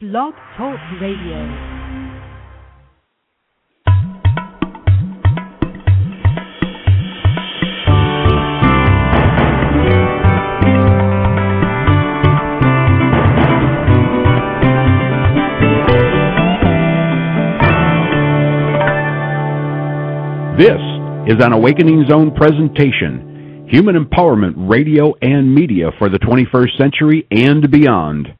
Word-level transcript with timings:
Blog 0.00 0.32
Talk 0.56 0.78
Radio. 0.98 1.44
This 20.56 20.70
is 21.28 21.44
an 21.44 21.52
Awakening 21.52 22.06
Zone 22.08 22.34
presentation, 22.34 23.66
Human 23.68 24.02
Empowerment 24.02 24.54
Radio 24.56 25.12
and 25.20 25.54
Media 25.54 25.90
for 25.98 26.08
the 26.08 26.18
21st 26.20 26.78
Century 26.78 27.26
and 27.30 27.70
Beyond. 27.70 28.39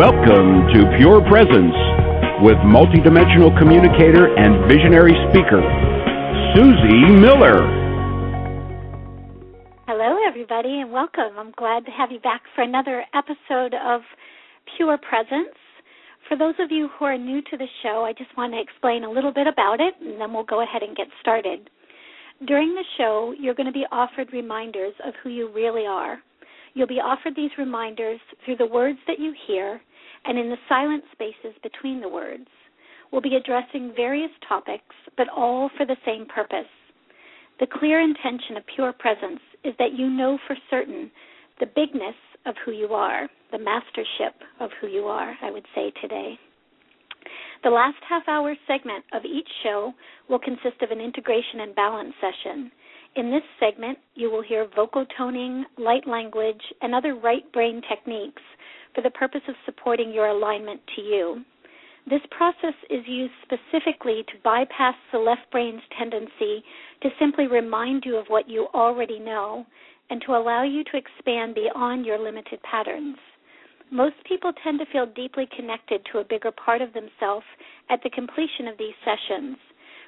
Welcome 0.00 0.72
to 0.72 0.96
Pure 0.96 1.28
Presence 1.28 1.76
with 2.40 2.56
multidimensional 2.64 3.52
communicator 3.60 4.32
and 4.34 4.64
visionary 4.64 5.12
speaker, 5.28 5.60
Suzy 6.56 7.20
Miller. 7.20 7.60
Hello, 9.86 10.16
everybody, 10.26 10.80
and 10.80 10.90
welcome. 10.90 11.36
I'm 11.36 11.52
glad 11.54 11.84
to 11.84 11.90
have 11.90 12.10
you 12.10 12.18
back 12.18 12.40
for 12.54 12.62
another 12.62 13.04
episode 13.12 13.74
of 13.74 14.00
Pure 14.74 15.00
Presence. 15.06 15.52
For 16.26 16.38
those 16.38 16.54
of 16.60 16.70
you 16.70 16.88
who 16.98 17.04
are 17.04 17.18
new 17.18 17.42
to 17.50 17.58
the 17.58 17.68
show, 17.82 18.02
I 18.06 18.14
just 18.14 18.34
want 18.38 18.54
to 18.54 18.58
explain 18.58 19.04
a 19.04 19.10
little 19.10 19.34
bit 19.34 19.46
about 19.46 19.82
it, 19.82 19.92
and 20.00 20.18
then 20.18 20.32
we'll 20.32 20.44
go 20.44 20.62
ahead 20.62 20.82
and 20.82 20.96
get 20.96 21.08
started. 21.20 21.68
During 22.46 22.74
the 22.74 22.84
show, 22.96 23.34
you're 23.38 23.54
going 23.54 23.66
to 23.66 23.70
be 23.70 23.84
offered 23.92 24.32
reminders 24.32 24.94
of 25.06 25.12
who 25.22 25.28
you 25.28 25.52
really 25.52 25.84
are. 25.84 26.20
You'll 26.72 26.86
be 26.86 27.04
offered 27.04 27.36
these 27.36 27.50
reminders 27.58 28.20
through 28.46 28.56
the 28.56 28.64
words 28.64 28.98
that 29.06 29.18
you 29.18 29.34
hear 29.46 29.78
and 30.24 30.38
in 30.38 30.50
the 30.50 30.56
silent 30.68 31.04
spaces 31.12 31.56
between 31.62 32.00
the 32.00 32.08
words. 32.08 32.46
We'll 33.10 33.20
be 33.20 33.36
addressing 33.36 33.92
various 33.96 34.30
topics, 34.48 34.94
but 35.16 35.28
all 35.28 35.70
for 35.76 35.84
the 35.84 35.96
same 36.06 36.26
purpose. 36.26 36.70
The 37.58 37.66
clear 37.66 38.00
intention 38.00 38.56
of 38.56 38.64
pure 38.74 38.92
presence 38.92 39.40
is 39.64 39.74
that 39.78 39.98
you 39.98 40.08
know 40.08 40.38
for 40.46 40.56
certain 40.70 41.10
the 41.58 41.66
bigness 41.66 42.14
of 42.46 42.54
who 42.64 42.72
you 42.72 42.88
are, 42.94 43.28
the 43.52 43.58
mastership 43.58 44.34
of 44.60 44.70
who 44.80 44.86
you 44.86 45.04
are, 45.04 45.36
I 45.42 45.50
would 45.50 45.66
say 45.74 45.92
today. 46.00 46.38
The 47.62 47.70
last 47.70 47.98
half 48.08 48.22
hour 48.28 48.54
segment 48.66 49.04
of 49.12 49.26
each 49.26 49.48
show 49.62 49.92
will 50.28 50.38
consist 50.38 50.80
of 50.80 50.90
an 50.90 51.00
integration 51.00 51.60
and 51.60 51.74
balance 51.74 52.14
session. 52.18 52.72
In 53.16 53.30
this 53.30 53.42
segment, 53.58 53.98
you 54.14 54.30
will 54.30 54.42
hear 54.42 54.66
vocal 54.74 55.04
toning, 55.18 55.66
light 55.76 56.06
language, 56.06 56.62
and 56.80 56.94
other 56.94 57.14
right 57.14 57.50
brain 57.52 57.82
techniques 57.88 58.42
for 58.94 59.02
the 59.02 59.10
purpose 59.10 59.42
of 59.48 59.54
supporting 59.64 60.12
your 60.12 60.26
alignment 60.26 60.80
to 60.96 61.02
you. 61.02 61.44
This 62.08 62.22
process 62.30 62.74
is 62.88 63.06
used 63.06 63.34
specifically 63.42 64.24
to 64.28 64.42
bypass 64.42 64.94
the 65.12 65.18
left 65.18 65.50
brain's 65.52 65.82
tendency 65.98 66.64
to 67.02 67.10
simply 67.18 67.46
remind 67.46 68.04
you 68.04 68.16
of 68.16 68.26
what 68.28 68.48
you 68.48 68.68
already 68.74 69.18
know 69.18 69.66
and 70.08 70.20
to 70.22 70.32
allow 70.32 70.64
you 70.64 70.82
to 70.84 70.96
expand 70.96 71.54
beyond 71.54 72.04
your 72.04 72.18
limited 72.18 72.60
patterns. 72.62 73.16
Most 73.92 74.16
people 74.26 74.52
tend 74.64 74.78
to 74.78 74.86
feel 74.92 75.06
deeply 75.06 75.48
connected 75.56 76.00
to 76.10 76.18
a 76.18 76.24
bigger 76.24 76.50
part 76.52 76.80
of 76.80 76.92
themselves 76.92 77.46
at 77.90 78.00
the 78.02 78.10
completion 78.10 78.66
of 78.68 78.78
these 78.78 78.94
sessions. 79.04 79.56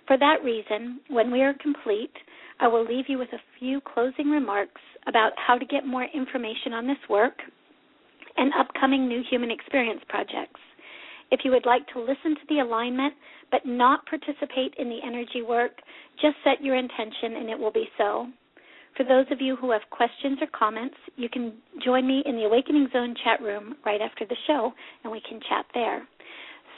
For 0.06 0.16
that 0.18 0.42
reason, 0.42 1.00
when 1.08 1.30
we 1.30 1.42
are 1.42 1.54
complete, 1.54 2.12
I 2.58 2.68
will 2.68 2.84
leave 2.84 3.08
you 3.08 3.18
with 3.18 3.32
a 3.32 3.42
few 3.58 3.80
closing 3.80 4.30
remarks 4.30 4.80
about 5.06 5.32
how 5.36 5.58
to 5.58 5.64
get 5.64 5.86
more 5.86 6.06
information 6.14 6.72
on 6.72 6.86
this 6.86 7.08
work 7.08 7.34
and 8.36 8.52
upcoming 8.58 9.08
new 9.08 9.22
human 9.28 9.50
experience 9.50 10.00
projects. 10.08 10.60
If 11.30 11.40
you 11.44 11.50
would 11.50 11.66
like 11.66 11.86
to 11.88 12.00
listen 12.00 12.34
to 12.34 12.46
the 12.48 12.60
alignment 12.60 13.14
but 13.50 13.66
not 13.66 14.06
participate 14.06 14.74
in 14.78 14.88
the 14.88 14.98
energy 15.04 15.42
work, 15.42 15.72
just 16.20 16.36
set 16.44 16.62
your 16.62 16.76
intention 16.76 17.36
and 17.36 17.50
it 17.50 17.58
will 17.58 17.72
be 17.72 17.88
so. 17.98 18.26
For 18.96 19.04
those 19.04 19.26
of 19.30 19.40
you 19.40 19.56
who 19.56 19.70
have 19.70 19.82
questions 19.90 20.38
or 20.40 20.48
comments, 20.48 20.96
you 21.16 21.28
can 21.28 21.54
join 21.82 22.06
me 22.06 22.22
in 22.26 22.36
the 22.36 22.44
Awakening 22.44 22.88
Zone 22.92 23.14
chat 23.24 23.40
room 23.40 23.76
right 23.86 24.00
after 24.00 24.26
the 24.26 24.36
show 24.46 24.72
and 25.02 25.12
we 25.12 25.22
can 25.26 25.40
chat 25.48 25.64
there. 25.72 26.06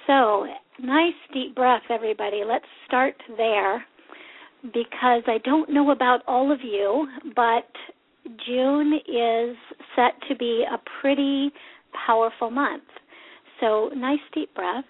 So, 0.06 0.46
nice 0.80 1.14
deep 1.32 1.54
breath, 1.56 1.82
everybody. 1.90 2.42
Let's 2.46 2.66
start 2.86 3.14
there 3.36 3.84
because 4.62 5.22
I 5.26 5.38
don't 5.44 5.70
know 5.70 5.90
about 5.90 6.20
all 6.26 6.52
of 6.52 6.60
you, 6.62 7.08
but 7.34 7.68
June 8.46 8.94
is 9.06 9.56
set 9.94 10.12
to 10.28 10.36
be 10.36 10.64
a 10.70 10.78
pretty 11.00 11.50
powerful 12.06 12.50
month. 12.50 12.84
So, 13.60 13.90
nice 13.94 14.18
deep 14.34 14.54
breath. 14.54 14.84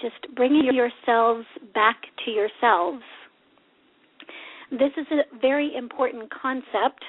Just 0.00 0.34
bringing 0.34 0.74
yourselves 0.74 1.46
back 1.74 1.96
to 2.24 2.30
yourselves. 2.30 3.02
This 4.70 4.92
is 4.96 5.06
a 5.10 5.38
very 5.40 5.74
important 5.76 6.30
concept 6.30 7.04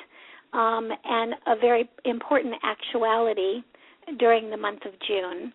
um, 0.54 0.90
and 1.06 1.34
a 1.48 1.56
very 1.60 1.90
important 2.06 2.56
actuality 2.64 3.62
during 4.20 4.50
the 4.50 4.58
month 4.58 4.86
of 4.86 4.94
June. 5.08 5.54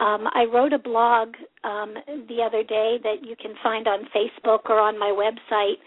Um, 0.00 0.26
I 0.34 0.44
wrote 0.52 0.72
a 0.72 0.78
blog 0.78 1.28
um, 1.62 1.94
the 2.28 2.42
other 2.44 2.62
day 2.62 2.98
that 3.02 3.22
you 3.22 3.36
can 3.40 3.54
find 3.62 3.86
on 3.86 4.08
Facebook 4.14 4.68
or 4.68 4.80
on 4.80 4.98
my 4.98 5.10
website, 5.10 5.78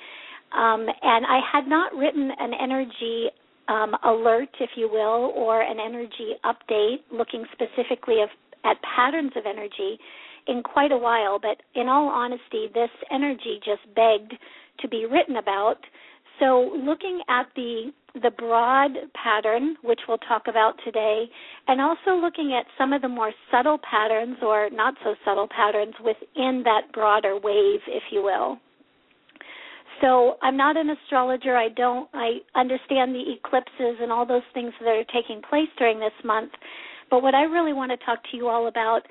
um, 0.58 0.88
and 1.02 1.26
I 1.26 1.40
had 1.52 1.68
not 1.68 1.94
written 1.94 2.32
an 2.40 2.52
energy 2.60 3.28
um, 3.68 3.96
alert, 4.06 4.50
if 4.60 4.72
you 4.76 4.90
will, 4.90 5.34
or 5.36 5.62
an 5.62 5.78
energy 5.80 6.36
update 6.46 7.00
looking 7.12 7.46
specifically 7.52 8.22
of, 8.22 8.30
at 8.64 8.78
patterns 8.96 9.34
of 9.36 9.44
energy 9.46 10.00
in 10.48 10.64
quite 10.64 10.92
a 10.92 10.98
while. 10.98 11.38
But 11.40 11.62
in 11.76 11.90
all 11.90 12.08
honesty, 12.08 12.68
this 12.74 12.90
energy 13.12 13.60
just 13.66 13.82
begged 13.94 14.34
to 14.80 14.88
be 14.88 15.06
written 15.06 15.38
about. 15.38 15.80
So, 16.40 16.72
looking 16.76 17.22
at 17.30 17.48
the 17.56 17.92
the 18.22 18.32
broad 18.32 18.92
pattern, 19.14 19.76
which 19.84 20.00
we'll 20.08 20.18
talk 20.18 20.44
about 20.48 20.74
today, 20.84 21.26
and 21.68 21.80
also 21.80 22.20
looking 22.20 22.58
at 22.60 22.66
some 22.78 22.92
of 22.92 23.02
the 23.02 23.08
more 23.08 23.32
subtle 23.52 23.78
patterns 23.90 24.38
or 24.42 24.70
not 24.72 24.96
so 25.04 25.14
subtle 25.24 25.48
patterns 25.48 25.94
within 26.04 26.64
that 26.64 26.92
broader 26.94 27.36
wave, 27.36 27.82
if 27.88 28.04
you 28.12 28.24
will. 28.24 28.58
So 30.02 30.38
I'm 30.42 30.58
not 30.58 30.78
an 30.78 30.90
astrologer. 30.90 31.58
I 31.58 31.70
don't 31.70 32.10
I 32.14 32.38
understand 32.56 33.16
the 33.16 33.24
eclipses 33.34 33.98
and 34.02 34.12
all 34.12 34.26
those 34.26 34.46
things 34.54 34.74
that 34.80 34.88
are 34.88 35.04
taking 35.06 35.42
place 35.48 35.70
during 35.78 36.00
this 36.00 36.12
month. 36.24 36.52
But 37.10 37.24
what 37.24 37.34
I 37.34 37.44
really 37.44 37.74
want 37.74 37.92
to 37.92 38.06
talk 38.06 38.20
to 38.32 38.38
you 38.38 38.48
all 38.48 38.68
about 38.68 39.02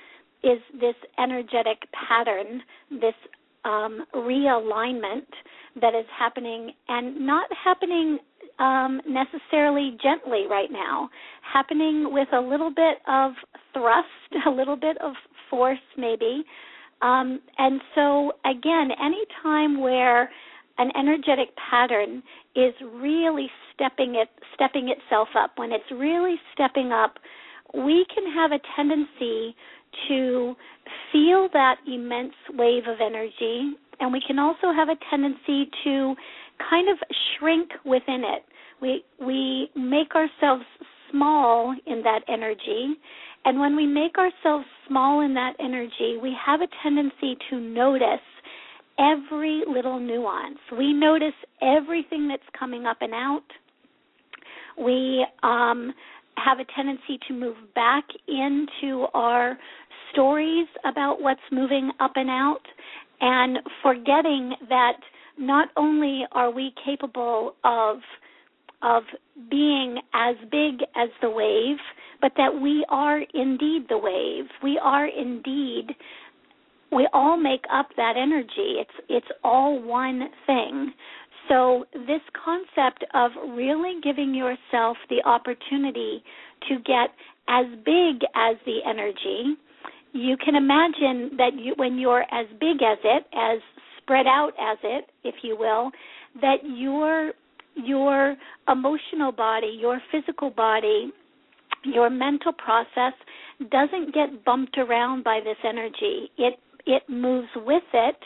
is 0.45 0.59
this 0.81 0.95
energetic 1.19 1.79
pattern, 2.09 2.63
this 2.91 3.15
um, 3.65 4.05
realignment 4.15 5.27
that 5.81 5.95
is 5.95 6.07
happening 6.19 6.73
and 6.89 7.27
not 7.27 7.49
happening 7.65 8.19
um, 8.59 9.01
necessarily 9.07 9.97
gently 10.03 10.45
right 10.49 10.71
now, 10.71 11.11
happening 11.43 12.13
with 12.13 12.29
a 12.33 12.41
little 12.41 12.71
bit 12.71 12.99
of 13.09 13.33
thrust, 13.73 14.09
a 14.47 14.51
little 14.51 14.77
bit 14.77 14.97
of 15.03 15.13
force, 15.51 15.79
maybe. 15.97 16.45
Um, 17.03 17.41
and 17.59 17.81
so, 17.95 18.33
again, 18.47 18.89
any 19.05 19.25
time 19.43 19.81
where 19.81 20.31
an 20.79 20.91
energetic 20.99 21.49
pattern 21.57 22.23
is 22.55 22.75
really 22.95 23.49
stepping 23.75 24.15
it 24.17 24.29
stepping 24.55 24.89
itself 24.89 25.29
up 25.37 25.53
when 25.57 25.73
it's 25.73 25.85
really 25.91 26.37
stepping 26.53 26.93
up 26.93 27.19
we 27.75 28.07
can 28.15 28.25
have 28.33 28.53
a 28.53 28.61
tendency 28.75 29.55
to 30.09 30.55
feel 31.13 31.49
that 31.53 31.77
immense 31.87 32.35
wave 32.55 32.85
of 32.87 32.99
energy 33.01 33.75
and 34.01 34.13
we 34.13 34.21
can 34.27 34.39
also 34.39 34.73
have 34.75 34.89
a 34.89 34.97
tendency 35.11 35.71
to 35.85 36.15
kind 36.71 36.89
of 36.89 36.99
shrink 37.39 37.71
within 37.85 38.23
it. 38.25 38.45
We 38.81 39.05
we 39.25 39.71
make 39.75 40.15
ourselves 40.15 40.65
small 41.11 41.75
in 41.87 42.03
that 42.03 42.21
energy, 42.29 42.95
and 43.45 43.61
when 43.61 43.77
we 43.77 43.87
make 43.87 44.17
ourselves 44.19 44.67
small 44.89 45.21
in 45.21 45.35
that 45.35 45.55
energy, 45.61 46.19
we 46.21 46.35
have 46.45 46.61
a 46.61 46.69
tendency 46.83 47.37
to 47.51 47.59
notice 47.59 48.21
every 48.99 49.63
little 49.69 50.01
nuance. 50.01 50.59
We 50.77 50.93
notice 50.93 51.35
everything 51.63 52.29
that's 52.29 52.43
coming 52.59 52.87
up 52.87 52.99
and 53.01 53.13
out. 53.15 53.45
We 54.79 55.27
um, 55.43 55.93
have 56.37 56.59
a 56.59 56.65
tendency 56.75 57.19
to 57.29 57.35
move 57.35 57.57
back 57.75 58.05
into 58.29 59.07
our 59.15 59.59
stories 60.13 60.67
about 60.85 61.21
what's 61.21 61.41
moving 61.51 61.91
up 62.01 62.13
and 62.17 62.31
out 62.31 62.63
and 63.21 63.59
forgetting 63.83 64.55
that 64.69 64.99
not 65.39 65.69
only 65.77 66.25
are 66.33 66.51
we 66.51 66.73
capable 66.85 67.55
of 67.65 67.99
of 68.83 69.03
being 69.51 69.99
as 70.15 70.37
big 70.51 70.83
as 70.97 71.09
the 71.23 71.31
wave, 71.31 71.79
but 72.21 72.33
that 72.37 72.61
we 72.61 72.85
are 72.91 73.21
indeed 73.35 73.87
the 73.89 73.99
wave. 73.99 74.45
We 74.63 74.79
are 74.83 75.07
indeed 75.07 75.97
we 76.93 77.09
all 77.13 77.37
make 77.37 77.65
up 77.73 77.89
that 77.97 78.15
energy. 78.17 78.81
It's 78.81 78.91
it's 79.09 79.27
all 79.43 79.83
one 79.83 80.29
thing. 80.47 80.93
So 81.49 81.85
this 81.93 82.23
concept 82.45 83.05
of 83.15 83.31
really 83.51 84.01
giving 84.03 84.35
yourself 84.35 84.97
the 85.09 85.23
opportunity 85.25 86.23
to 86.69 86.77
get 86.79 87.11
as 87.49 87.67
big 87.85 88.23
as 88.35 88.57
the 88.65 88.79
energy, 88.89 89.57
you 90.13 90.37
can 90.37 90.55
imagine 90.55 91.37
that 91.37 91.51
you 91.59 91.75
when 91.77 91.99
you're 91.99 92.23
as 92.33 92.47
big 92.61 92.83
as 92.83 92.99
it, 93.05 93.27
as 93.35 93.61
spread 93.99 94.27
out 94.27 94.53
as 94.61 94.79
it, 94.83 95.07
if 95.25 95.37
you 95.43 95.57
will, 95.59 95.91
that 96.41 96.57
your 96.65 97.33
your 97.75 98.37
emotional 98.69 99.33
body, 99.33 99.77
your 99.79 100.01
physical 100.11 100.51
body, 100.51 101.13
your 101.85 102.09
mental 102.09 102.53
process 102.53 103.13
doesn't 103.71 104.15
get 104.15 104.45
bumped 104.45 104.79
around 104.79 105.25
by 105.25 105.41
this 105.45 105.57
energy. 105.65 106.31
It 106.39 106.59
it 106.87 107.03
moves 107.09 107.49
with 107.57 107.83
it. 107.93 108.17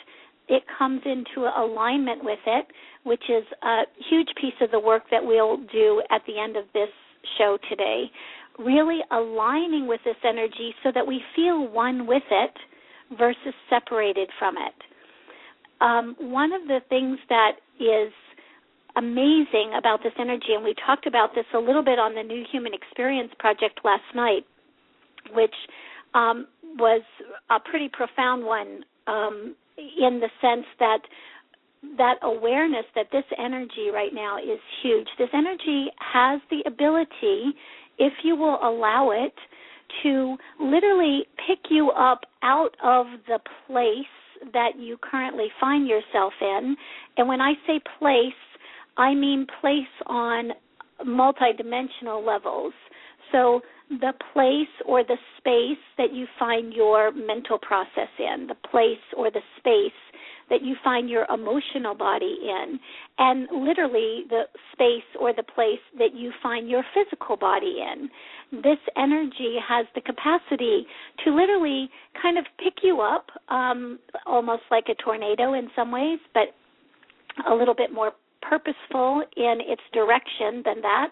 It 0.48 0.64
comes 0.78 1.00
into 1.04 1.48
alignment 1.56 2.24
with 2.24 2.40
it, 2.46 2.66
which 3.04 3.22
is 3.28 3.44
a 3.62 3.82
huge 4.08 4.28
piece 4.40 4.54
of 4.60 4.70
the 4.70 4.80
work 4.80 5.04
that 5.10 5.24
we'll 5.24 5.58
do 5.72 6.02
at 6.10 6.22
the 6.26 6.38
end 6.38 6.56
of 6.56 6.64
this 6.74 6.88
show 7.38 7.56
today. 7.68 8.10
Really 8.64 9.00
aligning 9.10 9.86
with 9.86 10.00
this 10.04 10.16
energy 10.24 10.74
so 10.82 10.90
that 10.94 11.06
we 11.06 11.20
feel 11.34 11.66
one 11.68 12.06
with 12.06 12.22
it 12.30 12.52
versus 13.18 13.54
separated 13.68 14.28
from 14.38 14.56
it. 14.56 14.74
Um, 15.80 16.14
one 16.18 16.52
of 16.52 16.68
the 16.68 16.80
things 16.88 17.18
that 17.28 17.52
is 17.78 18.12
amazing 18.96 19.72
about 19.78 20.02
this 20.02 20.12
energy, 20.18 20.52
and 20.54 20.62
we 20.62 20.74
talked 20.86 21.06
about 21.06 21.34
this 21.34 21.46
a 21.54 21.58
little 21.58 21.82
bit 21.82 21.98
on 21.98 22.14
the 22.14 22.22
New 22.22 22.44
Human 22.52 22.74
Experience 22.74 23.30
Project 23.38 23.80
last 23.84 24.04
night, 24.14 24.44
which 25.32 25.54
um, 26.14 26.46
was 26.78 27.02
a 27.50 27.58
pretty 27.60 27.88
profound 27.92 28.44
one 28.44 28.84
um, 29.06 29.54
in 29.78 30.20
the 30.20 30.28
sense 30.40 30.66
that 30.78 30.98
that 31.96 32.16
awareness 32.22 32.84
that 32.94 33.06
this 33.10 33.24
energy 33.38 33.88
right 33.92 34.12
now 34.12 34.36
is 34.36 34.60
huge. 34.82 35.08
This 35.18 35.30
energy 35.32 35.86
has 35.96 36.40
the 36.50 36.62
ability, 36.66 37.56
if 38.00 38.12
you 38.24 38.34
will 38.34 38.58
allow 38.62 39.10
it, 39.12 39.34
to 40.02 40.36
literally 40.58 41.24
pick 41.46 41.58
you 41.68 41.90
up 41.90 42.20
out 42.42 42.74
of 42.82 43.06
the 43.26 43.38
place 43.66 44.06
that 44.52 44.78
you 44.78 44.96
currently 44.98 45.48
find 45.60 45.86
yourself 45.86 46.32
in. 46.40 46.76
And 47.16 47.28
when 47.28 47.40
I 47.40 47.52
say 47.66 47.80
place, 47.98 48.32
I 48.96 49.14
mean 49.14 49.46
place 49.60 49.94
on 50.06 50.50
multidimensional 51.06 52.24
levels. 52.26 52.72
So 53.32 53.60
the 53.90 54.12
place 54.32 54.68
or 54.86 55.02
the 55.02 55.16
space 55.38 55.82
that 55.98 56.12
you 56.12 56.26
find 56.38 56.72
your 56.72 57.12
mental 57.12 57.58
process 57.58 58.08
in, 58.18 58.46
the 58.46 58.56
place 58.70 59.02
or 59.16 59.30
the 59.30 59.42
space 59.58 59.92
that 60.50 60.62
you 60.62 60.76
find 60.82 61.08
your 61.08 61.26
emotional 61.32 61.94
body 61.94 62.36
in, 62.42 62.78
and 63.18 63.48
literally 63.52 64.24
the 64.28 64.42
space 64.72 65.08
or 65.18 65.32
the 65.32 65.42
place 65.42 65.80
that 65.98 66.14
you 66.14 66.32
find 66.42 66.68
your 66.68 66.82
physical 66.94 67.36
body 67.36 67.76
in. 67.80 68.10
This 68.60 68.78
energy 68.96 69.56
has 69.66 69.86
the 69.94 70.00
capacity 70.00 70.86
to 71.24 71.34
literally 71.34 71.88
kind 72.20 72.36
of 72.36 72.44
pick 72.62 72.74
you 72.82 73.00
up, 73.00 73.26
um, 73.48 73.98
almost 74.26 74.62
like 74.70 74.84
a 74.88 75.02
tornado 75.02 75.54
in 75.54 75.68
some 75.76 75.92
ways, 75.92 76.18
but 76.34 76.48
a 77.50 77.54
little 77.54 77.74
bit 77.74 77.92
more 77.92 78.12
purposeful 78.42 79.22
in 79.36 79.58
its 79.60 79.82
direction 79.92 80.62
than 80.64 80.80
that. 80.82 81.08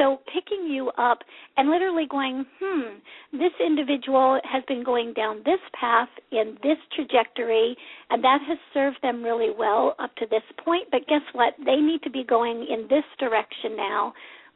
So 0.00 0.18
picking 0.32 0.66
you 0.66 0.88
up 0.96 1.18
and 1.58 1.68
literally 1.68 2.06
going, 2.10 2.46
hmm, 2.58 2.96
this 3.32 3.52
individual 3.64 4.40
has 4.50 4.64
been 4.66 4.82
going 4.82 5.12
down 5.12 5.42
this 5.44 5.60
path 5.78 6.08
in 6.32 6.56
this 6.62 6.78
trajectory, 6.96 7.76
and 8.08 8.24
that 8.24 8.38
has 8.48 8.56
served 8.72 8.96
them 9.02 9.22
really 9.22 9.50
well 9.56 9.94
up 9.98 10.14
to 10.16 10.26
this 10.30 10.42
point. 10.64 10.88
But 10.90 11.06
guess 11.06 11.20
what? 11.34 11.52
They 11.66 11.76
need 11.76 12.02
to 12.04 12.10
be 12.10 12.24
going 12.24 12.66
in 12.66 12.86
this 12.88 13.04
direction 13.18 13.76
now 13.76 14.14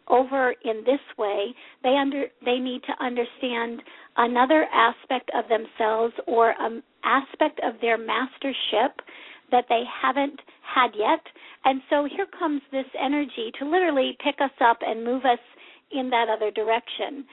over 0.09 0.55
in 0.65 0.83
this 0.85 1.01
way 1.17 1.55
they 1.83 1.97
under 1.97 2.25
they 2.45 2.59
need 2.59 2.83
to 2.83 3.05
understand 3.05 3.81
another 4.19 4.67
aspect 4.71 5.31
of 5.35 5.45
themselves 5.49 6.13
or 6.27 6.55
an 6.61 6.83
aspect 7.05 7.59
of 7.65 7.81
their 7.81 7.97
mastership 7.97 9.01
that 9.51 9.65
they 9.71 9.83
haven't 10.03 10.39
had 10.65 10.91
yet. 10.97 11.21
And 11.65 11.81
so 11.91 12.05
here 12.05 12.27
comes 12.39 12.63
this 12.73 12.87
energy 13.01 13.53
to 13.59 13.69
literally 13.69 14.17
pick 14.23 14.37
us 14.41 14.51
up 14.61 14.79
and 14.83 15.05
move 15.05 15.25
us 15.25 15.39
in 15.93 16.11
that 16.11 16.29
other 16.29 16.51
direction. 16.51 17.25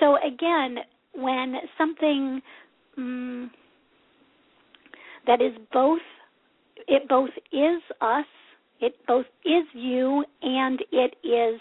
So 0.00 0.16
again, 0.16 0.78
when 1.14 1.56
something 1.78 2.40
um, 2.96 3.50
that 5.26 5.40
is 5.40 5.52
both 5.72 6.00
it 6.88 7.08
both 7.08 7.30
is 7.52 7.80
us, 8.00 8.26
it 8.80 8.94
both 9.06 9.26
is 9.44 9.64
you, 9.72 10.24
and 10.42 10.80
it 10.90 11.14
is 11.22 11.60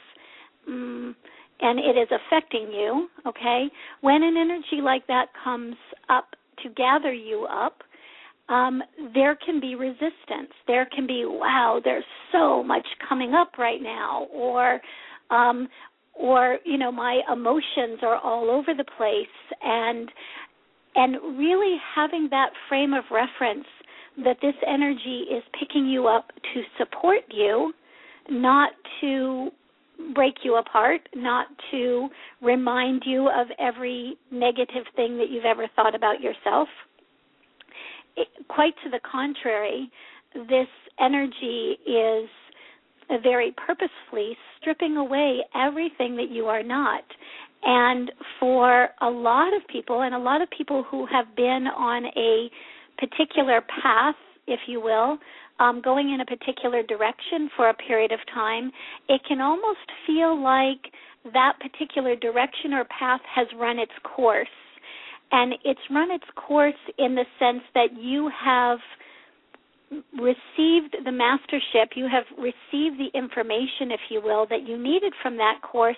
um, 0.68 1.16
and 1.60 1.80
it 1.80 1.98
is 1.98 2.08
affecting 2.12 2.72
you. 2.72 3.08
Okay, 3.28 3.68
when 4.02 4.24
an 4.24 4.36
energy 4.38 4.82
like 4.84 5.06
that 5.08 5.28
comes 5.44 5.76
up 6.10 6.30
to 6.64 6.70
gather 6.70 7.14
you 7.14 7.48
up, 7.52 7.84
um, 8.52 8.84
there 9.14 9.38
can 9.44 9.62
be 9.62 9.76
resistance. 9.76 10.52
There 10.68 10.86
can 10.94 11.08
be, 11.08 11.24
wow, 11.26 11.80
there's 11.84 12.04
so 12.32 12.62
much 12.62 12.86
coming 13.08 13.34
up 13.34 13.58
right 13.58 13.82
now, 13.82 14.28
or, 14.34 14.82
um, 15.30 15.70
or 16.14 16.58
you 16.66 16.78
know, 16.78 16.92
my 16.92 17.22
emotions 17.32 18.00
are 18.04 18.18
all 18.18 18.52
over 18.52 18.74
the 18.76 18.86
place, 18.98 19.58
and 19.64 20.10
and 20.94 21.38
really 21.38 21.78
having 21.96 22.28
that 22.32 22.50
frame 22.68 22.94
of 22.94 23.06
reference 23.10 23.66
that 24.18 24.36
this 24.42 24.56
energy 24.68 25.24
is 25.32 25.42
picking 25.58 25.86
you 25.86 26.08
up 26.08 26.28
to 26.54 26.62
support 26.78 27.22
you, 27.32 27.72
not 28.30 28.72
to 29.00 29.50
break 30.14 30.34
you 30.44 30.58
apart, 30.58 31.00
not 31.16 31.48
to 31.72 32.10
remind 32.42 33.04
you 33.06 33.30
of 33.30 33.48
every 33.58 34.18
negative 34.32 34.84
thing 34.98 35.18
that 35.18 35.30
you've 35.30 35.46
ever 35.46 35.66
thought 35.78 35.96
about 35.96 36.20
yourself 36.20 36.68
quite 38.48 38.74
to 38.84 38.90
the 38.90 39.00
contrary, 39.10 39.92
this 40.34 40.68
energy 41.00 41.78
is 41.86 42.30
very 43.22 43.54
purposefully 43.66 44.38
stripping 44.60 44.98
away 44.98 45.40
everything 45.56 46.16
that 46.16 46.30
you 46.30 46.46
are 46.46 46.64
not. 46.64 47.04
And 47.64 48.12
for 48.40 48.90
a 49.02 49.10
lot 49.10 49.54
of 49.56 49.68
people, 49.68 50.02
and 50.02 50.16
a 50.16 50.20
lot 50.20 50.42
of 50.42 50.50
people 50.56 50.84
who 50.90 51.06
have 51.06 51.36
been 51.36 51.68
on 51.68 52.06
a 52.18 52.50
particular 52.98 53.62
path, 53.82 54.16
if 54.48 54.62
you 54.68 54.82
will, 54.82 55.18
um, 55.60 55.82
going 55.82 56.12
in 56.12 56.22
a 56.22 56.26
particular 56.26 56.82
direction 56.82 57.50
for 57.56 57.70
a 57.70 57.74
period 57.74 58.12
of 58.12 58.20
time, 58.34 58.72
it 59.10 59.22
can 59.28 59.42
almost 59.42 59.80
feel 60.08 60.42
like 60.42 60.92
that 61.34 61.54
particular 61.60 62.16
direction 62.16 62.74
or 62.74 62.86
path 62.86 63.22
has 63.36 63.48
run 63.60 63.78
its 63.78 63.92
course 64.04 64.48
and 65.32 65.54
it's 65.64 65.80
run 65.90 66.12
its 66.12 66.26
course 66.36 66.74
in 66.98 67.16
the 67.16 67.26
sense 67.40 67.64
that 67.74 67.90
you 67.98 68.30
have 68.44 68.80
received 70.14 70.96
the 71.04 71.12
mastership, 71.12 71.96
you 71.96 72.08
have 72.10 72.24
received 72.38 73.00
the 73.00 73.10
information, 73.14 73.92
if 73.92 74.00
you 74.10 74.22
will, 74.22 74.46
that 74.50 74.68
you 74.68 74.78
needed 74.78 75.14
from 75.22 75.38
that 75.38 75.60
course, 75.62 75.98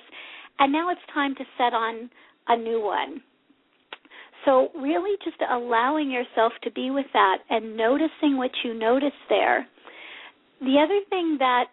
and 0.59 0.71
now 0.71 0.89
it's 0.89 1.01
time 1.13 1.35
to 1.35 1.43
set 1.57 1.73
on 1.73 2.09
a 2.47 2.57
new 2.57 2.81
one. 2.81 3.21
So, 4.45 4.69
really, 4.75 5.15
just 5.23 5.37
allowing 5.49 6.11
yourself 6.11 6.51
to 6.63 6.71
be 6.71 6.91
with 6.91 7.05
that 7.13 7.37
and 7.49 7.77
noticing 7.77 8.37
what 8.37 8.51
you 8.63 8.73
notice 8.73 9.13
there. 9.29 9.65
The 10.59 10.77
other 10.83 10.99
thing 11.09 11.37
that 11.39 11.69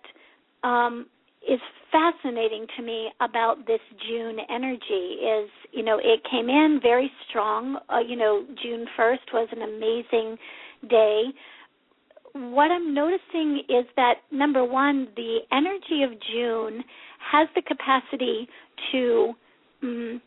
um, 0.62 1.06
is 1.48 1.58
fascinating 1.92 2.66
to 2.76 2.82
me 2.82 3.10
about 3.20 3.66
this 3.66 3.80
June 4.08 4.38
energy 4.48 5.18
is, 5.22 5.50
you 5.72 5.82
know, 5.82 5.98
it 5.98 6.20
came 6.30 6.48
in 6.48 6.80
very 6.82 7.10
strong. 7.28 7.78
Uh, 7.88 7.98
you 7.98 8.16
know, 8.16 8.44
June 8.62 8.86
1st 8.98 9.32
was 9.32 9.48
an 9.52 9.62
amazing 9.62 10.36
day. 10.88 11.24
What 12.32 12.70
I'm 12.70 12.94
noticing 12.94 13.62
is 13.68 13.84
that 13.96 14.14
number 14.30 14.64
one, 14.64 15.08
the 15.16 15.38
energy 15.52 16.02
of 16.04 16.10
June 16.32 16.84
has 17.32 17.48
the 17.54 17.62
capacity 17.62 18.48
to, 18.92 19.32
um, 19.82 20.22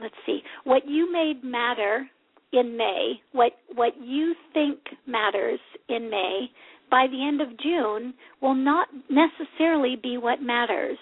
let's 0.00 0.14
see, 0.24 0.40
what 0.64 0.88
you 0.88 1.12
made 1.12 1.44
matter 1.44 2.06
in 2.52 2.76
May, 2.76 3.20
what 3.32 3.52
what 3.74 3.92
you 4.02 4.34
think 4.52 4.78
matters 5.06 5.60
in 5.88 6.10
May 6.10 6.50
by 6.90 7.06
the 7.10 7.26
end 7.26 7.40
of 7.40 7.58
June 7.60 8.14
will 8.40 8.54
not 8.54 8.88
necessarily 9.08 9.96
be 10.02 10.18
what 10.18 10.42
matters. 10.42 10.98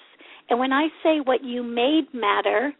And 0.50 0.58
when 0.58 0.72
I 0.72 0.88
say 1.02 1.20
what 1.20 1.44
you 1.44 1.62
made 1.62 2.06
matter, 2.12 2.72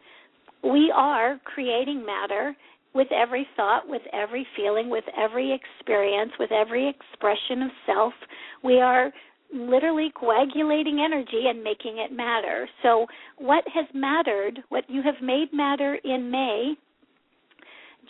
we 0.62 0.93
are 0.95 1.41
creating 1.45 2.05
matter 2.05 2.57
with 2.95 3.09
every 3.12 3.47
thought, 3.57 3.88
with 3.88 4.03
every 4.12 4.47
feeling, 4.57 4.91
with 4.91 5.05
every 5.17 5.53
experience, 5.53 6.33
with 6.38 6.50
every 6.53 6.88
expression 6.88 7.62
of 7.62 7.71
self. 7.87 8.12
We 8.65 8.81
are 8.81 9.12
literally 9.53 10.12
coagulating 10.15 11.00
energy 11.05 11.45
and 11.49 11.62
making 11.62 11.99
it 11.99 12.12
matter. 12.12 12.69
So, 12.83 13.07
what 13.37 13.65
has 13.73 13.87
mattered, 13.95 14.61
what 14.69 14.85
you 14.88 15.03
have 15.03 15.23
made 15.23 15.53
matter 15.53 15.99
in 16.05 16.31
May, 16.31 16.75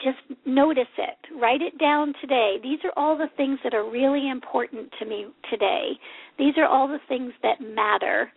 just 0.02 0.38
notice 0.47 0.85
it. 0.97 1.40
Write 1.40 1.62
it 1.62 1.78
down 1.78 2.14
today. 2.21 2.57
These 2.62 2.81
are 2.85 2.93
all 2.97 3.17
the 3.17 3.31
things 3.37 3.59
that 3.64 3.75
are 3.75 3.88
really 3.88 4.28
important 4.28 4.90
to 4.99 5.07
me 5.07 5.26
today. 5.50 5.93
These 6.38 6.55
are 6.57 6.67
all 6.67 6.88
the 6.88 7.00
things 7.09 7.33
that 7.43 7.61
matter 7.61 8.31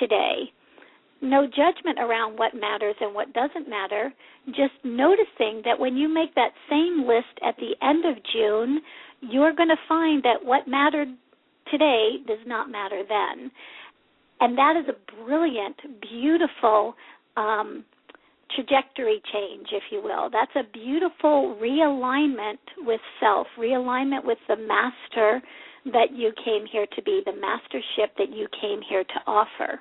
today. 0.00 0.52
No 1.20 1.46
judgment 1.46 1.98
around 1.98 2.38
what 2.38 2.54
matters 2.54 2.94
and 3.00 3.14
what 3.14 3.32
doesn't 3.32 3.68
matter. 3.68 4.12
Just 4.48 4.74
noticing 4.84 5.62
that 5.64 5.78
when 5.78 5.96
you 5.96 6.12
make 6.12 6.34
that 6.34 6.52
same 6.70 7.06
list 7.06 7.34
at 7.46 7.56
the 7.56 7.74
end 7.84 8.04
of 8.04 8.22
June, 8.32 8.80
you're 9.20 9.54
going 9.54 9.68
to 9.68 9.76
find 9.88 10.22
that 10.22 10.44
what 10.44 10.68
mattered 10.68 11.08
today 11.70 12.18
does 12.26 12.38
not 12.46 12.70
matter 12.70 13.02
then. 13.08 13.50
And 14.40 14.56
that 14.56 14.74
is 14.76 14.88
a 14.88 15.24
brilliant, 15.24 15.76
beautiful 16.00 16.94
um, 17.36 17.84
trajectory 18.54 19.20
change, 19.32 19.68
if 19.72 19.82
you 19.90 20.02
will. 20.02 20.30
That's 20.30 20.52
a 20.56 20.70
beautiful 20.72 21.56
realignment 21.60 22.58
with 22.78 23.00
self, 23.20 23.46
realignment 23.58 24.24
with 24.24 24.38
the 24.48 24.56
master 24.56 25.42
that 25.86 26.14
you 26.14 26.32
came 26.44 26.66
here 26.70 26.86
to 26.96 27.02
be, 27.02 27.22
the 27.24 27.32
mastership 27.32 28.16
that 28.18 28.30
you 28.30 28.46
came 28.60 28.80
here 28.88 29.04
to 29.04 29.20
offer. 29.26 29.80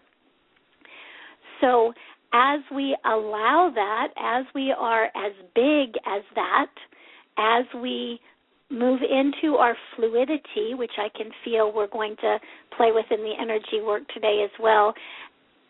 So, 1.62 1.94
as 2.34 2.60
we 2.76 2.96
allow 3.06 3.72
that, 3.74 4.08
as 4.18 4.46
we 4.54 4.74
are 4.78 5.06
as 5.06 5.34
big 5.56 5.96
as 6.06 6.24
that, 6.36 6.72
as 7.38 7.66
we 7.82 8.20
move 8.70 9.00
into 9.02 9.56
our 9.56 9.76
fluidity, 9.96 10.74
which 10.74 10.92
I 10.98 11.08
can 11.18 11.32
feel 11.46 11.72
we're 11.74 11.88
going 11.88 12.16
to 12.18 12.38
play 12.76 12.92
with 12.92 13.06
in 13.12 13.20
the 13.20 13.34
energy 13.40 13.82
work 13.82 14.04
today 14.14 14.42
as 14.44 14.52
well, 14.62 14.94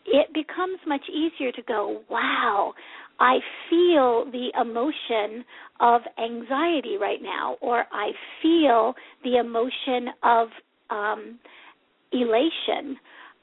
it 0.08 0.34
becomes 0.34 0.80
much 0.88 1.04
easier 1.10 1.52
to 1.52 1.62
go, 1.64 2.02
wow, 2.10 2.74
I 3.20 3.40
feel 3.70 4.26
the 4.32 4.50
emotion 4.60 5.44
of 5.80 6.02
anxiety 6.18 6.98
right 7.00 7.22
now, 7.22 7.58
or 7.62 7.86
I 7.92 8.12
feel 8.42 8.94
the 9.24 9.38
emotion 9.38 10.14
of 10.24 10.48
um, 10.90 11.40
elation. 12.12 12.98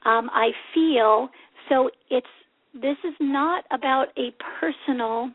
Um, 0.05 0.29
I 0.33 0.49
feel 0.73 1.29
so 1.69 1.89
it's 2.09 2.27
this 2.73 2.97
is 3.03 3.15
not 3.19 3.63
about 3.71 4.07
a 4.17 4.33
personal 4.59 5.29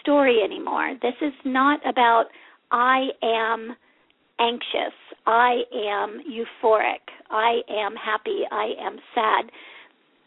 story 0.00 0.40
anymore. 0.44 0.94
This 1.02 1.14
is 1.20 1.32
not 1.44 1.80
about 1.88 2.26
I 2.70 3.08
am 3.22 3.76
anxious, 4.38 4.94
I 5.26 5.62
am 5.74 6.20
euphoric, 6.28 7.00
I 7.30 7.60
am 7.70 7.94
happy, 7.94 8.42
I 8.50 8.72
am 8.80 8.98
sad. 9.14 9.50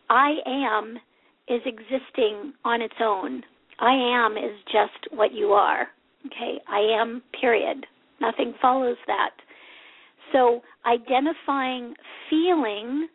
I 0.10 0.36
am 0.46 0.98
is 1.48 1.62
existing 1.66 2.54
on 2.63 2.82
its 2.82 2.96
own. 3.01 3.44
I 3.80 3.94
am 3.94 4.38
is 4.38 4.58
just 4.66 5.13
what 5.13 5.34
you 5.34 5.48
are. 5.48 5.88
Okay, 6.25 6.60
I 6.68 6.80
am, 6.80 7.22
period. 7.39 7.86
Nothing 8.20 8.54
follows 8.62 8.98
that. 9.08 9.32
So 10.34 10.62
identifying 10.86 11.94
feeling 12.30 13.08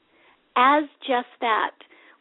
as 0.57 0.85
just 1.07 1.29
that 1.41 1.73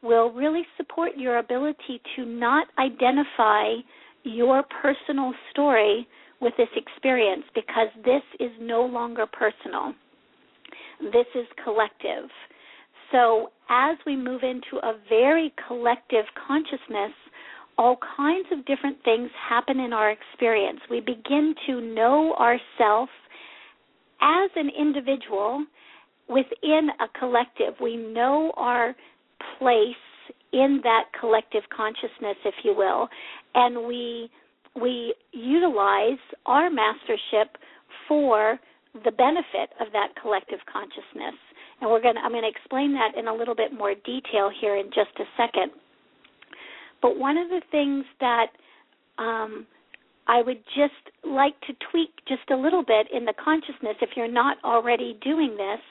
will 0.02 0.32
really 0.32 0.64
support 0.78 1.12
your 1.18 1.38
ability 1.38 2.02
to 2.16 2.26
not 2.26 2.68
identify 2.78 3.76
your 4.24 4.64
personal 4.82 5.34
story 5.52 6.08
with 6.42 6.54
this 6.58 6.68
experience 6.76 7.44
because 7.56 7.88
this 8.04 8.22
is 8.40 8.52
no 8.60 8.84
longer 8.84 9.26
personal. 9.26 9.94
This 11.02 11.28
is 11.36 11.48
collective. 11.64 12.30
So, 13.14 13.52
as 13.70 13.98
we 14.08 14.16
move 14.18 14.42
into 14.42 14.84
a 14.84 14.94
very 15.08 15.54
collective 15.68 16.26
consciousness, 16.48 17.14
all 17.78 17.98
kinds 18.18 18.48
of 18.52 18.66
different 18.66 18.98
things 19.06 19.30
happen 19.50 19.80
in 19.80 19.94
our 19.94 20.12
experience. 20.12 20.80
We 20.90 21.00
begin 21.00 21.54
to 21.68 21.80
know 21.80 22.34
ourselves 22.36 23.12
as 24.20 24.50
an 24.56 24.70
individual 24.78 25.64
within 26.28 26.90
a 27.00 27.20
collective. 27.20 27.76
We 27.80 27.98
know 27.98 28.52
our 28.58 28.96
place 29.60 29.96
in 30.52 30.82
that 30.84 31.06
collective 31.20 31.64
consciousness, 31.76 32.38
if 32.46 32.56
you 32.64 32.76
will, 32.76 33.08
and 33.54 33.88
we 33.88 34.30
we 34.82 35.14
utilize 35.32 36.18
our 36.48 36.72
mastership 36.72 37.58
for 38.08 38.60
the 39.06 39.12
benefit 39.12 39.70
of 39.80 39.92
that 39.94 40.10
collective 40.20 40.60
consciousness. 40.72 41.36
And 41.84 41.92
we're 41.92 42.02
going 42.02 42.16
I'm 42.16 42.32
going 42.32 42.44
to 42.44 42.50
explain 42.50 42.94
that 42.94 43.20
in 43.20 43.28
a 43.28 43.34
little 43.36 43.56
bit 43.56 43.74
more 43.74 43.94
detail 43.94 44.50
here 44.62 44.78
in 44.78 44.86
just 44.86 45.12
a 45.20 45.26
second. 45.36 45.74
But 47.02 47.18
one 47.18 47.38
of 47.38 47.50
the 47.50 47.62
things 47.72 48.06
that 48.22 48.48
um, 49.18 49.68
I 50.28 50.42
would 50.42 50.64
just 50.74 50.94
like 51.26 51.60
to 51.68 51.74
tweak 51.92 52.12
just 52.26 52.50
a 52.52 52.56
little 52.56 52.84
bit 52.84 53.08
in 53.14 53.26
the 53.26 53.34
consciousness, 53.34 53.98
if 54.02 54.12
you're 54.16 54.32
not 54.32 54.56
already 54.64 55.20
doing 55.22 55.58
this, 55.58 55.82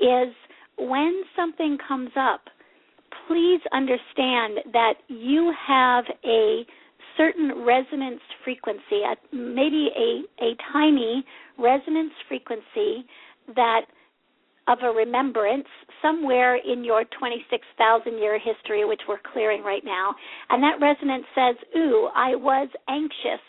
is 0.00 0.34
when 0.78 1.22
something 1.36 1.76
comes 1.86 2.12
up, 2.18 2.40
please 3.28 3.60
understand 3.74 4.72
that 4.72 4.94
you 5.08 5.52
have 5.68 6.04
a 6.24 6.64
certain 7.18 7.62
resonance 7.66 8.22
frequency, 8.42 9.02
maybe 9.32 9.90
a, 9.94 10.42
a 10.42 10.56
tiny 10.72 11.26
resonance 11.58 12.12
frequency 12.26 13.04
that 13.54 13.82
of 14.68 14.78
a 14.82 14.90
remembrance 14.90 15.66
somewhere 16.02 16.56
in 16.56 16.84
your 16.84 17.04
26,000 17.18 18.18
year 18.18 18.38
history, 18.38 18.84
which 18.84 19.00
we're 19.08 19.18
clearing 19.32 19.62
right 19.62 19.84
now. 19.84 20.14
And 20.48 20.62
that 20.62 20.80
resonance 20.80 21.24
says, 21.34 21.56
Ooh, 21.76 22.08
I 22.14 22.34
was 22.36 22.68
anxious 22.88 23.42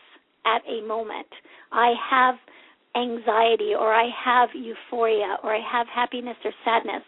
at 0.45 0.61
a 0.67 0.85
moment. 0.85 1.27
I 1.71 1.93
have 2.09 2.35
anxiety, 2.95 3.71
or 3.77 3.93
I 3.93 4.09
have 4.25 4.49
euphoria, 4.53 5.37
or 5.43 5.55
I 5.55 5.61
have 5.71 5.87
happiness 5.87 6.35
or 6.43 6.51
sadness. 6.65 7.03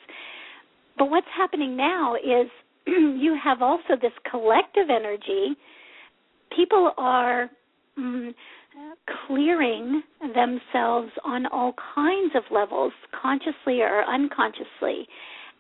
But 0.98 1.10
what's 1.10 1.28
happening 1.36 1.76
now 1.76 2.16
is 2.16 2.48
you 2.88 3.38
have 3.44 3.62
also 3.62 3.96
this 4.02 4.12
collective 4.30 4.90
energy. 4.90 5.56
People 6.56 6.92
are. 6.98 7.50
Mm, 7.98 8.34
clearing 9.28 10.04
themselves 10.22 11.12
on 11.24 11.46
all 11.48 11.74
kinds 11.96 12.34
of 12.36 12.44
levels, 12.52 12.94
consciously 13.22 13.82
or 13.82 14.04
unconsciously. 14.04 15.08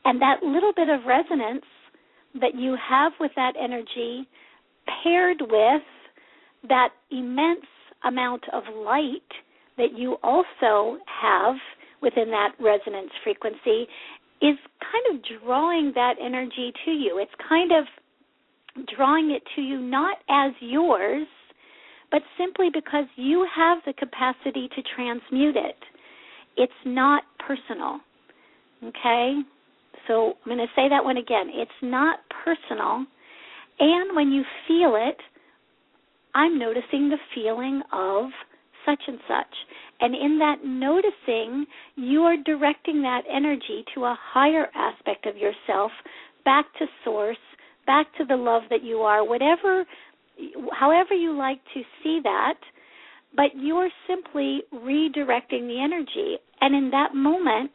And 0.06 0.22
that 0.22 0.44
little 0.44 0.74
bit 0.76 0.90
of 0.90 1.06
resonance 1.06 1.66
that 2.40 2.56
you 2.56 2.76
have 2.90 3.14
with 3.20 3.32
that 3.36 3.54
energy, 3.62 4.28
paired 5.04 5.42
with 5.42 5.84
that 6.68 6.90
immense 7.12 7.66
amount 8.04 8.44
of 8.52 8.64
light 8.76 9.22
that 9.78 9.98
you 9.98 10.18
also 10.24 10.98
have 11.22 11.56
within 12.02 12.30
that 12.32 12.52
resonance 12.60 13.12
frequency, 13.24 13.88
is 14.42 14.58
kind 14.82 15.16
of 15.16 15.42
drawing 15.42 15.94
that 15.96 16.16
energy 16.22 16.74
to 16.86 16.92
you. 16.92 17.18
It's 17.22 17.32
kind 17.48 17.72
of 17.72 17.86
drawing 18.96 19.32
it 19.32 19.44
to 19.56 19.62
you 19.62 19.80
not 19.80 20.18
as 20.30 20.52
yours 20.60 21.28
but 22.14 22.22
simply 22.38 22.70
because 22.72 23.06
you 23.16 23.46
have 23.56 23.80
the 23.88 23.94
capacity 23.94 24.70
to 24.76 24.84
transmute 24.96 25.56
it. 25.56 25.76
It's 26.56 26.72
not 26.86 27.24
personal. 27.40 28.00
Okay? 28.84 29.40
So 30.08 30.34
I'm 30.46 30.56
going 30.56 30.60
to 30.60 30.72
say 30.76 30.88
that 30.90 31.04
one 31.04 31.18
again. 31.18 31.50
It's 31.52 31.72
not 31.82 32.20
personal. 32.46 33.08
And 33.80 34.16
when 34.16 34.32
you 34.32 34.44
feel 34.68 34.94
it, 34.96 35.18
I'm 36.36 36.60
noticing 36.60 37.10
the 37.10 37.18
feeling 37.34 37.82
of 37.92 38.30
such 38.86 39.02
and 39.08 39.18
such. 39.28 39.56
And 40.00 40.14
in 40.14 40.38
that 40.38 40.64
noticing, 40.64 41.66
you 41.96 42.22
are 42.22 42.38
directing 42.46 43.02
that 43.02 43.22
energy 43.28 43.86
to 43.96 44.04
a 44.04 44.18
higher 44.22 44.68
aspect 44.76 45.26
of 45.26 45.36
yourself, 45.36 45.92
back 46.46 46.66
to 46.78 46.86
source, 47.04 47.38
back 47.88 48.06
to 48.20 48.26
the 48.26 48.36
love 48.36 48.64
that 48.70 48.84
you 48.84 48.98
are, 49.00 49.28
whatever 49.28 49.84
however 50.78 51.14
you 51.14 51.38
like 51.38 51.60
to 51.74 51.82
see 52.04 52.20
that, 52.24 52.56
but 53.36 53.52
you're 53.56 53.90
simply 54.08 54.62
redirecting 54.74 55.68
the 55.68 55.82
energy. 55.84 56.38
And 56.62 56.76
in 56.76 56.92
that 56.92 57.16
moment, 57.16 57.72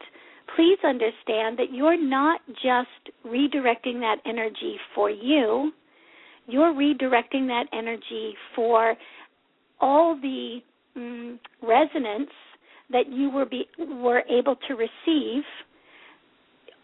please 0.55 0.77
understand 0.83 1.57
that 1.59 1.71
you're 1.71 2.01
not 2.01 2.41
just 2.47 3.15
redirecting 3.25 3.99
that 3.99 4.17
energy 4.25 4.77
for 4.95 5.09
you, 5.09 5.71
you're 6.47 6.73
redirecting 6.73 7.47
that 7.47 7.65
energy 7.73 8.33
for 8.55 8.95
all 9.79 10.15
the 10.19 10.59
mm, 10.97 11.37
resonance 11.61 12.31
that 12.91 13.07
you 13.07 13.29
were 13.29 13.45
be, 13.45 13.65
were 13.77 14.23
able 14.29 14.55
to 14.67 14.73
receive 14.73 15.43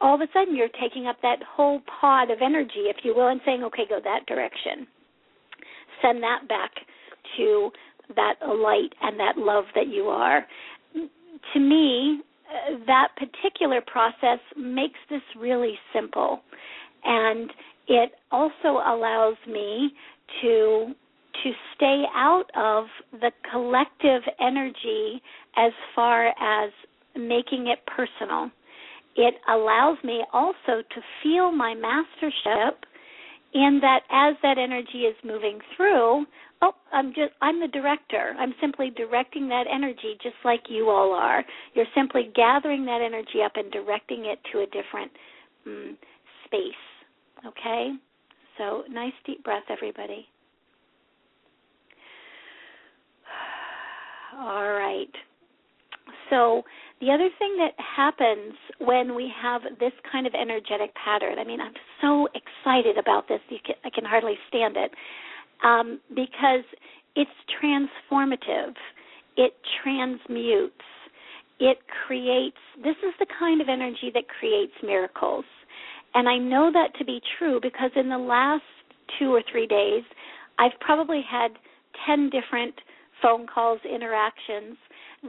all 0.02 0.16
of 0.16 0.22
a 0.22 0.28
sudden 0.34 0.56
you're 0.56 0.68
taking 0.82 1.08
up 1.08 1.16
that 1.22 1.38
whole 1.56 1.82
pod 2.00 2.30
of 2.30 2.40
energy 2.42 2.86
if 2.90 2.98
you 3.04 3.16
will 3.16 3.30
and 3.30 3.42
saying 3.46 3.64
okay 3.64 3.84
go 3.88 4.00
that 4.04 4.26
direction 4.28 4.86
send 6.02 6.22
that 6.24 6.48
back 6.48 6.72
to 7.38 7.70
that 8.16 8.36
light 8.42 8.94
and 9.02 9.20
that 9.20 9.38
love 9.38 9.66
that 9.76 9.88
you 9.88 10.04
are. 10.04 10.46
To 11.54 11.60
me, 11.60 12.22
that 12.88 13.10
particular 13.18 13.82
process 13.82 14.40
makes 14.58 15.00
this 15.10 15.22
really 15.40 15.78
simple. 15.94 16.42
And 17.04 17.52
it 17.88 18.12
also 18.32 18.82
allows 18.86 19.36
me 19.48 19.92
to 20.42 20.94
to 21.44 21.52
stay 21.76 22.04
out 22.16 22.46
of 22.56 22.86
the 23.12 23.30
collective 23.52 24.22
energy 24.40 25.22
as 25.58 25.74
far 25.94 26.28
as 26.28 26.72
making 27.16 27.68
it 27.68 27.80
personal. 27.86 28.50
It 29.18 29.36
allows 29.50 29.98
me 30.04 30.24
also 30.34 30.82
to 30.82 31.02
feel 31.22 31.52
my 31.52 31.74
mastership 31.74 32.86
in 33.56 33.80
that 33.82 34.02
as 34.12 34.36
that 34.44 34.58
energy 34.58 35.08
is 35.08 35.16
moving 35.24 35.60
through, 35.76 36.26
oh, 36.62 36.74
I'm 36.92 37.10
just 37.10 37.32
I'm 37.42 37.62
the 37.62 37.70
director. 37.70 38.36
I'm 38.38 38.54
simply 38.60 38.92
directing 38.96 39.48
that 39.48 39.64
energy 39.74 40.18
just 40.22 40.36
like 40.44 40.64
you 40.70 40.90
all 40.90 41.14
are. 41.14 41.44
You're 41.74 41.86
simply 41.96 42.32
gathering 42.36 42.86
that 42.86 43.02
energy 43.02 43.42
up 43.44 43.54
and 43.56 43.72
directing 43.72 44.26
it 44.26 44.40
to 44.52 44.60
a 44.60 44.66
different 44.66 45.12
um, 45.66 45.98
space. 46.46 46.86
Okay? 47.48 47.92
So, 48.58 48.84
nice 48.90 49.14
deep 49.26 49.44
breath 49.44 49.64
everybody. 49.70 50.26
All 54.38 54.70
right. 54.72 55.12
So, 56.30 56.64
the 57.02 57.12
other 57.12 57.30
thing 57.38 57.58
that 57.58 57.74
happens 57.78 58.54
when 58.80 59.16
we 59.16 59.32
have 59.42 59.62
this 59.80 59.92
kind 60.12 60.26
of 60.26 60.34
energetic 60.34 60.94
pattern, 60.96 61.40
I 61.40 61.44
mean, 61.44 61.60
I'm 61.60 61.74
so 62.02 62.28
excited 62.34 62.98
about 62.98 63.28
this, 63.28 63.42
can, 63.50 63.76
I 63.84 63.90
can 63.90 64.06
hardly 64.06 64.36
stand 64.48 64.78
it, 64.78 64.92
um, 65.64 66.00
because 66.10 66.64
it's 67.16 67.32
transformative, 67.62 68.76
it 69.36 69.54
transmutes, 69.84 70.74
it 71.60 71.78
creates, 72.08 72.58
this 72.84 72.96
is 73.04 73.14
the 73.20 73.28
kind 73.40 73.62
of 73.62 73.70
energy 73.70 74.12
that 74.14 74.24
creates 74.28 74.74
miracles. 74.84 75.46
And 76.14 76.30
I 76.30 76.38
know 76.38 76.72
that 76.72 76.98
to 77.00 77.06
be 77.06 77.20
true 77.38 77.60
because 77.62 77.92
in 77.96 78.10
the 78.10 78.18
last 78.18 78.64
two 79.20 79.34
or 79.34 79.42
three 79.52 79.68
days, 79.68 80.04
I've 80.58 80.78
probably 80.80 81.22
had 81.30 81.52
10 82.08 82.30
different 82.30 82.76
phone 83.22 83.48
calls, 83.48 83.80
interactions 83.84 84.78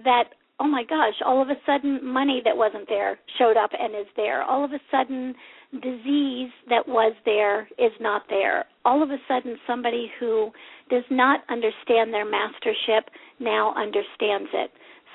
that 0.05 0.25
oh 0.61 0.69
my 0.69 0.85
gosh, 0.85 1.15
all 1.25 1.43
of 1.43 1.49
a 1.49 1.61
sudden 1.67 2.01
money 2.03 2.41
that 2.45 2.57
wasn't 2.57 2.89
there 2.89 3.19
showed 3.39 3.57
up 3.57 3.71
and 3.79 3.95
is 3.95 4.07
there. 4.17 4.43
All 4.43 4.65
of 4.65 4.73
a 4.73 4.81
sudden 4.91 5.35
disease 5.73 6.51
that 6.69 6.87
was 6.87 7.15
there 7.25 7.63
is 7.79 7.93
not 8.01 8.23
there. 8.29 8.65
All 8.85 9.03
of 9.03 9.11
a 9.11 9.19
sudden 9.29 9.59
somebody 9.67 10.11
who 10.19 10.51
does 10.91 11.05
not 11.11 11.41
understand 11.51 12.13
their 12.13 12.25
mastership 12.25 13.11
now 13.41 13.75
understands 13.75 14.49
it. 14.55 14.71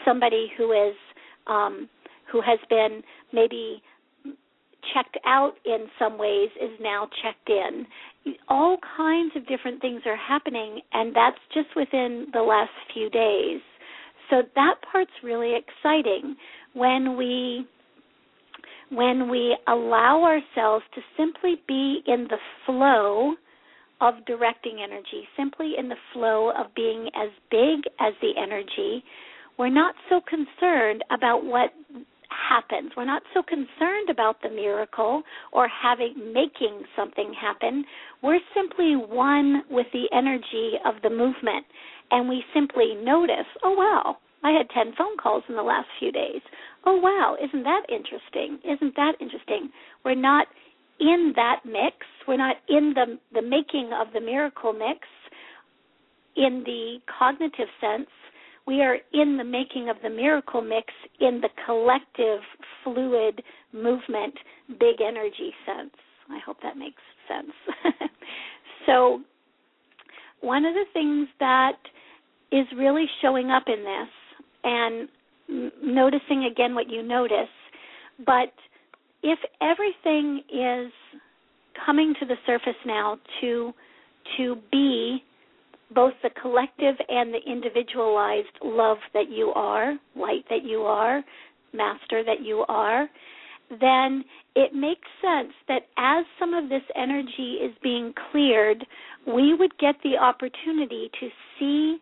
Somebody 0.05 0.51
who 0.57 0.71
is 0.71 0.95
um 1.47 1.89
who 2.31 2.41
has 2.41 2.59
been 2.69 3.01
maybe 3.33 3.81
checked 4.93 5.17
out 5.25 5.53
in 5.65 5.87
some 5.99 6.17
ways 6.17 6.49
is 6.61 6.71
now 6.79 7.07
checked 7.23 7.49
in. 7.49 7.85
All 8.47 8.77
kinds 8.97 9.31
of 9.35 9.47
different 9.47 9.81
things 9.81 10.01
are 10.05 10.15
happening, 10.15 10.81
and 10.93 11.15
that's 11.15 11.37
just 11.53 11.69
within 11.75 12.27
the 12.33 12.41
last 12.41 12.71
few 12.93 13.09
days. 13.09 13.61
So 14.31 14.41
that 14.55 14.75
part's 14.91 15.11
really 15.23 15.53
exciting 15.55 16.35
when 16.73 17.17
we 17.17 17.67
when 18.89 19.29
we 19.29 19.55
allow 19.67 20.23
ourselves 20.23 20.83
to 20.95 21.01
simply 21.15 21.61
be 21.67 22.01
in 22.07 22.27
the 22.29 22.37
flow 22.65 23.35
of 24.01 24.15
directing 24.25 24.79
energy, 24.83 25.27
simply 25.37 25.75
in 25.77 25.87
the 25.87 25.95
flow 26.11 26.49
of 26.49 26.73
being 26.75 27.07
as 27.15 27.29
big 27.49 27.85
as 28.01 28.13
the 28.21 28.31
energy, 28.41 29.01
we're 29.57 29.69
not 29.69 29.95
so 30.09 30.19
concerned 30.27 31.03
about 31.09 31.45
what 31.45 31.69
happens. 32.49 32.91
We're 32.97 33.05
not 33.05 33.21
so 33.33 33.43
concerned 33.43 34.09
about 34.09 34.41
the 34.41 34.49
miracle 34.49 35.23
or 35.53 35.67
having 35.69 36.33
making 36.33 36.83
something 36.95 37.33
happen. 37.39 37.85
We're 38.21 38.39
simply 38.55 38.95
one 38.95 39.63
with 39.69 39.87
the 39.93 40.05
energy 40.13 40.73
of 40.85 40.95
the 41.03 41.09
movement 41.09 41.65
and 42.11 42.29
we 42.29 42.43
simply 42.53 42.95
notice, 43.01 43.47
oh 43.63 43.73
wow, 43.73 44.17
I 44.43 44.51
had 44.51 44.69
10 44.69 44.93
phone 44.97 45.17
calls 45.17 45.43
in 45.49 45.55
the 45.55 45.63
last 45.63 45.87
few 45.99 46.11
days. 46.11 46.41
Oh 46.85 46.97
wow, 46.97 47.35
isn't 47.43 47.63
that 47.63 47.83
interesting? 47.89 48.59
Isn't 48.63 48.95
that 48.95 49.13
interesting? 49.19 49.69
We're 50.03 50.15
not 50.15 50.47
in 50.99 51.33
that 51.35 51.61
mix. 51.65 51.95
We're 52.27 52.37
not 52.37 52.57
in 52.69 52.93
the 52.95 53.19
the 53.33 53.41
making 53.41 53.91
of 53.93 54.13
the 54.13 54.21
miracle 54.21 54.73
mix 54.73 55.07
in 56.35 56.63
the 56.65 56.97
cognitive 57.19 57.67
sense 57.79 58.07
we 58.67 58.81
are 58.81 58.97
in 59.13 59.37
the 59.37 59.43
making 59.43 59.89
of 59.89 59.97
the 60.03 60.09
miracle 60.09 60.61
mix 60.61 60.87
in 61.19 61.41
the 61.41 61.49
collective 61.65 62.39
fluid 62.83 63.41
movement 63.73 64.33
big 64.79 65.01
energy 65.05 65.53
sense 65.65 65.93
i 66.29 66.39
hope 66.45 66.57
that 66.63 66.77
makes 66.77 67.01
sense 67.27 67.51
so 68.85 69.21
one 70.41 70.65
of 70.65 70.73
the 70.73 70.85
things 70.93 71.27
that 71.39 71.77
is 72.51 72.65
really 72.77 73.05
showing 73.21 73.49
up 73.49 73.63
in 73.67 73.83
this 73.83 74.09
and 74.63 75.09
noticing 75.83 76.49
again 76.51 76.75
what 76.75 76.89
you 76.89 77.03
notice. 77.03 77.49
But 78.25 78.53
if 79.23 79.39
everything 79.61 80.41
is 80.51 80.91
coming 81.85 82.13
to 82.19 82.25
the 82.25 82.35
surface 82.45 82.79
now 82.85 83.17
to 83.41 83.73
to 84.37 84.55
be 84.71 85.23
both 85.93 86.13
the 86.23 86.29
collective 86.41 86.95
and 87.09 87.33
the 87.33 87.51
individualized 87.51 88.47
love 88.63 88.97
that 89.13 89.29
you 89.29 89.51
are, 89.55 89.97
light 90.15 90.45
that 90.49 90.63
you 90.63 90.81
are, 90.81 91.23
master 91.73 92.23
that 92.23 92.41
you 92.41 92.63
are, 92.67 93.09
then 93.69 94.23
it 94.55 94.73
makes 94.73 95.07
sense 95.21 95.53
that 95.67 95.83
as 95.97 96.25
some 96.39 96.53
of 96.53 96.69
this 96.69 96.81
energy 96.95 97.57
is 97.61 97.71
being 97.81 98.13
cleared, 98.31 98.85
we 99.27 99.53
would 99.53 99.77
get 99.79 99.95
the 100.03 100.17
opportunity 100.17 101.09
to 101.19 101.29
see 101.57 101.97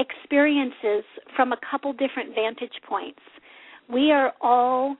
experiences 0.00 1.04
from 1.36 1.52
a 1.52 1.58
couple 1.70 1.92
different 1.92 2.34
vantage 2.34 2.72
points. 2.88 3.20
We 3.92 4.10
are 4.12 4.32
all, 4.40 4.96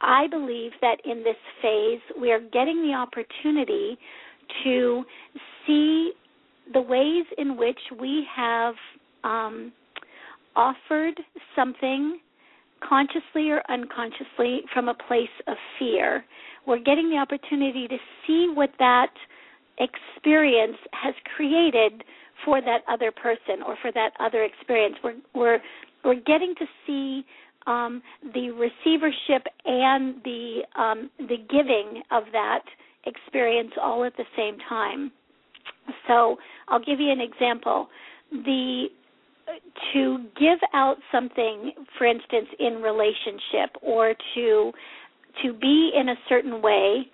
I 0.00 0.26
believe 0.28 0.72
that 0.80 0.96
in 1.04 1.24
this 1.24 1.36
phase, 1.62 2.00
we 2.20 2.30
are 2.32 2.40
getting 2.40 2.82
the 2.82 2.94
opportunity 2.94 3.98
to 4.64 5.04
see 5.66 6.12
the 6.72 6.80
ways 6.80 7.24
in 7.38 7.56
which 7.56 7.78
we 8.00 8.24
have 8.34 8.74
um, 9.24 9.72
offered 10.56 11.20
something 11.56 12.18
consciously 12.86 13.50
or 13.50 13.62
unconsciously 13.68 14.60
from 14.72 14.88
a 14.88 14.94
place 14.94 15.28
of 15.46 15.56
fear. 15.78 16.24
We're 16.66 16.82
getting 16.82 17.10
the 17.10 17.16
opportunity 17.16 17.88
to 17.88 17.96
see 18.26 18.50
what 18.54 18.70
that 18.78 19.12
experience 19.78 20.76
has 20.92 21.14
created 21.36 22.04
for 22.44 22.60
that 22.60 22.80
other 22.88 23.10
person 23.10 23.62
or 23.66 23.76
for 23.80 23.92
that 23.92 24.10
other 24.20 24.44
experience. 24.44 24.96
We're 25.02 25.14
we're 25.34 25.58
we're 26.04 26.20
getting 26.20 26.54
to 26.58 26.66
see 26.86 27.24
um, 27.66 28.02
the 28.34 28.50
receivership 28.50 29.46
and 29.64 30.16
the 30.24 30.60
um, 30.76 31.10
the 31.18 31.36
giving 31.48 32.02
of 32.10 32.24
that 32.32 32.62
experience 33.06 33.72
all 33.80 34.04
at 34.04 34.16
the 34.16 34.24
same 34.36 34.56
time. 34.68 35.12
So 36.08 36.36
I'll 36.68 36.84
give 36.84 37.00
you 37.00 37.10
an 37.10 37.20
example. 37.20 37.88
The 38.30 38.86
to 39.92 40.18
give 40.38 40.58
out 40.72 40.96
something, 41.12 41.72
for 41.98 42.06
instance, 42.06 42.48
in 42.58 42.74
relationship, 42.82 43.76
or 43.82 44.14
to 44.34 44.72
to 45.42 45.52
be 45.52 45.90
in 45.98 46.08
a 46.10 46.14
certain 46.28 46.62
way, 46.62 47.06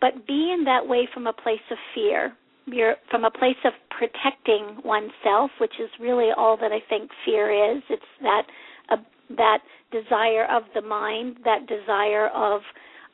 but 0.00 0.26
be 0.26 0.52
in 0.52 0.64
that 0.64 0.86
way 0.86 1.08
from 1.12 1.26
a 1.26 1.32
place 1.32 1.60
of 1.70 1.78
fear. 1.94 2.32
You're 2.70 2.96
from 3.10 3.24
a 3.24 3.30
place 3.30 3.56
of 3.64 3.72
protecting 3.90 4.82
oneself, 4.84 5.50
which 5.60 5.74
is 5.80 5.90
really 6.00 6.30
all 6.36 6.56
that 6.58 6.72
I 6.72 6.80
think 6.88 7.10
fear 7.24 7.76
is. 7.76 7.82
It's 7.88 8.02
that 8.22 8.42
uh, 8.90 8.96
that 9.36 9.58
desire 9.90 10.46
of 10.46 10.64
the 10.74 10.82
mind, 10.82 11.38
that 11.44 11.66
desire 11.66 12.28
of 12.28 12.60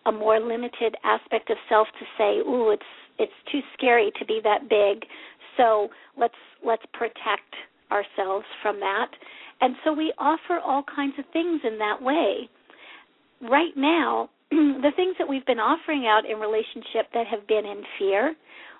a 0.07 0.12
more 0.12 0.38
limited 0.40 0.95
aspect 1.05 1.51
of 1.51 1.57
self 1.69 1.88
to 1.99 2.05
say, 2.19 2.38
"Ooh, 2.38 2.71
it's 2.71 2.83
it's 3.19 3.33
too 3.51 3.61
scary 3.77 4.11
to 4.19 4.25
be 4.25 4.40
that 4.45 4.69
big. 4.69 5.09
So 5.57 5.88
let's 6.19 6.35
let's 6.64 6.83
protect 6.93 7.55
ourselves 7.90 8.47
from 8.62 8.81
that. 8.81 9.09
And 9.61 9.77
so 9.85 9.93
we 9.93 10.12
offer 10.19 10.59
all 10.64 10.85
kinds 10.95 11.14
of 11.19 11.25
things 11.33 11.61
in 11.64 11.79
that 11.79 12.03
way. 12.03 12.49
Right 13.40 13.77
now 13.77 14.31
the 14.51 14.90
things 14.97 15.14
that 15.19 15.29
we've 15.29 15.47
been 15.47 15.61
offering 15.61 16.07
out 16.07 16.23
in 16.29 16.38
relationship 16.38 17.12
that 17.14 17.27
have 17.27 17.47
been 17.47 17.64
in 17.64 17.83
fear 17.99 18.35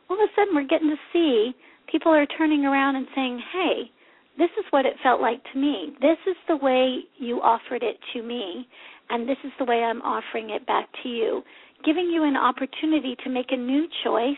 all 0.08 0.16
of 0.16 0.28
a 0.28 0.32
sudden 0.36 0.54
we're 0.54 0.66
getting 0.66 0.90
to 0.90 0.96
see 1.12 1.52
people 1.90 2.12
are 2.12 2.26
turning 2.26 2.64
around 2.64 2.96
and 2.96 3.06
saying 3.14 3.40
hey 3.52 3.90
this 4.36 4.50
is 4.58 4.64
what 4.70 4.86
it 4.86 4.94
felt 5.02 5.20
like 5.20 5.42
to 5.52 5.58
me 5.58 5.94
this 6.00 6.18
is 6.28 6.36
the 6.48 6.56
way 6.56 7.00
you 7.18 7.40
offered 7.40 7.82
it 7.82 7.96
to 8.12 8.22
me 8.22 8.66
and 9.10 9.28
this 9.28 9.38
is 9.44 9.52
the 9.58 9.64
way 9.64 9.82
I'm 9.82 10.02
offering 10.02 10.50
it 10.50 10.66
back 10.66 10.88
to 11.02 11.08
you 11.08 11.42
giving 11.84 12.06
you 12.06 12.24
an 12.24 12.36
opportunity 12.36 13.16
to 13.24 13.30
make 13.30 13.46
a 13.50 13.56
new 13.56 13.86
choice, 14.04 14.36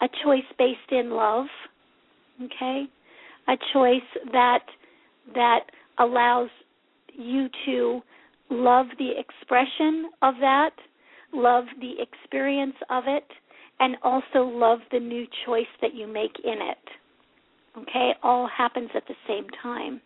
a 0.00 0.08
choice 0.24 0.44
based 0.58 0.78
in 0.90 1.10
love, 1.10 1.46
okay? 2.42 2.84
A 3.48 3.54
choice 3.72 4.00
that 4.32 4.64
that 5.34 5.60
allows 5.98 6.48
you 7.12 7.48
to 7.66 8.00
love 8.50 8.86
the 8.98 9.10
expression 9.18 10.10
of 10.22 10.34
that, 10.40 10.70
love 11.32 11.64
the 11.80 11.92
experience 12.00 12.74
of 12.90 13.04
it, 13.06 13.24
and 13.80 13.96
also 14.02 14.42
love 14.42 14.78
the 14.90 15.00
new 15.00 15.26
choice 15.46 15.66
that 15.80 15.94
you 15.94 16.06
make 16.06 16.36
in 16.44 16.58
it. 16.60 16.78
Okay, 17.78 18.10
all 18.22 18.48
happens 18.48 18.90
at 18.94 19.06
the 19.08 19.14
same 19.26 19.46
time. 19.62 20.00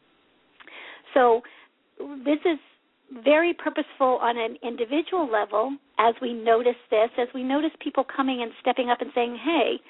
So, 1.14 1.42
this 2.24 2.38
is 2.44 2.58
very 3.24 3.54
purposeful 3.54 4.18
on 4.20 4.36
an 4.38 4.56
individual 4.62 5.30
level 5.30 5.76
as 5.98 6.14
we 6.20 6.32
notice 6.32 6.76
this, 6.90 7.10
as 7.18 7.28
we 7.34 7.42
notice 7.42 7.70
people 7.80 8.04
coming 8.04 8.42
and 8.42 8.52
stepping 8.60 8.90
up 8.90 9.00
and 9.00 9.10
saying, 9.14 9.38
hey, 9.44 9.80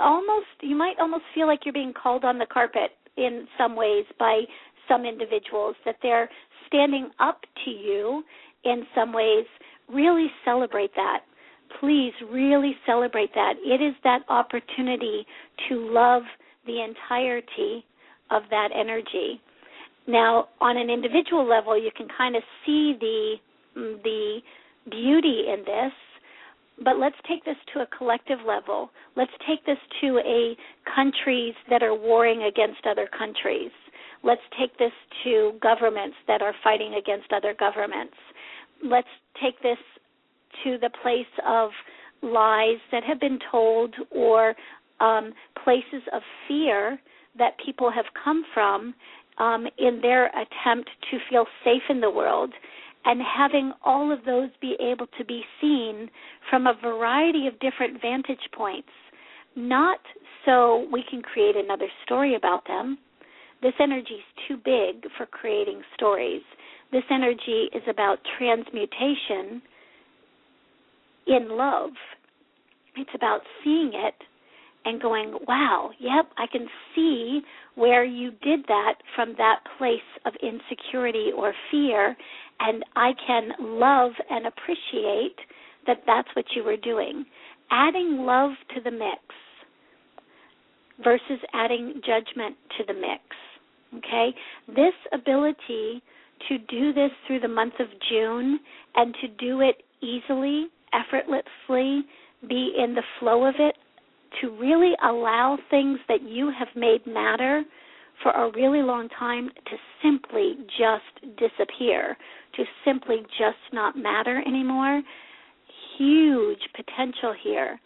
almost, 0.00 0.46
you 0.60 0.76
might 0.76 0.96
almost 1.00 1.24
feel 1.34 1.46
like 1.46 1.60
you're 1.64 1.72
being 1.72 1.92
called 1.92 2.24
on 2.24 2.38
the 2.38 2.46
carpet 2.46 2.90
in 3.16 3.46
some 3.58 3.76
ways 3.76 4.04
by 4.18 4.42
some 4.88 5.04
individuals, 5.04 5.76
that 5.84 5.96
they're 6.02 6.28
standing 6.66 7.10
up 7.20 7.40
to 7.64 7.70
you 7.70 8.22
in 8.64 8.84
some 8.94 9.12
ways. 9.12 9.44
Really 9.88 10.28
celebrate 10.44 10.94
that. 10.96 11.20
Please 11.80 12.12
really 12.30 12.76
celebrate 12.86 13.34
that. 13.34 13.54
It 13.64 13.82
is 13.82 13.94
that 14.04 14.20
opportunity 14.28 15.26
to 15.68 15.92
love 15.92 16.22
the 16.66 16.82
entirety 16.82 17.84
of 18.30 18.42
that 18.50 18.68
energy 18.74 19.40
now, 20.06 20.48
on 20.60 20.76
an 20.76 20.90
individual 20.90 21.48
level, 21.48 21.80
you 21.80 21.90
can 21.96 22.08
kind 22.16 22.34
of 22.34 22.42
see 22.66 22.94
the 22.98 23.34
mm, 23.76 24.02
the 24.02 24.38
beauty 24.90 25.44
in 25.52 25.60
this, 25.64 25.92
but 26.82 26.98
let's 26.98 27.16
take 27.28 27.44
this 27.44 27.56
to 27.72 27.80
a 27.80 27.86
collective 27.96 28.40
level. 28.46 28.90
Let's 29.16 29.30
take 29.46 29.64
this 29.64 29.78
to 30.00 30.18
a 30.18 30.56
countries 30.92 31.54
that 31.70 31.82
are 31.82 31.94
warring 31.94 32.42
against 32.42 32.84
other 32.84 33.08
countries. 33.16 33.70
Let's 34.24 34.42
take 34.58 34.76
this 34.78 34.92
to 35.24 35.52
governments 35.62 36.16
that 36.26 36.42
are 36.42 36.54
fighting 36.64 36.94
against 36.94 37.32
other 37.32 37.54
governments. 37.58 38.14
Let's 38.84 39.08
take 39.40 39.60
this 39.62 39.78
to 40.64 40.78
the 40.78 40.90
place 41.02 41.26
of 41.46 41.70
lies 42.22 42.78
that 42.90 43.02
have 43.04 43.20
been 43.20 43.38
told 43.50 43.94
or 44.10 44.54
um, 45.00 45.32
places 45.64 46.02
of 46.12 46.22
fear 46.46 46.98
that 47.38 47.52
people 47.64 47.90
have 47.90 48.04
come 48.22 48.44
from 48.54 48.94
um, 49.38 49.66
in 49.78 50.00
their 50.00 50.26
attempt 50.26 50.90
to 51.10 51.18
feel 51.28 51.46
safe 51.64 51.82
in 51.88 52.00
the 52.00 52.10
world 52.10 52.52
and 53.04 53.20
having 53.20 53.72
all 53.84 54.12
of 54.12 54.24
those 54.24 54.50
be 54.60 54.76
able 54.80 55.06
to 55.18 55.24
be 55.24 55.42
seen 55.60 56.08
from 56.48 56.66
a 56.66 56.74
variety 56.80 57.46
of 57.46 57.58
different 57.58 58.00
vantage 58.00 58.48
points, 58.54 58.88
not 59.56 59.98
so 60.44 60.86
we 60.92 61.04
can 61.08 61.20
create 61.22 61.56
another 61.56 61.88
story 62.04 62.36
about 62.36 62.66
them. 62.66 62.98
This 63.60 63.74
energy 63.80 64.14
is 64.14 64.46
too 64.48 64.56
big 64.56 65.10
for 65.16 65.26
creating 65.26 65.82
stories. 65.94 66.42
This 66.92 67.04
energy 67.10 67.68
is 67.74 67.82
about 67.88 68.18
transmutation 68.38 69.62
in 71.26 71.56
love. 71.56 71.90
It's 72.96 73.10
about 73.14 73.40
seeing 73.64 73.92
it 73.94 74.14
and 74.84 75.00
going, 75.00 75.34
wow, 75.46 75.90
yep, 75.98 76.26
I 76.36 76.46
can 76.50 76.66
see 76.94 77.40
where 77.74 78.04
you 78.04 78.32
did 78.42 78.64
that 78.68 78.94
from 79.14 79.34
that 79.38 79.60
place 79.78 80.00
of 80.26 80.32
insecurity 80.42 81.30
or 81.36 81.54
fear, 81.70 82.16
and 82.60 82.84
I 82.96 83.12
can 83.26 83.50
love 83.60 84.12
and 84.28 84.46
appreciate 84.46 85.36
that 85.86 86.02
that's 86.06 86.28
what 86.34 86.44
you 86.54 86.64
were 86.64 86.76
doing. 86.76 87.24
Adding 87.70 88.18
love 88.20 88.50
to 88.74 88.80
the 88.82 88.90
mix 88.90 89.20
versus 91.02 91.40
adding 91.54 92.00
judgment 92.06 92.56
to 92.78 92.84
the 92.86 92.94
mix. 92.94 93.22
Okay? 93.98 94.34
This 94.68 94.94
ability 95.12 96.02
to 96.48 96.58
do 96.58 96.92
this 96.92 97.10
through 97.26 97.40
the 97.40 97.48
month 97.48 97.74
of 97.78 97.86
June 98.10 98.58
and 98.94 99.14
to 99.20 99.28
do 99.28 99.60
it 99.60 99.82
easily, 100.02 100.66
effortlessly, 100.92 102.02
be 102.48 102.74
in 102.76 102.94
the 102.94 103.02
flow 103.18 103.44
of 103.46 103.54
it 103.58 103.76
to 104.40 104.50
really 104.58 104.92
allow 105.04 105.58
things 105.70 105.98
that 106.08 106.22
you 106.22 106.50
have 106.56 106.68
made 106.74 107.06
matter 107.06 107.62
for 108.22 108.32
a 108.32 108.50
really 108.52 108.82
long 108.82 109.08
time 109.18 109.48
to 109.66 109.76
simply 110.02 110.56
just 110.78 111.36
disappear, 111.36 112.16
to 112.56 112.64
simply 112.84 113.16
just 113.38 113.58
not 113.72 113.96
matter 113.96 114.42
anymore. 114.46 115.02
Huge 115.98 116.60
potential 116.74 117.34
here. 117.42 117.80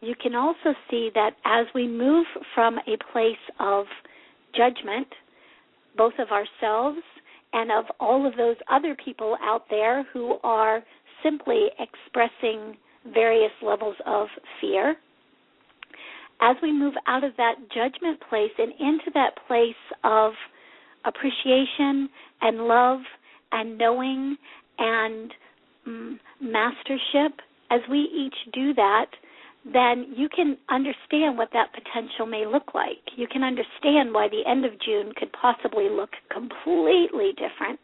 You 0.00 0.14
can 0.20 0.34
also 0.34 0.74
see 0.90 1.10
that 1.14 1.32
as 1.44 1.66
we 1.74 1.86
move 1.86 2.26
from 2.54 2.78
a 2.78 2.96
place 3.12 3.36
of 3.58 3.84
judgment, 4.56 5.08
both 5.96 6.14
of 6.18 6.28
ourselves 6.28 7.00
and 7.52 7.70
of 7.70 7.84
all 7.98 8.26
of 8.26 8.36
those 8.36 8.56
other 8.70 8.96
people 9.04 9.36
out 9.42 9.64
there 9.68 10.04
who 10.12 10.38
are 10.42 10.82
simply 11.22 11.66
expressing 11.78 12.76
various 13.12 13.52
levels 13.62 13.96
of 14.06 14.28
fear 14.60 14.96
as 16.40 16.56
we 16.62 16.72
move 16.72 16.94
out 17.06 17.24
of 17.24 17.32
that 17.36 17.54
judgment 17.74 18.20
place 18.28 18.50
and 18.58 18.72
into 18.72 19.10
that 19.14 19.32
place 19.46 19.74
of 20.04 20.32
appreciation 21.04 22.08
and 22.40 22.58
love 22.66 23.00
and 23.52 23.76
knowing 23.78 24.36
and 24.78 25.32
um, 25.86 26.20
mastership, 26.40 27.32
as 27.70 27.80
we 27.90 27.98
each 27.98 28.52
do 28.52 28.74
that, 28.74 29.06
then 29.64 30.14
you 30.16 30.28
can 30.34 30.56
understand 30.70 31.36
what 31.36 31.50
that 31.52 31.68
potential 31.74 32.26
may 32.26 32.46
look 32.46 32.74
like. 32.74 33.02
You 33.16 33.26
can 33.26 33.42
understand 33.42 34.12
why 34.12 34.28
the 34.28 34.48
end 34.50 34.64
of 34.64 34.72
June 34.80 35.12
could 35.16 35.30
possibly 35.32 35.88
look 35.90 36.10
completely 36.32 37.32
different 37.32 37.80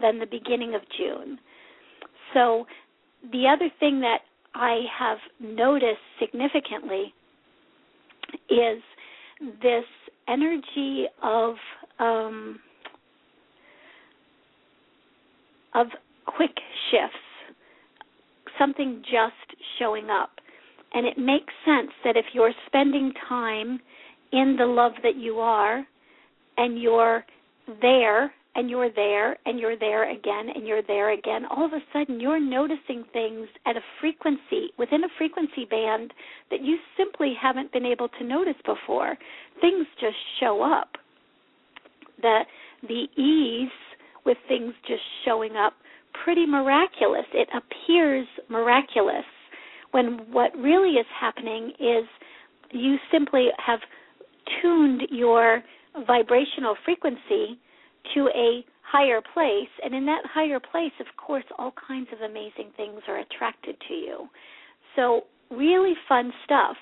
than 0.00 0.18
the 0.18 0.26
beginning 0.26 0.74
of 0.74 0.82
June. 0.98 1.38
So, 2.34 2.66
the 3.32 3.44
other 3.48 3.70
thing 3.80 4.00
that 4.00 4.18
I 4.54 4.80
have 4.98 5.18
noticed 5.40 5.98
significantly 6.20 7.14
is 8.50 8.82
this 9.62 9.84
energy 10.28 11.06
of 11.22 11.54
um, 11.98 12.58
of 15.74 15.86
quick 16.26 16.54
shifts, 16.90 17.66
something 18.58 19.02
just 19.02 19.60
showing 19.78 20.08
up. 20.10 20.30
And 20.92 21.06
it 21.06 21.18
makes 21.18 21.52
sense 21.64 21.90
that 22.04 22.16
if 22.16 22.26
you're 22.32 22.52
spending 22.66 23.12
time 23.28 23.80
in 24.32 24.56
the 24.56 24.66
love 24.66 24.92
that 25.02 25.16
you 25.16 25.38
are 25.38 25.84
and 26.56 26.80
you're 26.80 27.24
there 27.80 28.32
and 28.54 28.70
you're 28.70 28.90
there 28.90 29.36
and 29.46 29.58
you're 29.58 29.78
there 29.78 30.10
again 30.10 30.48
and 30.54 30.66
you're 30.66 30.82
there 30.82 31.12
again, 31.12 31.44
all 31.50 31.64
of 31.64 31.72
a 31.72 31.80
sudden 31.92 32.20
you're 32.20 32.40
noticing 32.40 33.04
things 33.12 33.48
at 33.66 33.76
a 33.76 33.80
frequency, 34.00 34.70
within 34.78 35.04
a 35.04 35.08
frequency 35.18 35.64
band 35.68 36.12
that 36.50 36.62
you 36.62 36.78
simply 36.96 37.34
haven't 37.40 37.72
been 37.72 37.86
able 37.86 38.08
to 38.08 38.24
notice 38.24 38.56
before. 38.64 39.16
Things 39.60 39.86
just 40.00 40.16
show 40.40 40.62
up. 40.62 40.92
The 42.22 42.40
the 42.82 43.06
ease 43.20 43.72
with 44.24 44.36
things 44.46 44.72
just 44.86 45.02
showing 45.24 45.56
up 45.56 45.74
pretty 46.24 46.46
miraculous. 46.46 47.24
It 47.32 47.48
appears 47.52 48.26
miraculous 48.48 49.24
when 49.90 50.20
what 50.32 50.56
really 50.56 50.94
is 50.94 51.06
happening 51.18 51.72
is 51.80 52.04
you 52.72 52.96
simply 53.12 53.48
have 53.64 53.80
tuned 54.60 55.02
your 55.10 55.62
vibrational 56.06 56.76
frequency 56.84 57.58
to 58.14 58.28
a 58.34 58.64
higher 58.82 59.20
place 59.32 59.70
and 59.82 59.94
in 59.94 60.04
that 60.06 60.22
higher 60.32 60.60
place 60.60 60.92
of 61.00 61.06
course 61.16 61.44
all 61.58 61.72
kinds 61.88 62.08
of 62.12 62.20
amazing 62.20 62.70
things 62.76 63.00
are 63.08 63.20
attracted 63.20 63.76
to 63.88 63.94
you. 63.94 64.28
So 64.96 65.22
really 65.50 65.94
fun 66.08 66.32
stuff. 66.44 66.76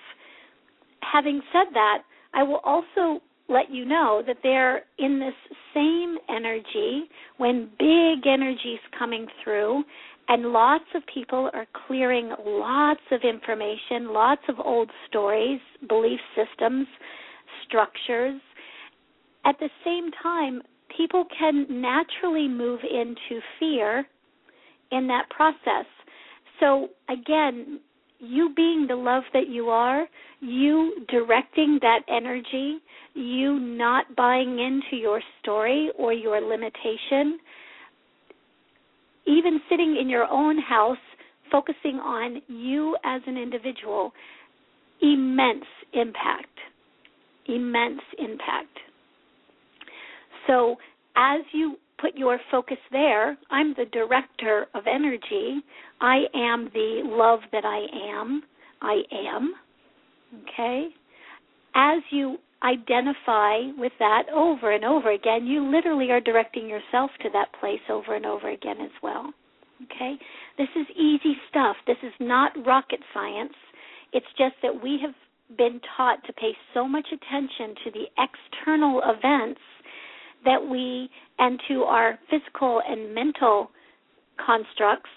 Having 1.12 1.42
said 1.52 1.74
that 1.74 2.02
i 2.34 2.42
will 2.42 2.60
also 2.64 3.20
let 3.48 3.70
you 3.70 3.84
know 3.84 4.22
that 4.26 4.36
they're 4.42 4.82
in 4.98 5.18
this 5.18 5.34
same 5.74 6.16
energy 6.28 7.04
when 7.36 7.68
big 7.78 8.26
energies 8.26 8.78
coming 8.98 9.26
through 9.42 9.82
and 10.28 10.52
lots 10.52 10.84
of 10.94 11.02
people 11.12 11.50
are 11.52 11.66
clearing 11.86 12.32
lots 12.46 13.00
of 13.10 13.20
information 13.22 14.12
lots 14.12 14.42
of 14.48 14.56
old 14.64 14.90
stories 15.08 15.60
belief 15.88 16.20
systems 16.36 16.86
structures. 17.66 18.40
At 19.44 19.56
the 19.58 19.70
same 19.84 20.10
time 20.22 20.62
people 20.96 21.24
can 21.38 21.66
naturally 21.68 22.48
move 22.48 22.80
into 22.82 23.40
fear 23.58 24.06
in 24.90 25.06
that 25.08 25.28
process. 25.30 25.86
So, 26.60 26.88
again, 27.08 27.80
you 28.18 28.52
being 28.54 28.86
the 28.88 28.94
love 28.94 29.24
that 29.32 29.48
you 29.48 29.68
are, 29.68 30.06
you 30.40 31.04
directing 31.08 31.78
that 31.82 32.00
energy, 32.08 32.78
you 33.14 33.58
not 33.58 34.14
buying 34.16 34.58
into 34.58 34.96
your 34.96 35.20
story 35.40 35.90
or 35.98 36.12
your 36.12 36.40
limitation, 36.40 37.38
even 39.26 39.60
sitting 39.68 39.96
in 40.00 40.08
your 40.08 40.26
own 40.30 40.58
house, 40.58 40.98
focusing 41.50 41.96
on 41.96 42.40
you 42.48 42.96
as 43.04 43.20
an 43.26 43.36
individual, 43.36 44.12
immense 45.00 45.64
impact. 45.92 46.46
Immense 47.46 48.00
impact. 48.18 48.78
So, 50.46 50.76
as 51.16 51.40
you 51.52 51.76
put 52.00 52.16
your 52.16 52.38
focus 52.50 52.78
there, 52.90 53.38
I'm 53.50 53.74
the 53.74 53.86
director 53.92 54.66
of 54.74 54.84
energy. 54.92 55.62
I 56.00 56.24
am 56.34 56.68
the 56.74 57.02
love 57.04 57.40
that 57.52 57.64
I 57.64 57.86
am. 58.18 58.42
I 58.80 59.02
am. 59.12 59.54
Okay? 60.42 60.88
As 61.74 62.02
you 62.10 62.38
identify 62.62 63.58
with 63.76 63.92
that 63.98 64.24
over 64.34 64.72
and 64.72 64.84
over 64.84 65.12
again, 65.12 65.46
you 65.46 65.70
literally 65.70 66.10
are 66.10 66.20
directing 66.20 66.68
yourself 66.68 67.10
to 67.22 67.28
that 67.32 67.48
place 67.60 67.80
over 67.88 68.14
and 68.14 68.26
over 68.26 68.50
again 68.50 68.80
as 68.80 68.90
well. 69.02 69.32
Okay? 69.84 70.14
This 70.58 70.68
is 70.76 70.86
easy 70.96 71.36
stuff. 71.50 71.76
This 71.86 71.96
is 72.02 72.12
not 72.20 72.52
rocket 72.66 73.00
science. 73.14 73.54
It's 74.12 74.26
just 74.36 74.54
that 74.62 74.82
we 74.82 74.98
have 75.02 75.14
been 75.56 75.80
taught 75.96 76.24
to 76.26 76.32
pay 76.32 76.52
so 76.74 76.86
much 76.86 77.06
attention 77.12 77.74
to 77.84 77.90
the 77.90 78.04
external 78.18 79.02
events 79.04 79.60
that 80.44 80.66
we 80.68 81.08
and 81.38 81.60
to 81.68 81.82
our 81.82 82.18
physical 82.30 82.80
and 82.86 83.14
mental 83.14 83.70
constructs 84.44 85.10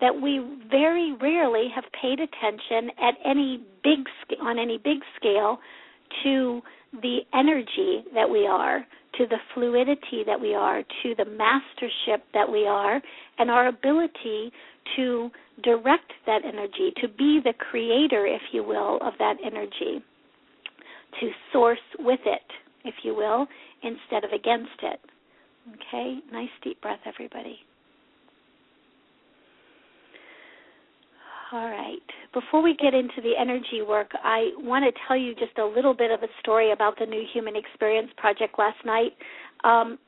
that 0.00 0.14
we 0.20 0.40
very 0.70 1.12
rarely 1.20 1.68
have 1.74 1.84
paid 2.00 2.20
attention 2.20 2.90
at 3.02 3.14
any 3.24 3.60
big 3.82 3.98
on 4.40 4.58
any 4.58 4.78
big 4.78 4.98
scale 5.16 5.58
to 6.22 6.60
the 7.02 7.18
energy 7.34 8.04
that 8.14 8.28
we 8.28 8.46
are, 8.46 8.86
to 9.16 9.26
the 9.26 9.36
fluidity 9.54 10.22
that 10.24 10.40
we 10.40 10.54
are, 10.54 10.82
to 11.02 11.14
the 11.16 11.24
mastership 11.24 12.24
that 12.32 12.50
we 12.50 12.66
are, 12.66 13.00
and 13.38 13.50
our 13.50 13.68
ability 13.68 14.52
to 14.96 15.30
direct 15.62 16.12
that 16.26 16.42
energy, 16.44 16.92
to 17.00 17.08
be 17.08 17.40
the 17.42 17.52
creator, 17.58 18.26
if 18.26 18.40
you 18.52 18.62
will, 18.62 18.98
of 19.02 19.12
that 19.18 19.34
energy, 19.44 20.02
to 21.20 21.30
source 21.52 21.78
with 21.98 22.20
it, 22.24 22.42
if 22.88 22.94
you 23.04 23.14
will, 23.14 23.46
instead 23.82 24.24
of 24.24 24.32
against 24.32 24.80
it. 24.82 25.00
Okay? 25.74 26.18
Nice 26.32 26.48
deep 26.62 26.80
breath, 26.80 27.00
everybody. 27.06 27.58
All 31.50 31.70
right. 31.70 31.96
Before 32.34 32.62
we 32.62 32.76
get 32.76 32.92
into 32.92 33.22
the 33.22 33.32
energy 33.40 33.80
work, 33.86 34.10
I 34.22 34.50
want 34.58 34.84
to 34.84 35.00
tell 35.06 35.16
you 35.16 35.34
just 35.34 35.56
a 35.58 35.64
little 35.64 35.94
bit 35.94 36.10
of 36.10 36.22
a 36.22 36.28
story 36.40 36.72
about 36.72 36.98
the 36.98 37.06
New 37.06 37.22
Human 37.32 37.56
Experience 37.56 38.10
Project 38.18 38.58
last 38.58 38.76
night, 38.84 39.12
um, 39.64 39.98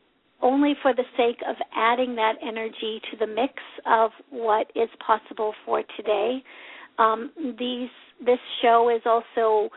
only 0.43 0.75
for 0.83 0.93
the 0.95 1.05
sake 1.17 1.39
of 1.49 1.57
adding 1.75 2.15
that 2.17 2.35
energy 2.47 3.01
to 3.11 3.17
the 3.19 3.27
mix 3.27 3.55
of 3.87 4.11
what 4.29 4.71
is 4.75 4.89
possible 5.07 5.55
for 5.65 5.83
today. 5.97 6.43
Um, 6.99 7.31
these 7.59 7.89
this 8.25 8.39
show 8.61 8.91
is 8.95 9.01
also 9.07 9.71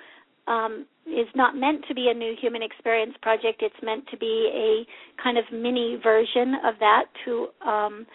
um, 0.47 0.85
is 1.05 1.27
not 1.35 1.55
meant 1.55 1.85
to 1.87 1.93
be 1.93 2.09
a 2.09 2.13
new 2.13 2.33
human 2.39 2.61
experience 2.63 3.13
project. 3.21 3.61
It's 3.61 3.75
meant 3.83 4.05
to 4.11 4.17
be 4.17 4.49
a 4.53 5.21
kind 5.21 5.37
of 5.37 5.45
mini 5.51 5.99
version 6.01 6.55
of 6.65 6.75
that 6.79 7.05
to 7.25 7.47
um, 7.65 8.05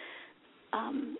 um, 0.73 1.17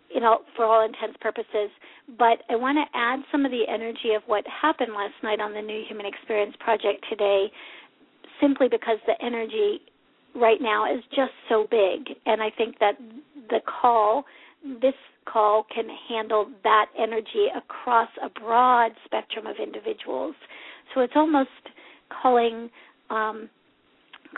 for 0.55 0.65
all 0.65 0.85
intents 0.85 1.17
purposes. 1.21 1.69
But 2.17 2.43
I 2.49 2.55
want 2.55 2.77
to 2.77 2.97
add 2.97 3.19
some 3.31 3.45
of 3.45 3.51
the 3.51 3.63
energy 3.67 4.13
of 4.15 4.23
what 4.27 4.43
happened 4.47 4.93
last 4.93 5.15
night 5.23 5.39
on 5.39 5.53
the 5.53 5.61
New 5.61 5.83
Human 5.87 6.05
Experience 6.05 6.55
Project 6.59 7.05
today, 7.09 7.47
simply 8.41 8.67
because 8.69 8.97
the 9.07 9.13
energy 9.25 9.81
right 10.35 10.59
now 10.61 10.91
is 10.91 11.03
just 11.09 11.31
so 11.47 11.65
big, 11.69 12.15
and 12.25 12.41
I 12.41 12.49
think 12.55 12.79
that 12.79 12.93
the 13.49 13.59
call, 13.81 14.25
this 14.81 14.93
call, 15.25 15.65
can 15.73 15.87
handle 16.07 16.49
that 16.63 16.87
energy 16.97 17.47
across 17.55 18.09
a 18.23 18.29
broad 18.39 18.91
spectrum 19.05 19.47
of 19.47 19.55
individuals. 19.61 20.35
So 20.93 21.01
it's 21.01 21.13
almost 21.15 21.49
calling 22.21 22.69
um, 23.09 23.49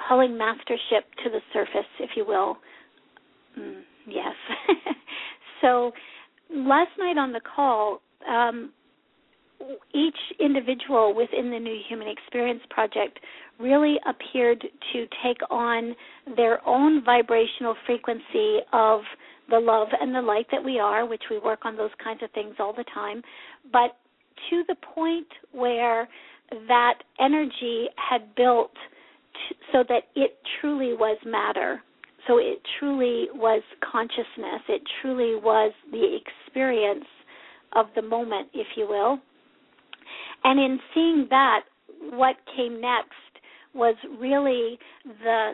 calling 0.08 0.38
mastership 0.38 1.06
to 1.24 1.30
the 1.30 1.40
surface, 1.54 1.90
if 2.00 2.12
you 2.16 2.26
will. 2.26 2.58
Mm, 3.60 3.82
yes. 4.08 4.36
so 5.62 5.92
last 6.50 6.92
night 6.98 7.18
on 7.18 7.34
the 7.34 7.42
call, 7.42 8.02
um, 8.30 8.72
each 9.94 10.18
individual 10.40 11.14
within 11.14 11.52
the 11.52 11.60
New 11.60 11.78
Human 11.88 12.08
Experience 12.08 12.62
Project 12.70 13.20
really 13.60 13.98
appeared 14.08 14.62
to 14.94 15.06
take 15.24 15.38
on 15.50 15.96
their 16.36 16.66
own 16.68 17.04
vibrational 17.04 17.76
frequency 17.86 18.60
of 18.74 19.02
the 19.50 19.60
love 19.60 19.90
and 20.00 20.16
the 20.16 20.22
light 20.22 20.48
that 20.52 20.64
we 20.64 20.80
are, 20.80 21.06
which 21.06 21.24
we 21.30 21.38
work 21.38 21.60
on 21.64 21.76
those 21.76 21.92
kinds 22.04 22.24
of 22.24 22.32
things 22.32 22.56
all 22.60 22.74
the 22.74 22.86
time, 22.94 23.22
but 23.72 23.98
to 24.50 24.64
the 24.68 24.76
point 24.96 25.28
where 25.52 26.08
that 26.68 26.96
energy 27.20 27.88
had 27.96 28.36
built 28.36 28.72
t- 28.74 29.56
so 29.72 29.84
that 29.88 30.04
it 30.16 30.38
truly 30.60 30.94
was 30.94 31.18
matter. 31.26 31.82
So 32.28 32.38
it 32.38 32.62
truly 32.80 33.28
was 33.34 33.64
consciousness. 33.90 34.62
It 34.70 34.82
truly 35.02 35.36
was 35.36 35.74
the 35.92 36.18
experience 36.18 37.06
of 37.76 37.88
the 37.96 38.02
moment, 38.02 38.50
if 38.54 38.68
you 38.76 38.88
will. 38.88 39.20
And 40.44 40.60
in 40.60 40.80
seeing 40.94 41.28
that, 41.30 41.62
what 42.12 42.36
came 42.56 42.82
next 42.82 43.10
was 43.74 43.96
really 44.20 44.78
the 45.24 45.54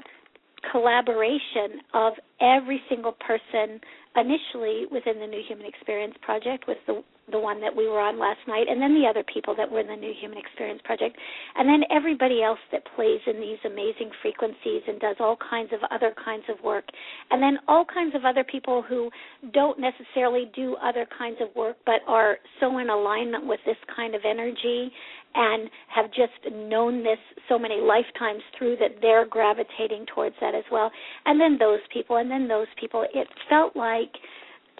collaboration 0.72 1.82
of 1.94 2.14
every 2.42 2.82
single 2.90 3.14
person 3.14 3.80
initially 4.16 4.86
within 4.92 5.20
the 5.20 5.28
New 5.28 5.42
Human 5.48 5.68
Experience 5.68 6.16
Project 6.22 6.66
with 6.68 6.78
the 6.88 7.04
the 7.32 7.40
one 7.40 7.60
that 7.60 7.76
we 7.76 7.88
were 7.88 8.00
on 8.00 8.18
last 8.18 8.40
night, 8.48 8.68
and 8.70 8.82
then 8.82 8.94
the 8.94 9.08
other 9.08 9.24
people 9.24 9.54
that 9.56 9.70
were 9.70 9.82
in 9.82 9.88
the 9.88 9.96
New 9.96 10.14
Human 10.20 10.38
Experience 10.38 10.82
Project, 10.86 11.18
and 11.56 11.68
then 11.68 11.84
everybody 11.92 12.42
else 12.42 12.60
that 12.72 12.84
plays 12.96 13.20
in 13.28 13.40
these 13.42 13.60
amazing 13.66 14.12
frequencies 14.22 14.82
and 14.88 15.00
does 15.00 15.18
all 15.20 15.38
kinds 15.50 15.72
of 15.74 15.80
other 15.92 16.14
kinds 16.24 16.46
of 16.48 16.64
work, 16.64 16.86
and 17.32 17.44
then 17.44 17.58
all 17.68 17.84
kinds 17.84 18.16
of 18.16 18.24
other 18.24 18.44
people 18.44 18.82
who 18.82 19.10
don't 19.54 19.80
necessarily 19.80 20.50
do 20.56 20.76
other 20.82 21.06
kinds 21.18 21.38
of 21.42 21.54
work 21.56 21.76
but 21.86 22.00
are 22.08 22.38
so 22.60 22.78
in 22.78 22.90
alignment 22.90 23.46
with 23.46 23.60
this 23.66 23.78
kind 23.94 24.16
of 24.16 24.22
energy 24.24 24.92
and 25.36 25.70
have 25.94 26.08
just 26.08 26.54
known 26.54 27.04
this 27.04 27.20
so 27.50 27.60
many 27.60 27.80
lifetimes 27.82 28.42
through 28.58 28.76
that 28.78 29.02
they're 29.02 29.26
gravitating 29.26 30.06
towards 30.14 30.36
that 30.42 30.56
as 30.56 30.64
well. 30.72 30.90
And 31.26 31.40
then 31.40 31.58
those 31.60 31.80
people, 31.94 32.18
and 32.18 32.32
then 32.32 32.48
those 32.48 32.68
people. 32.80 33.06
It 33.14 33.28
felt 33.50 33.76
like 33.76 34.12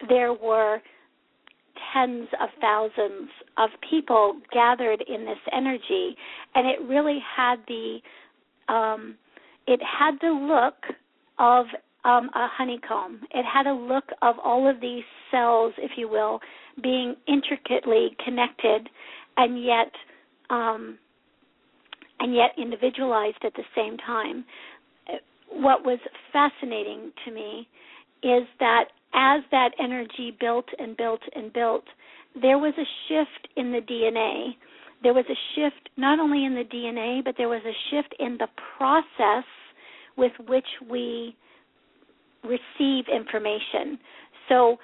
there 0.10 0.34
were 0.34 0.82
tens 1.94 2.28
of 2.42 2.50
thousands 2.62 3.30
of 3.58 3.70
people 3.90 4.40
gathered 4.52 5.04
in 5.08 5.26
this 5.26 5.38
energy 5.52 6.16
and 6.56 6.68
it 6.68 6.82
really 6.88 7.20
had 7.36 7.58
the 7.68 8.00
um 8.68 9.16
it 9.68 9.80
had 9.82 10.16
the 10.22 10.28
look 10.28 10.96
of 11.40 11.66
um 12.06 12.30
a 12.36 12.48
honeycomb. 12.52 13.22
It 13.32 13.46
had 13.46 13.68
a 13.68 13.74
look 13.74 14.06
of 14.22 14.36
all 14.44 14.70
of 14.70 14.80
these 14.82 15.04
cells 15.32 15.74
if 15.78 15.92
you 15.98 16.08
will 16.08 16.40
being 16.82 17.16
intricately 17.28 18.16
connected 18.24 18.90
and 19.38 19.64
yet 19.64 19.92
um 20.50 20.98
and 22.20 22.34
yet 22.34 22.52
individualized 22.58 23.44
at 23.44 23.54
the 23.54 23.64
same 23.76 23.98
time. 23.98 24.44
What 25.50 25.86
was 25.86 26.00
fascinating 26.34 27.12
to 27.26 27.32
me 27.32 27.68
is 28.24 28.44
that 28.60 28.86
as 29.14 29.42
that 29.52 29.72
energy 29.80 30.36
built 30.40 30.66
and 30.78 30.96
built 30.98 31.22
and 31.36 31.52
built, 31.54 31.84
there 32.42 32.58
was 32.58 32.74
a 32.78 32.88
shift 33.08 33.48
in 33.56 33.72
the 33.72 33.80
DNA. 33.80 34.52
There 35.04 35.14
was 35.14 35.26
a 35.30 35.40
shift 35.56 35.90
not 35.98 36.20
only 36.20 36.46
in 36.46 36.56
the 36.56 36.64
DNA, 36.64 37.24
but 37.24 37.36
there 37.38 37.50
was 37.50 37.62
a 37.66 37.78
shift 37.90 38.16
in 38.20 38.38
the 38.38 38.48
process 38.78 39.46
with 40.18 40.32
which 40.48 40.66
we 40.90 41.36
receive 42.44 43.06
information. 43.14 44.00
So 44.50 44.78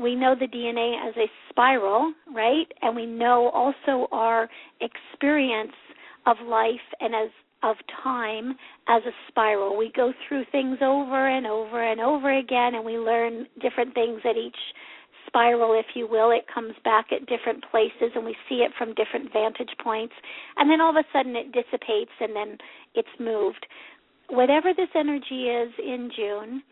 we 0.00 0.14
know 0.14 0.34
the 0.38 0.46
DNA 0.46 1.08
as 1.08 1.14
a 1.16 1.26
spiral, 1.50 2.12
right? 2.34 2.66
And 2.82 2.94
we 2.94 3.06
know 3.06 3.48
also 3.50 4.08
our 4.12 4.48
experience 4.80 5.72
of 6.26 6.36
life 6.46 6.74
and 7.00 7.14
as 7.14 7.30
of 7.62 7.76
time 8.02 8.54
as 8.88 9.02
a 9.04 9.12
spiral. 9.28 9.76
We 9.76 9.92
go 9.94 10.12
through 10.26 10.44
things 10.52 10.78
over 10.82 11.28
and 11.28 11.46
over 11.46 11.82
and 11.82 12.00
over 12.00 12.38
again, 12.38 12.74
and 12.74 12.84
we 12.84 12.98
learn 12.98 13.46
different 13.60 13.94
things 13.94 14.20
at 14.24 14.36
each 14.36 14.56
spiral, 15.26 15.78
if 15.78 15.86
you 15.94 16.06
will. 16.08 16.30
It 16.30 16.46
comes 16.52 16.74
back 16.84 17.06
at 17.12 17.26
different 17.26 17.64
places, 17.70 18.12
and 18.14 18.24
we 18.24 18.36
see 18.48 18.56
it 18.56 18.72
from 18.78 18.94
different 18.94 19.32
vantage 19.32 19.74
points. 19.82 20.14
And 20.56 20.70
then 20.70 20.80
all 20.80 20.90
of 20.90 20.96
a 20.96 21.04
sudden 21.12 21.36
it 21.36 21.52
dissipates, 21.52 22.12
and 22.20 22.34
then 22.34 22.58
it's 22.94 23.08
moved. 23.18 23.66
Whatever 24.30 24.72
this 24.76 24.88
energy 24.94 25.48
is 25.48 25.72
in 25.78 26.10
June 26.14 26.62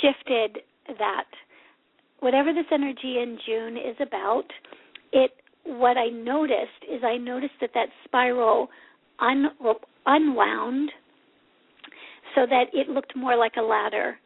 shifted 0.00 0.62
that. 0.98 1.26
Whatever 2.20 2.52
this 2.52 2.66
energy 2.72 3.18
in 3.18 3.38
June 3.46 3.76
is 3.76 3.96
about, 4.00 4.46
it 5.12 5.30
what 5.64 5.96
I 5.96 6.08
noticed 6.08 6.84
is 6.90 7.02
I 7.04 7.16
noticed 7.16 7.54
that 7.60 7.70
that 7.74 7.88
spiral 8.04 8.68
un, 9.20 9.50
unwound 10.06 10.90
so 12.34 12.46
that 12.46 12.64
it 12.72 12.88
looked 12.88 13.14
more 13.16 13.36
like 13.36 13.54
a 13.58 13.62
ladder. 13.62 14.18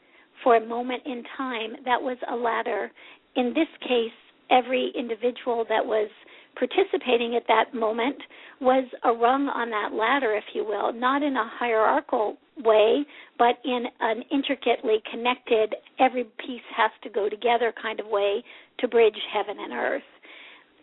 For 0.42 0.56
a 0.56 0.66
moment 0.66 1.02
in 1.04 1.24
time, 1.36 1.72
that 1.84 2.00
was 2.00 2.16
a 2.30 2.36
ladder. 2.36 2.90
In 3.36 3.52
this 3.54 3.68
case, 3.82 4.12
every 4.50 4.92
individual 4.96 5.64
that 5.68 5.84
was 5.84 6.08
participating 6.56 7.36
at 7.36 7.46
that 7.48 7.74
moment 7.74 8.16
was 8.60 8.84
a 9.04 9.12
rung 9.12 9.48
on 9.48 9.70
that 9.70 9.92
ladder, 9.92 10.34
if 10.34 10.44
you 10.54 10.64
will, 10.64 10.92
not 10.92 11.22
in 11.22 11.36
a 11.36 11.50
hierarchical 11.58 12.36
way, 12.64 13.04
but 13.38 13.58
in 13.64 13.84
an 14.00 14.22
intricately 14.32 14.96
connected, 15.10 15.74
every 16.00 16.24
piece 16.44 16.66
has 16.76 16.90
to 17.02 17.10
go 17.10 17.28
together 17.28 17.72
kind 17.80 18.00
of 18.00 18.06
way 18.06 18.42
to 18.80 18.88
bridge 18.88 19.18
heaven 19.32 19.56
and 19.60 19.72
earth. 19.72 20.02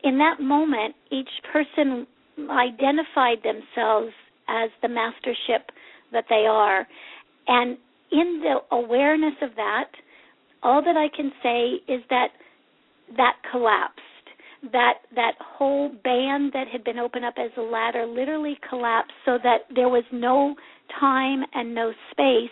In 0.03 0.17
that 0.19 0.39
moment, 0.39 0.95
each 1.11 1.29
person 1.51 2.07
identified 2.37 3.39
themselves 3.43 4.13
as 4.47 4.69
the 4.81 4.89
mastership 4.89 5.71
that 6.11 6.25
they 6.29 6.45
are. 6.47 6.87
And 7.47 7.77
in 8.11 8.41
the 8.43 8.75
awareness 8.75 9.35
of 9.41 9.51
that, 9.55 9.89
all 10.63 10.81
that 10.83 10.97
I 10.97 11.07
can 11.15 11.31
say 11.43 11.91
is 11.91 12.01
that 12.09 12.29
that 13.17 13.35
collapsed. 13.51 14.01
That 14.71 14.95
that 15.13 15.33
whole 15.39 15.89
band 15.89 16.51
that 16.53 16.67
had 16.71 16.83
been 16.83 16.97
opened 16.97 17.23
up 17.23 17.35
as 17.37 17.51
a 17.55 17.61
ladder 17.61 18.07
literally 18.07 18.57
collapsed 18.67 19.13
so 19.23 19.37
that 19.43 19.59
there 19.75 19.89
was 19.89 20.03
no 20.11 20.55
time 20.99 21.43
and 21.53 21.75
no 21.75 21.91
space, 22.11 22.49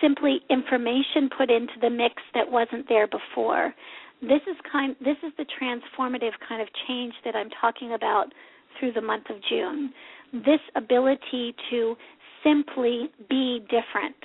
simply 0.00 0.40
information 0.48 1.28
put 1.36 1.50
into 1.50 1.74
the 1.82 1.90
mix 1.90 2.14
that 2.32 2.50
wasn't 2.50 2.88
there 2.88 3.06
before. 3.06 3.74
This 4.22 4.40
is 4.48 4.56
kind 4.72 4.96
this 5.00 5.18
is 5.22 5.32
the 5.36 5.44
transformative 5.60 6.32
kind 6.48 6.62
of 6.62 6.68
change 6.88 7.12
that 7.26 7.36
I'm 7.36 7.50
talking 7.60 7.92
about 7.92 8.32
through 8.78 8.92
the 8.92 9.00
month 9.00 9.24
of 9.30 9.36
June. 9.48 9.92
This 10.32 10.60
ability 10.74 11.54
to 11.70 11.96
simply 12.44 13.10
be 13.28 13.60
different, 13.70 14.16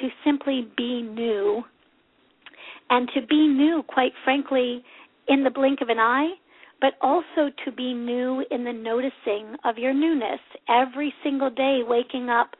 to 0.00 0.08
simply 0.24 0.68
be 0.76 1.02
new, 1.02 1.62
and 2.90 3.08
to 3.14 3.26
be 3.26 3.46
new, 3.46 3.82
quite 3.86 4.12
frankly, 4.24 4.82
in 5.28 5.44
the 5.44 5.50
blink 5.50 5.80
of 5.80 5.88
an 5.88 5.98
eye, 5.98 6.30
but 6.80 6.94
also 7.00 7.50
to 7.64 7.72
be 7.72 7.92
new 7.92 8.44
in 8.50 8.64
the 8.64 8.72
noticing 8.72 9.54
of 9.64 9.76
your 9.78 9.92
newness 9.92 10.40
every 10.68 11.12
single 11.22 11.50
day, 11.50 11.80
waking 11.86 12.30
up 12.30 12.50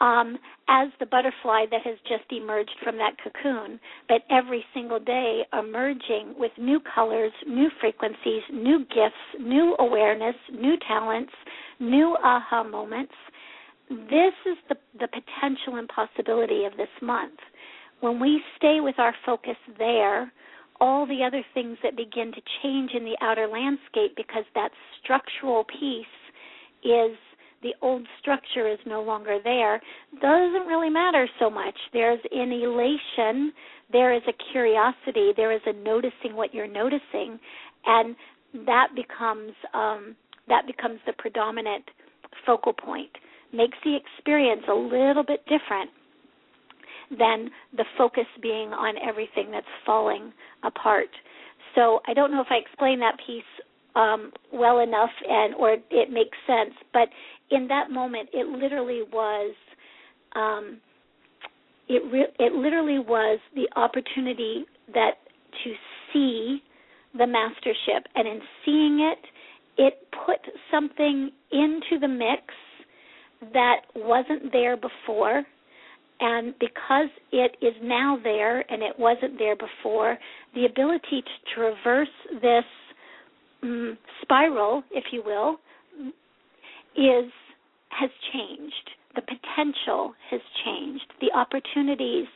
um, 0.00 0.38
as 0.68 0.88
the 0.98 1.06
butterfly 1.06 1.66
that 1.70 1.82
has 1.84 1.96
just 2.08 2.30
emerged 2.30 2.76
from 2.82 2.96
that 2.96 3.16
cocoon, 3.22 3.78
but 4.08 4.22
every 4.30 4.64
single 4.72 4.98
day 4.98 5.42
emerging 5.52 6.34
with 6.38 6.52
new 6.58 6.80
colors, 6.94 7.32
new 7.46 7.68
frequencies, 7.80 8.42
new 8.52 8.80
gifts, 8.80 9.40
new 9.40 9.76
awareness, 9.78 10.36
new 10.52 10.76
talents, 10.88 11.32
new 11.78 12.16
aha 12.22 12.62
moments. 12.62 13.12
This 13.88 14.34
is 14.46 14.56
the, 14.68 14.76
the 14.98 15.08
potential 15.08 15.76
and 15.76 15.88
possibility 15.88 16.64
of 16.64 16.76
this 16.76 16.88
month. 17.02 17.38
When 18.00 18.20
we 18.20 18.40
stay 18.56 18.78
with 18.80 18.98
our 18.98 19.14
focus 19.26 19.56
there, 19.78 20.32
all 20.80 21.06
the 21.06 21.22
other 21.26 21.44
things 21.52 21.76
that 21.82 21.96
begin 21.96 22.32
to 22.32 22.40
change 22.62 22.92
in 22.94 23.04
the 23.04 23.16
outer 23.20 23.46
landscape 23.46 24.16
because 24.16 24.44
that 24.54 24.70
structural 25.02 25.64
piece 25.64 26.06
is 26.82 27.16
the 27.62 27.74
old 27.82 28.06
structure 28.20 28.68
is 28.68 28.78
no 28.86 29.02
longer 29.02 29.38
there 29.42 29.80
doesn't 30.20 30.66
really 30.66 30.90
matter 30.90 31.28
so 31.38 31.50
much. 31.50 31.74
There's 31.92 32.20
an 32.30 32.52
elation, 32.52 33.52
there 33.92 34.14
is 34.14 34.22
a 34.28 34.52
curiosity, 34.52 35.32
there 35.36 35.52
is 35.52 35.60
a 35.66 35.72
noticing 35.72 36.34
what 36.34 36.54
you're 36.54 36.66
noticing, 36.66 37.38
and 37.86 38.16
that 38.66 38.88
becomes 38.94 39.52
um, 39.74 40.16
that 40.48 40.66
becomes 40.66 40.98
the 41.06 41.12
predominant 41.18 41.84
focal 42.46 42.72
point. 42.72 43.10
Makes 43.52 43.78
the 43.84 43.96
experience 43.96 44.62
a 44.68 44.74
little 44.74 45.24
bit 45.24 45.44
different 45.44 45.90
than 47.10 47.50
the 47.76 47.84
focus 47.98 48.26
being 48.40 48.72
on 48.72 48.94
everything 49.06 49.50
that's 49.50 49.66
falling 49.84 50.32
apart. 50.62 51.08
So 51.74 52.00
I 52.06 52.14
don't 52.14 52.30
know 52.30 52.40
if 52.40 52.46
I 52.50 52.56
explained 52.56 53.02
that 53.02 53.16
piece 53.26 53.42
um, 53.94 54.32
well 54.52 54.80
enough 54.80 55.10
and 55.28 55.54
or 55.54 55.72
it 55.90 56.10
makes 56.10 56.36
sense, 56.46 56.74
but 56.92 57.08
in 57.50 57.68
that 57.68 57.90
moment, 57.90 58.28
it 58.32 58.46
literally 58.46 59.02
was. 59.12 59.54
Um, 60.36 60.80
it 61.88 62.02
re- 62.12 62.32
it 62.38 62.52
literally 62.52 63.00
was 63.00 63.40
the 63.54 63.68
opportunity 63.76 64.64
that 64.94 65.14
to 65.64 65.72
see 66.12 66.62
the 67.18 67.26
mastership, 67.26 68.06
and 68.14 68.28
in 68.28 68.40
seeing 68.64 69.10
it, 69.12 69.18
it 69.76 70.06
put 70.24 70.38
something 70.70 71.30
into 71.50 71.98
the 72.00 72.08
mix 72.08 72.42
that 73.52 73.80
wasn't 73.96 74.52
there 74.52 74.76
before. 74.76 75.42
And 76.22 76.54
because 76.60 77.08
it 77.32 77.56
is 77.62 77.72
now 77.82 78.18
there 78.22 78.60
and 78.70 78.82
it 78.82 78.98
wasn't 78.98 79.38
there 79.38 79.56
before, 79.56 80.18
the 80.54 80.66
ability 80.66 81.22
to 81.22 81.54
traverse 81.54 82.08
this 82.42 82.64
um, 83.62 83.98
spiral, 84.22 84.82
if 84.90 85.04
you 85.12 85.22
will, 85.24 85.56
is 86.96 87.30
has 87.90 88.10
changed. 88.32 88.90
The 89.14 89.22
potential 89.22 90.14
has 90.30 90.40
changed. 90.64 91.04
The 91.20 91.36
opportunities 91.36 92.26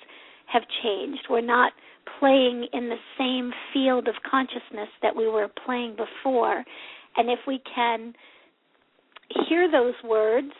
have 0.46 0.62
changed. 0.82 1.22
We're 1.30 1.40
not 1.40 1.72
playing 2.18 2.66
in 2.72 2.88
the 2.88 2.98
same 3.18 3.52
field 3.72 4.08
of 4.08 4.14
consciousness 4.28 4.88
that 5.02 5.14
we 5.14 5.28
were 5.28 5.48
playing 5.64 5.96
before. 5.96 6.64
And 7.16 7.30
if 7.30 7.38
we 7.46 7.60
can 7.74 8.12
hear 9.48 9.70
those 9.70 9.94
words 10.04 10.52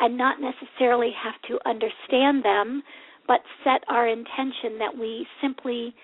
and 0.00 0.16
not 0.16 0.36
necessarily 0.40 1.10
have 1.22 1.40
to 1.48 1.58
understand 1.68 2.44
them, 2.44 2.82
but 3.26 3.40
set 3.64 3.82
our 3.88 4.06
intention 4.06 4.78
that 4.78 4.96
we 4.98 5.26
simply 5.42 5.94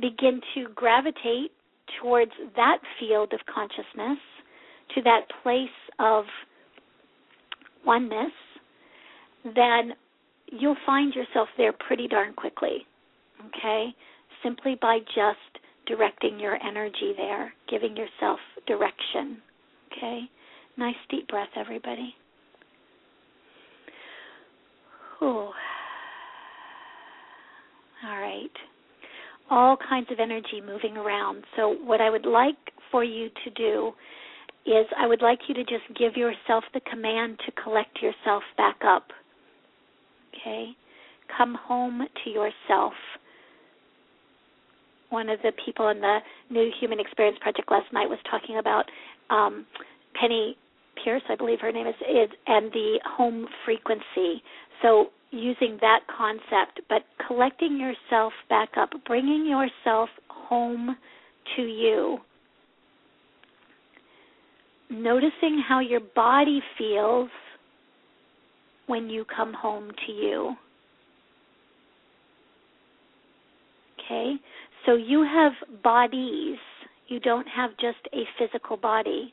begin 0.00 0.40
to 0.54 0.66
gravitate 0.74 1.52
towards 2.00 2.32
that 2.56 2.78
field 2.98 3.32
of 3.32 3.40
consciousness, 3.52 4.18
to 4.94 5.02
that 5.02 5.22
place 5.42 5.68
of 5.98 6.24
oneness, 7.86 8.32
then 9.44 9.92
you'll 10.46 10.76
find 10.84 11.14
yourself 11.14 11.48
there 11.56 11.72
pretty 11.72 12.08
darn 12.08 12.34
quickly. 12.34 12.86
Okay? 13.46 13.94
Simply 14.42 14.76
by 14.80 14.98
just 15.00 15.64
directing 15.86 16.38
your 16.38 16.56
energy 16.62 17.12
there, 17.16 17.52
giving 17.68 17.96
yourself 17.96 18.38
direction. 18.66 19.38
Okay? 19.92 20.22
Nice 20.76 20.94
deep 21.10 21.28
breath, 21.28 21.48
everybody. 21.56 22.14
Ooh. 25.22 25.50
All 28.06 28.18
right. 28.18 28.50
All 29.50 29.76
kinds 29.76 30.08
of 30.10 30.20
energy 30.20 30.62
moving 30.64 30.96
around. 30.96 31.44
So, 31.56 31.76
what 31.84 32.00
I 32.00 32.08
would 32.08 32.26
like 32.26 32.56
for 32.90 33.02
you 33.04 33.28
to 33.44 33.50
do 33.50 33.92
is 34.66 34.86
I 34.98 35.06
would 35.06 35.22
like 35.22 35.40
you 35.48 35.54
to 35.54 35.64
just 35.64 35.98
give 35.98 36.16
yourself 36.16 36.64
the 36.74 36.80
command 36.80 37.38
to 37.46 37.62
collect 37.62 37.98
yourself 38.02 38.42
back 38.56 38.76
up. 38.86 39.08
Okay? 40.34 40.70
Come 41.36 41.54
home 41.54 42.02
to 42.24 42.30
yourself. 42.30 42.92
One 45.08 45.28
of 45.28 45.40
the 45.42 45.52
people 45.64 45.88
in 45.88 46.00
the 46.00 46.18
New 46.50 46.70
Human 46.78 47.00
Experience 47.00 47.38
Project 47.40 47.70
last 47.70 47.92
night 47.92 48.08
was 48.08 48.18
talking 48.30 48.58
about 48.58 48.84
um, 49.30 49.66
Penney 50.20 50.56
Peirce, 51.02 51.22
I 51.28 51.36
believe 51.36 51.58
her 51.60 51.72
name 51.72 51.86
is, 51.86 51.94
is, 52.00 52.30
and 52.46 52.70
the 52.72 53.00
home 53.04 53.46
frequency. 53.64 54.42
So 54.82 55.06
using 55.30 55.78
that 55.80 56.00
concept, 56.16 56.80
but 56.88 57.02
collecting 57.26 57.78
yourself 57.78 58.32
back 58.48 58.70
up, 58.76 58.90
bringing 59.06 59.46
yourself 59.46 60.08
home 60.28 60.96
to 61.56 61.62
you 61.62 62.18
noticing 64.90 65.62
how 65.66 65.78
your 65.80 66.00
body 66.14 66.60
feels 66.76 67.30
when 68.86 69.08
you 69.08 69.24
come 69.24 69.54
home 69.54 69.90
to 70.06 70.12
you. 70.12 70.54
Okay? 73.98 74.34
So 74.84 74.96
you 74.96 75.22
have 75.22 75.52
bodies. 75.82 76.58
You 77.06 77.20
don't 77.20 77.46
have 77.46 77.70
just 77.80 77.98
a 78.12 78.24
physical 78.38 78.76
body. 78.76 79.32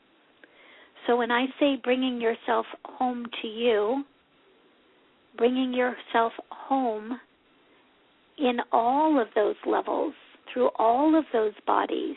So 1.07 1.17
when 1.17 1.31
I 1.31 1.45
say 1.59 1.77
bringing 1.83 2.21
yourself 2.21 2.65
home 2.85 3.25
to 3.41 3.47
you, 3.47 4.03
bringing 5.37 5.73
yourself 5.73 6.33
home 6.49 7.19
in 8.37 8.57
all 8.71 9.19
of 9.19 9.27
those 9.35 9.55
levels, 9.65 10.13
through 10.51 10.69
all 10.77 11.17
of 11.17 11.25
those 11.33 11.53
bodies, 11.65 12.15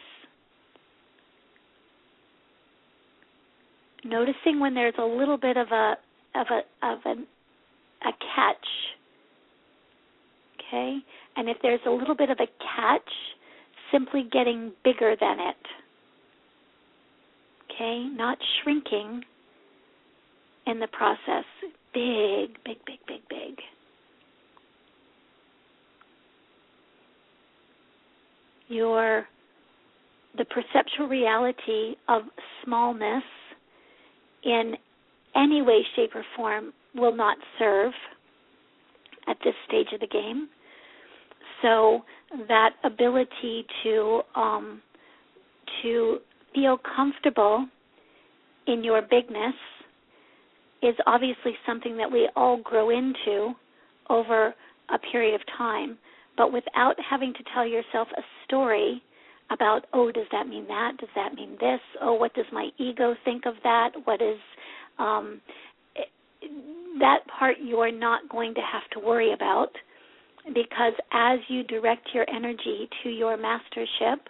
noticing 4.05 4.61
when 4.61 4.75
there's 4.75 4.95
a 4.99 5.05
little 5.05 5.37
bit 5.37 5.57
of 5.57 5.68
a 5.73 5.95
of 6.35 6.47
a 6.51 6.87
of 6.87 6.99
a 7.07 7.21
a 8.09 8.12
catch 8.35 8.66
okay? 10.71 10.99
And 11.37 11.49
if 11.49 11.57
there's 11.62 11.81
a 11.87 11.91
little 11.91 12.14
bit 12.14 12.31
of 12.31 12.39
a 12.41 12.47
catch 12.47 13.11
simply 13.93 14.29
getting 14.31 14.73
bigger 14.85 15.16
than 15.21 15.39
it 15.41 15.57
okay? 17.81 18.09
Not 18.14 18.39
shrinking 18.62 19.23
in 20.66 20.81
the 20.81 20.89
process 20.89 21.45
big 21.93 22.57
big 22.64 22.78
big 22.86 22.99
big 23.07 23.20
big 23.28 23.57
your 28.68 29.26
the 30.38 30.45
perceptual 30.45 31.09
reality 31.09 31.97
of 32.09 32.22
smallness 32.64 33.24
in 34.45 34.74
any 35.36 35.62
way, 35.62 35.80
shape, 35.97 36.11
or 36.14 36.24
form 36.36 36.72
will 36.95 37.14
not 37.14 37.36
serve 37.59 37.93
at 39.28 39.36
this 39.45 39.55
stage 39.66 39.88
of 39.93 40.01
the 40.01 40.07
game. 40.07 40.49
So 41.62 42.01
that 42.49 42.70
ability 42.84 43.66
to 43.82 44.20
um, 44.34 44.82
to 45.82 46.18
feel 46.55 46.78
comfortable 46.97 47.66
in 48.66 48.82
your 48.84 49.03
bigness 49.03 49.55
is 50.83 50.95
obviously 51.07 51.53
something 51.66 51.97
that 51.97 52.11
we 52.11 52.28
all 52.37 52.59
grow 52.62 52.91
into 52.91 53.53
over 54.09 54.55
a 54.93 54.99
period 55.12 55.35
of 55.35 55.41
time, 55.57 55.99
but 56.37 56.53
without 56.53 56.95
having 57.09 57.33
to 57.35 57.41
tell 57.55 57.66
yourself 57.66 58.09
a 58.16 58.22
story 58.45 59.03
about, 59.51 59.87
oh, 59.93 60.11
does 60.12 60.26
that 60.33 60.47
mean 60.47 60.66
that? 60.68 60.93
Does 60.99 61.09
that 61.14 61.35
mean 61.35 61.57
this? 61.61 61.81
Oh, 62.01 62.14
what 62.14 62.35
does 62.35 62.47
my 62.53 62.70
ego 62.78 63.14
think 63.24 63.47
of 63.47 63.55
that? 63.62 63.91
What 64.05 64.22
is 64.22 64.39
um, 64.99 65.41
that 66.99 67.18
part 67.39 67.57
you're 67.62 67.93
not 67.93 68.28
going 68.28 68.55
to 68.55 68.61
have 68.61 68.89
to 68.93 69.07
worry 69.07 69.33
about 69.33 69.70
because 70.47 70.95
as 71.12 71.39
you 71.49 71.62
direct 71.64 72.09
your 72.14 72.28
energy 72.31 72.89
to 73.03 73.11
your 73.11 73.37
mastership, 73.37 74.28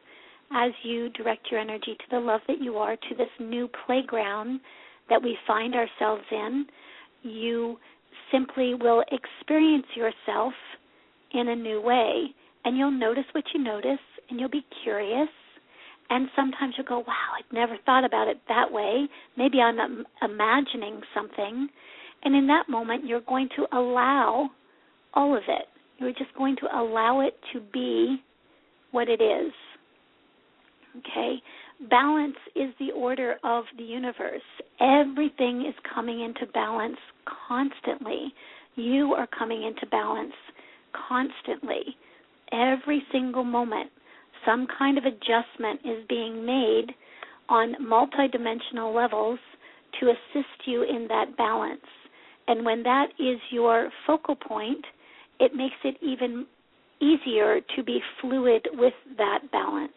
as 0.52 0.72
you 0.82 1.08
direct 1.10 1.46
your 1.50 1.60
energy 1.60 1.94
to 1.96 2.04
the 2.10 2.18
love 2.18 2.40
that 2.48 2.60
you 2.60 2.76
are, 2.76 2.96
to 2.96 3.14
this 3.16 3.28
new 3.38 3.68
playground 3.86 4.60
that 5.10 5.22
we 5.22 5.36
find 5.46 5.74
ourselves 5.74 6.24
in, 6.30 6.66
you 7.22 7.76
simply 8.32 8.74
will 8.74 9.02
experience 9.12 9.86
yourself 9.94 10.52
in 11.32 11.48
a 11.48 11.56
new 11.56 11.80
way. 11.82 12.34
And 12.64 12.76
you'll 12.76 12.90
notice 12.90 13.24
what 13.32 13.44
you 13.54 13.62
notice, 13.62 13.98
and 14.28 14.38
you'll 14.38 14.48
be 14.50 14.64
curious. 14.82 15.28
And 16.10 16.28
sometimes 16.34 16.74
you'll 16.76 16.86
go, 16.86 16.98
wow, 16.98 17.28
I'd 17.38 17.54
never 17.54 17.76
thought 17.86 18.04
about 18.04 18.28
it 18.28 18.40
that 18.48 18.70
way. 18.70 19.08
Maybe 19.36 19.60
I'm 19.60 20.04
imagining 20.22 21.00
something. 21.14 21.68
And 22.22 22.34
in 22.34 22.46
that 22.48 22.68
moment, 22.68 23.06
you're 23.06 23.20
going 23.22 23.48
to 23.56 23.66
allow 23.76 24.50
all 25.14 25.36
of 25.36 25.42
it. 25.48 25.66
You're 25.98 26.12
just 26.12 26.34
going 26.36 26.56
to 26.56 26.66
allow 26.66 27.20
it 27.20 27.34
to 27.52 27.60
be 27.72 28.22
what 28.90 29.08
it 29.08 29.20
is. 29.22 29.52
Okay? 30.98 31.36
Balance 31.88 32.36
is 32.56 32.74
the 32.78 32.90
order 32.94 33.36
of 33.44 33.64
the 33.78 33.84
universe. 33.84 34.42
Everything 34.80 35.66
is 35.66 35.74
coming 35.94 36.20
into 36.20 36.50
balance 36.52 36.96
constantly. 37.48 38.32
You 38.76 39.14
are 39.14 39.26
coming 39.26 39.62
into 39.62 39.86
balance 39.86 40.32
constantly. 41.08 41.96
Every 42.52 43.02
single 43.12 43.44
moment, 43.44 43.90
some 44.44 44.66
kind 44.78 44.96
of 44.96 45.04
adjustment 45.04 45.80
is 45.84 46.04
being 46.08 46.44
made 46.44 46.94
on 47.48 47.74
multidimensional 47.82 48.94
levels 48.94 49.38
to 49.98 50.06
assist 50.06 50.66
you 50.66 50.82
in 50.82 51.06
that 51.08 51.36
balance. 51.36 51.80
And 52.48 52.64
when 52.64 52.82
that 52.84 53.08
is 53.18 53.38
your 53.50 53.90
focal 54.06 54.34
point, 54.34 54.84
it 55.40 55.54
makes 55.54 55.76
it 55.84 55.96
even 56.00 56.46
easier 57.00 57.60
to 57.76 57.82
be 57.82 58.00
fluid 58.20 58.66
with 58.72 58.94
that 59.18 59.40
balance. 59.52 59.92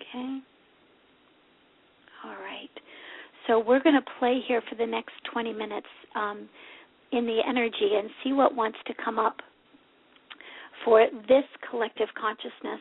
Okay? 0.00 0.38
So 3.46 3.58
we're 3.58 3.82
going 3.82 3.96
to 3.96 4.10
play 4.18 4.40
here 4.46 4.62
for 4.68 4.76
the 4.76 4.86
next 4.86 5.12
20 5.32 5.52
minutes 5.52 5.86
um, 6.14 6.48
in 7.12 7.26
the 7.26 7.40
energy 7.46 7.90
and 7.96 8.08
see 8.22 8.32
what 8.32 8.54
wants 8.54 8.78
to 8.86 8.94
come 9.04 9.18
up 9.18 9.36
for 10.84 11.06
this 11.28 11.44
collective 11.70 12.08
consciousness. 12.18 12.80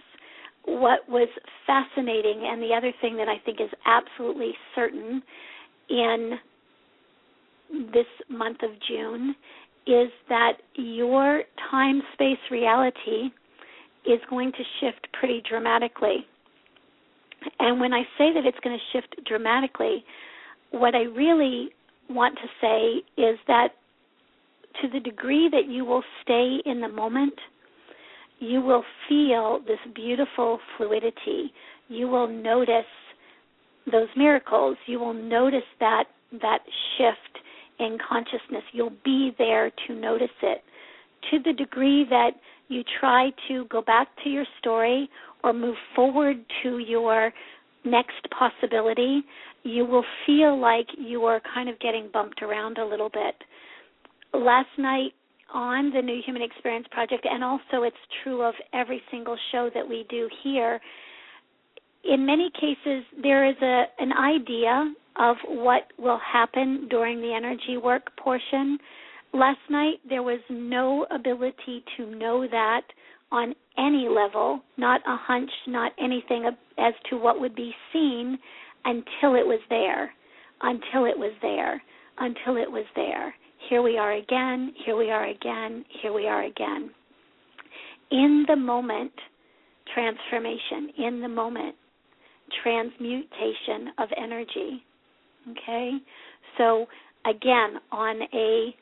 What 0.66 1.08
was 1.10 1.28
fascinating, 1.66 2.48
and 2.48 2.62
the 2.62 2.74
other 2.76 2.92
thing 3.02 3.18
that 3.18 3.28
I 3.28 3.40
think 3.44 3.60
is 3.60 3.70
absolutely 3.86 4.54
certain 4.76 5.24
in 5.90 6.34
this 7.94 8.06
month 8.30 8.58
of 8.62 8.70
June, 8.88 9.36
is 9.88 10.10
that 10.30 10.54
your 10.76 11.44
time 11.72 12.02
space 12.14 12.38
reality 12.52 13.32
is 14.06 14.20
going 14.30 14.52
to 14.52 14.64
shift 14.80 15.08
pretty 15.18 15.42
dramatically. 15.50 16.26
And 17.60 17.80
when 17.80 17.94
I 17.94 18.04
say 18.18 18.32
that 18.34 18.46
it's 18.46 18.60
going 18.64 18.78
to 18.78 19.00
shift 19.00 19.16
dramatically, 19.26 20.04
what 20.72 20.96
I 20.96 21.04
really 21.04 21.70
want 22.10 22.38
to 22.38 22.48
say 22.60 23.22
is 23.22 23.38
that 23.48 23.70
to 24.82 24.90
the 24.90 25.00
degree 25.00 25.50
that 25.52 25.68
you 25.68 25.86
will 25.86 26.04
stay 26.24 26.58
in 26.66 26.82
the 26.82 26.88
moment, 26.88 27.34
you 28.40 28.62
will 28.62 28.84
feel 29.08 29.60
this 29.68 29.80
beautiful 29.94 30.60
fluidity. 30.78 31.54
You 31.90 32.08
will 32.08 32.28
notice 32.28 32.86
those 33.92 34.08
miracles. 34.16 34.78
You 34.88 35.00
will 35.00 35.14
notice 35.14 35.60
that 35.80 36.06
that 36.42 36.60
shift 36.98 37.44
in 37.80 37.98
consciousness. 38.08 38.64
You'll 38.72 38.94
be 39.04 39.32
there 39.38 39.72
to 39.88 39.94
notice 39.94 40.30
it. 40.42 40.64
To 41.32 41.40
the 41.44 41.54
degree 41.54 42.06
that 42.10 42.32
you 42.68 42.84
try 43.00 43.32
to 43.48 43.66
go 43.66 43.82
back 43.82 44.08
to 44.24 44.30
your 44.30 44.46
story 44.60 45.10
or 45.44 45.54
move 45.54 45.76
forward 45.96 46.38
to 46.64 46.80
your 46.80 47.34
next 47.84 48.28
possibility, 48.38 49.24
you 49.64 49.86
will 49.86 50.06
feel 50.26 50.60
like 50.60 50.88
you 50.98 51.24
are 51.26 51.42
kind 51.54 51.70
of 51.70 51.80
getting 51.80 52.10
bumped 52.12 52.42
around 52.42 52.78
a 52.78 52.86
little 52.86 53.10
bit. 53.10 53.36
Last 54.34 54.70
night 54.78 55.12
on 55.54 55.92
the 55.92 56.02
New 56.02 56.22
Human 56.26 56.42
Experience 56.42 56.88
Project, 56.92 57.26
and 57.30 57.44
also 57.44 57.84
it's 57.84 57.96
true 58.24 58.42
of 58.42 58.54
every 58.74 59.02
single 59.12 59.38
show 59.52 59.70
that 59.74 59.88
we 59.88 60.06
do 60.10 60.30
here, 60.44 60.80
in 62.04 62.26
many 62.26 62.50
cases 62.60 63.04
there 63.22 63.48
is 63.48 63.56
a 63.62 63.84
an 64.00 64.12
idea 64.14 64.94
of 65.18 65.36
what 65.48 65.84
will 66.00 66.20
happen 66.20 66.88
during 66.90 67.20
the 67.20 67.34
energy 67.34 67.78
work 67.78 68.16
portion. 68.18 68.78
Last 69.34 69.60
night 69.70 69.96
there 70.08 70.24
was 70.24 70.40
no 70.50 71.06
ability 71.12 71.84
to 71.98 72.16
know 72.16 72.48
that 72.50 72.82
on 73.32 73.56
any 73.78 74.08
level, 74.10 74.62
not 74.78 75.02
a 75.08 75.16
hunch, 75.16 75.50
not 75.68 75.92
anything 76.00 76.50
as 76.78 76.94
to 77.10 77.18
what 77.18 77.40
would 77.40 77.56
be 77.56 77.74
seen 77.94 78.38
until 78.86 79.36
it 79.36 79.46
was 79.46 79.60
there, 79.70 80.12
until 80.62 81.06
it 81.06 81.18
was 81.18 81.34
there, 81.42 81.82
until 82.20 82.58
it 82.58 82.70
was 82.70 82.86
there. 82.96 83.34
Here 83.70 83.82
we 83.82 83.98
are 83.98 84.14
again, 84.14 84.74
here 84.86 84.98
we 84.98 85.12
are 85.12 85.28
again, 85.30 85.86
here 86.02 86.14
we 86.14 86.28
are 86.28 86.44
again. 86.44 86.90
In 88.12 88.46
the 88.48 88.56
moment, 88.56 89.14
transformation, 89.94 90.90
in 90.98 91.22
the 91.22 91.28
moment, 91.30 91.76
transmutation 92.64 93.94
of 93.98 94.10
energy. 94.18 94.84
Okay? 95.52 95.92
So, 96.58 96.86
again, 97.26 97.80
on 97.92 98.22
a 98.34 98.76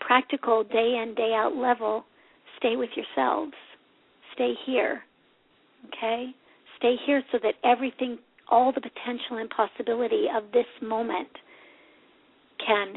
practical 0.00 0.64
day 0.64 1.02
in, 1.02 1.14
day 1.14 1.34
out 1.34 1.54
level, 1.54 2.04
stay 2.58 2.76
with 2.76 2.90
yourselves. 2.96 3.52
Stay 4.34 4.54
here. 4.66 5.02
Okay? 5.88 6.34
Stay 6.78 6.96
here 7.06 7.22
so 7.32 7.38
that 7.42 7.54
everything, 7.64 8.18
all 8.50 8.72
the 8.72 8.80
potential 8.80 9.38
and 9.38 9.48
possibility 9.50 10.26
of 10.34 10.44
this 10.52 10.66
moment 10.80 11.28
can 12.64 12.94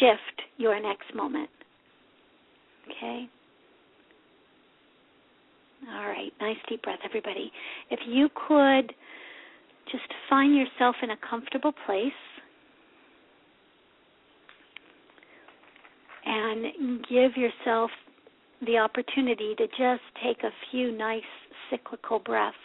shift 0.00 0.42
your 0.56 0.80
next 0.80 1.14
moment. 1.14 1.50
Okay? 2.86 3.28
All 5.94 6.08
right, 6.08 6.32
nice 6.40 6.56
deep 6.68 6.82
breath, 6.82 6.98
everybody. 7.04 7.52
If 7.90 8.00
you 8.06 8.28
could 8.48 8.92
just 9.90 10.12
find 10.28 10.54
yourself 10.54 10.96
in 11.02 11.10
a 11.10 11.16
comfortable 11.28 11.72
place 11.86 12.12
and 16.26 17.04
give 17.08 17.36
yourself 17.36 17.90
the 18.64 18.78
opportunity 18.78 19.54
to 19.56 19.66
just 19.68 20.02
take 20.22 20.42
a 20.42 20.50
few 20.70 20.90
nice 20.90 21.22
cyclical 21.70 22.18
breaths. 22.18 22.56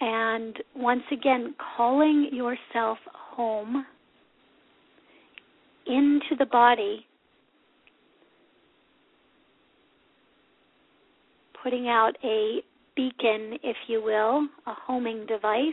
And 0.00 0.56
once 0.74 1.04
again, 1.12 1.54
calling 1.76 2.30
yourself 2.32 2.98
home 3.12 3.86
into 5.86 6.34
the 6.38 6.46
body, 6.46 7.06
putting 11.62 11.88
out 11.88 12.12
a 12.24 12.62
beacon, 12.96 13.58
if 13.62 13.76
you 13.86 14.02
will, 14.02 14.48
a 14.66 14.74
homing 14.74 15.24
device 15.26 15.72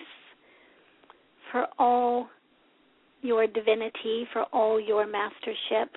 for 1.52 1.66
all 1.80 2.28
your 3.22 3.47
divinity, 3.47 4.26
for 4.34 4.43
all 4.53 4.80
your 4.80 5.05
mastership, 5.05 5.89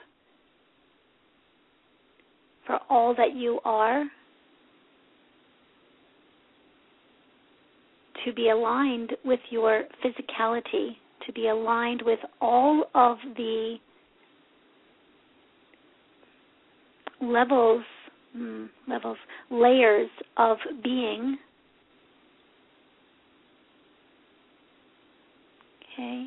for 2.67 2.79
all 2.89 3.15
that 3.17 3.35
you 3.35 3.61
are, 3.65 4.05
to 8.25 8.33
be 8.33 8.51
aligned 8.51 9.13
with 9.25 9.41
your 9.51 9.85
physicality, 10.05 10.97
to 11.27 11.33
be 11.33 11.49
aligned 11.49 12.03
with 12.05 12.21
all 12.41 12.85
of 12.95 13.17
the 13.37 13.77
levels, 17.21 17.83
mm, 18.37 18.69
levels, 18.89 19.17
layers 19.51 20.11
of 20.37 20.59
being. 20.83 21.39
Okay. 25.95 26.27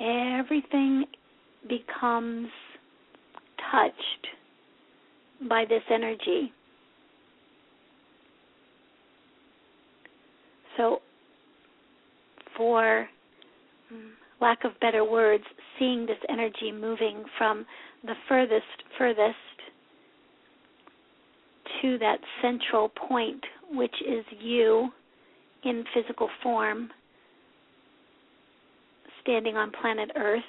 Everything 0.00 1.04
becomes 1.68 2.48
touched 3.70 4.26
by 5.48 5.64
this 5.68 5.82
energy. 5.90 6.52
So, 10.76 10.98
for 12.56 13.08
mm, 13.92 14.10
lack 14.40 14.64
of 14.64 14.72
better 14.80 15.04
words, 15.04 15.44
seeing 15.78 16.06
this 16.06 16.18
energy 16.28 16.72
moving 16.72 17.24
from 17.38 17.64
the 18.04 18.14
furthest, 18.28 18.64
furthest 18.98 19.36
to 21.82 21.98
that 21.98 22.18
central 22.42 22.88
point, 22.88 23.42
which 23.70 23.94
is 24.06 24.24
you 24.40 24.88
in 25.64 25.84
physical 25.94 26.28
form, 26.42 26.90
standing 29.24 29.56
on 29.56 29.72
planet 29.80 30.10
Earth 30.16 30.42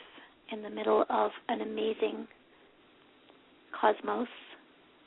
in 0.51 0.61
the 0.61 0.69
middle 0.69 1.05
of 1.09 1.31
an 1.49 1.61
amazing 1.61 2.27
cosmos, 3.79 4.27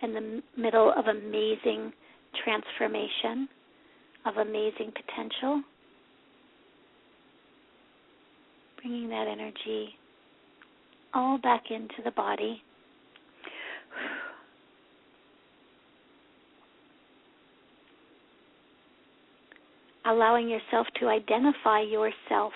in 0.02 0.14
the 0.14 0.42
middle 0.56 0.92
of 0.96 1.06
amazing 1.06 1.92
transformation, 2.42 3.48
of 4.24 4.36
amazing 4.38 4.90
potential. 4.92 5.62
Bringing 8.80 9.08
that 9.10 9.28
energy 9.28 9.90
all 11.12 11.38
back 11.38 11.64
into 11.70 12.02
the 12.04 12.10
body. 12.12 12.62
Allowing 20.06 20.48
yourself 20.48 20.86
to 21.00 21.08
identify 21.08 21.82
yourself 21.82 22.52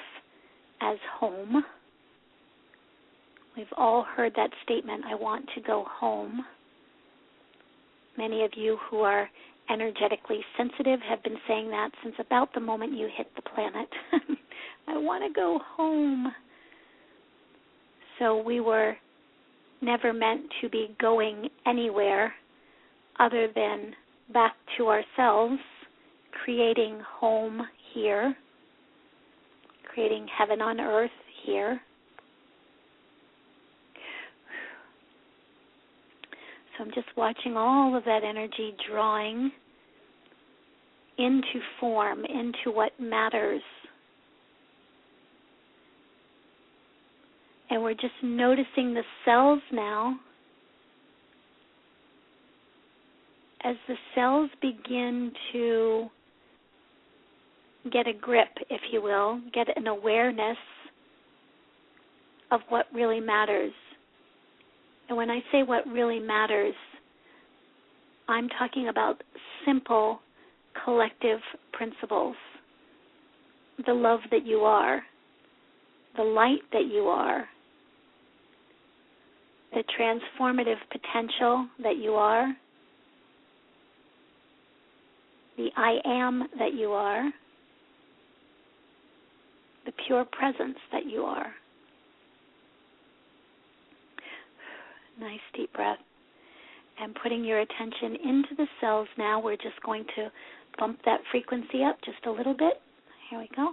as 0.83 0.99
home. 1.19 1.65
We've 3.57 3.67
all 3.77 4.05
heard 4.17 4.33
that 4.37 4.51
statement 4.65 5.05
I 5.05 5.15
want 5.15 5.47
to 5.55 5.61
go 5.61 5.85
home. 5.89 6.45
Many 8.19 8.45
of 8.45 8.51
you 8.57 8.79
who 8.91 9.01
are 9.01 9.29
energetically 9.71 10.41
sensitive 10.57 11.01
have 11.09 11.23
been 11.23 11.37
saying 11.47 11.71
that 11.71 11.91
since 12.03 12.15
about 12.19 12.53
the 12.55 12.61
moment 12.61 12.97
you 12.97 13.09
hit 13.17 13.29
the 13.37 13.43
planet. 13.43 13.89
I 14.89 14.97
want 14.97 15.25
to 15.27 15.33
go 15.33 15.61
home. 15.77 16.33
So 18.19 18.43
we 18.43 18.61
were 18.61 18.97
never 19.81 20.13
meant 20.13 20.43
to 20.61 20.69
be 20.69 20.95
going 21.01 21.49
anywhere 21.67 22.33
other 23.19 23.49
than 23.55 23.95
back 24.33 24.55
to 24.79 24.89
ourselves, 24.89 25.61
creating 26.45 27.01
home 27.19 27.63
here, 27.93 28.35
creating 29.93 30.27
heaven 30.39 30.61
on 30.61 30.81
earth 30.81 31.11
here. 31.45 31.81
So 36.77 36.85
I'm 36.85 36.91
just 36.95 37.09
watching 37.17 37.57
all 37.57 37.97
of 37.97 38.05
that 38.05 38.23
energy 38.25 38.75
drawing 38.91 39.51
into 41.19 41.61
form, 41.79 42.25
into 42.25 42.75
what 42.75 42.93
matters. 42.99 43.61
And 47.69 47.83
we're 47.83 47.95
just 47.95 48.15
noticing 48.23 48.95
the 48.95 49.03
cells 49.25 49.61
now. 49.73 50.19
As 53.65 53.77
the 53.87 53.95
cells 54.15 54.51
begin 54.61 55.33
to 55.53 56.09
get 57.91 58.07
a 58.07 58.13
grip, 58.13 58.49
if 58.71 58.81
you 58.93 59.03
will, 59.03 59.41
get 59.53 59.67
an 59.77 59.87
awareness 59.87 60.57
of 62.51 62.61
what 62.69 62.87
really 62.93 63.21
matters. 63.21 63.73
And 65.09 65.17
when 65.17 65.31
I 65.31 65.41
say 65.51 65.63
what 65.63 65.87
really 65.87 66.21
matters, 66.21 66.75
I'm 68.29 68.49
talking 68.51 68.89
about 68.89 69.23
simple 69.67 70.21
collective 70.85 71.41
principles. 71.73 72.37
The 73.87 73.93
love 73.93 74.21
that 74.31 74.47
you 74.47 74.59
are, 74.59 75.03
the 76.17 76.23
light 76.23 76.61
that 76.73 76.87
you 76.91 77.05
are, 77.05 77.45
the 79.73 79.83
transformative 79.99 80.77
potential 80.91 81.67
that 81.83 81.97
you 81.97 82.13
are, 82.13 82.55
the 85.57 85.69
I 85.77 85.99
am 86.05 86.49
that 86.59 86.75
you 86.75 86.93
are, 86.93 87.31
the 89.87 89.93
pure 90.07 90.25
presence 90.25 90.79
that 90.93 91.07
you 91.07 91.23
are. 91.23 91.53
Nice 95.21 95.41
deep 95.55 95.73
breath. 95.73 95.99
And 97.01 97.17
putting 97.23 97.45
your 97.45 97.61
attention 97.61 98.17
into 98.25 98.55
the 98.57 98.67
cells 98.81 99.09
now, 99.19 99.41
we're 99.41 99.57
just 99.57 99.81
going 99.85 100.05
to 100.17 100.31
bump 100.79 100.99
that 101.05 101.21
frequency 101.31 101.83
up 101.85 101.99
just 102.05 102.25
a 102.27 102.31
little 102.31 102.55
bit. 102.55 102.81
Here 103.31 103.39
we 103.39 103.49
go. 103.57 103.73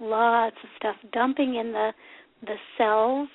Lots 0.00 0.56
of 0.62 0.68
stuff 0.76 0.96
dumping 1.12 1.56
in 1.56 1.72
the 1.72 1.90
the 2.42 2.56
cells, 2.76 3.28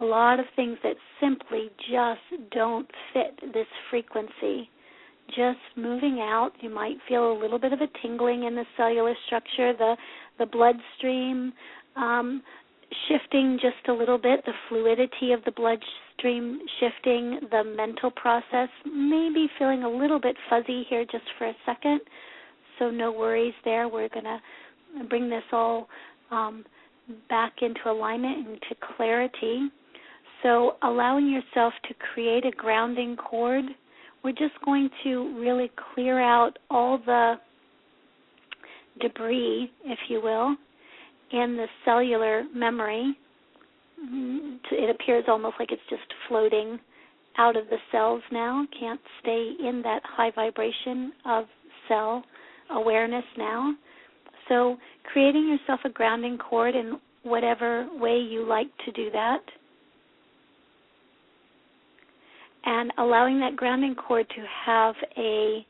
a 0.00 0.04
lot 0.04 0.38
of 0.38 0.46
things 0.54 0.78
that 0.84 0.94
simply 1.20 1.70
just 1.90 2.50
don't 2.52 2.88
fit 3.12 3.52
this 3.52 3.66
frequency. 3.90 4.70
Just 5.28 5.58
moving 5.76 6.20
out, 6.20 6.52
you 6.60 6.70
might 6.70 6.96
feel 7.08 7.32
a 7.32 7.38
little 7.38 7.58
bit 7.58 7.72
of 7.72 7.80
a 7.80 7.88
tingling 8.00 8.44
in 8.44 8.54
the 8.54 8.64
cellular 8.76 9.14
structure, 9.26 9.72
the 9.76 9.96
the 10.38 10.46
bloodstream 10.46 11.52
um, 11.96 12.42
shifting 13.08 13.58
just 13.60 13.88
a 13.88 13.92
little 13.92 14.18
bit, 14.18 14.44
the 14.46 14.52
fluidity 14.68 15.32
of 15.32 15.44
the 15.44 15.52
bloodstream 15.52 16.60
shifting, 16.80 17.40
the 17.50 17.64
mental 17.76 18.10
process 18.10 18.68
maybe 18.86 19.48
feeling 19.58 19.84
a 19.84 19.90
little 19.90 20.20
bit 20.20 20.36
fuzzy 20.48 20.84
here 20.88 21.04
just 21.04 21.24
for 21.38 21.46
a 21.46 21.56
second 21.66 22.00
so 22.80 22.90
no 22.90 23.12
worries 23.12 23.54
there. 23.64 23.88
We're 23.88 24.08
going 24.08 24.24
to 24.24 24.40
bring 25.08 25.28
this 25.28 25.42
all 25.52 25.88
um, 26.30 26.64
back 27.28 27.52
into 27.62 27.80
alignment 27.90 28.48
and 28.48 28.60
to 28.68 28.74
clarity. 28.96 29.68
So, 30.42 30.76
allowing 30.82 31.28
yourself 31.28 31.74
to 31.88 31.94
create 32.12 32.46
a 32.46 32.50
grounding 32.50 33.16
cord, 33.16 33.64
we're 34.24 34.32
just 34.32 34.54
going 34.64 34.88
to 35.04 35.38
really 35.38 35.70
clear 35.94 36.20
out 36.20 36.58
all 36.70 36.98
the 36.98 37.34
debris, 39.00 39.70
if 39.84 39.98
you 40.08 40.20
will, 40.22 40.56
in 41.32 41.56
the 41.56 41.66
cellular 41.84 42.44
memory. 42.54 43.16
It 44.02 44.94
appears 44.94 45.24
almost 45.28 45.56
like 45.58 45.72
it's 45.72 45.82
just 45.90 46.02
floating 46.28 46.78
out 47.38 47.56
of 47.56 47.66
the 47.68 47.76
cells 47.92 48.22
now, 48.32 48.66
can't 48.78 49.00
stay 49.20 49.52
in 49.60 49.82
that 49.84 50.00
high 50.04 50.30
vibration 50.34 51.12
of 51.24 51.44
cell 51.88 52.24
awareness 52.70 53.24
now. 53.36 53.74
So, 54.50 54.76
creating 55.04 55.48
yourself 55.48 55.80
a 55.84 55.88
grounding 55.88 56.36
cord 56.36 56.74
in 56.74 56.98
whatever 57.22 57.88
way 57.94 58.18
you 58.18 58.44
like 58.46 58.66
to 58.84 58.90
do 58.90 59.08
that. 59.12 59.38
And 62.64 62.92
allowing 62.98 63.38
that 63.40 63.54
grounding 63.54 63.94
cord 63.94 64.28
to 64.28 64.44
have 64.66 64.94
a 65.16 65.64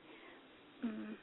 um, 0.83 1.17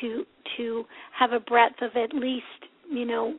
to 0.00 0.24
to 0.56 0.84
have 1.16 1.32
a 1.32 1.40
breadth 1.40 1.80
of 1.80 1.92
at 1.96 2.12
least 2.12 2.44
you 2.90 3.04
know 3.04 3.34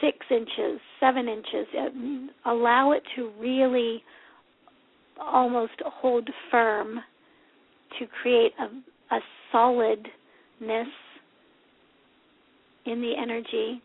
six 0.00 0.18
inches, 0.28 0.80
seven 0.98 1.28
inches. 1.28 1.66
Uh, 1.78 2.50
allow 2.50 2.90
it 2.92 3.02
to 3.14 3.30
really 3.38 4.02
almost 5.20 5.80
hold 5.84 6.28
firm 6.50 6.98
to 7.98 8.06
create 8.20 8.52
a, 8.58 9.14
a 9.14 9.20
solidness 9.52 10.88
in 12.86 13.00
the 13.00 13.12
energy 13.20 13.82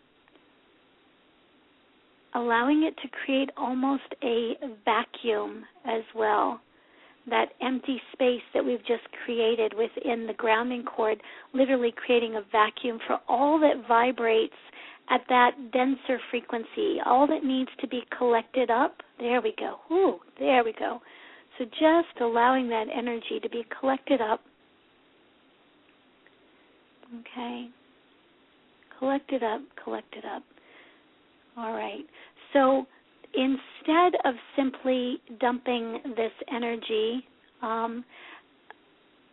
allowing 2.34 2.84
it 2.84 2.96
to 3.02 3.10
create 3.24 3.50
almost 3.58 4.04
a 4.24 4.54
vacuum 4.86 5.64
as 5.86 6.04
well. 6.16 6.62
That 7.30 7.50
empty 7.62 8.02
space 8.14 8.42
that 8.54 8.66
we've 8.66 8.80
just 8.80 9.04
created 9.26 9.74
within 9.78 10.26
the 10.26 10.34
grounding 10.34 10.84
cord, 10.84 11.22
literally 11.54 11.94
creating 11.96 12.36
a 12.36 12.42
vacuum 12.52 13.00
for 13.06 13.20
all 13.28 13.60
that 13.60 13.88
vibrates 13.88 14.56
at 15.10 15.22
that 15.30 15.52
denser 15.72 16.20
frequency, 16.32 16.98
all 17.06 17.28
that 17.28 17.44
needs 17.44 17.70
to 17.82 17.88
be 17.88 18.02
collected 18.18 18.72
up. 18.72 18.96
There 19.20 19.42
we 19.42 19.54
go. 19.58 19.76
Ooh, 19.94 20.20
there 20.40 20.64
we 20.64 20.74
go. 20.80 21.00
So 21.58 21.66
just 21.66 22.22
allowing 22.22 22.70
that 22.70 22.86
energy 22.96 23.40
to 23.42 23.50
be 23.50 23.66
collected 23.80 24.22
up. 24.22 24.40
Okay. 27.20 27.68
Collect 29.02 29.34
it 29.34 29.42
up, 29.42 29.62
collect 29.84 30.16
it 30.16 30.24
up. 30.26 30.44
All 31.58 31.74
right. 31.74 32.06
So 32.54 32.86
instead 33.34 34.14
of 34.26 34.36
simply 34.56 35.18
dumping 35.40 36.00
this 36.16 36.32
energy, 36.54 37.26
um, 37.64 38.06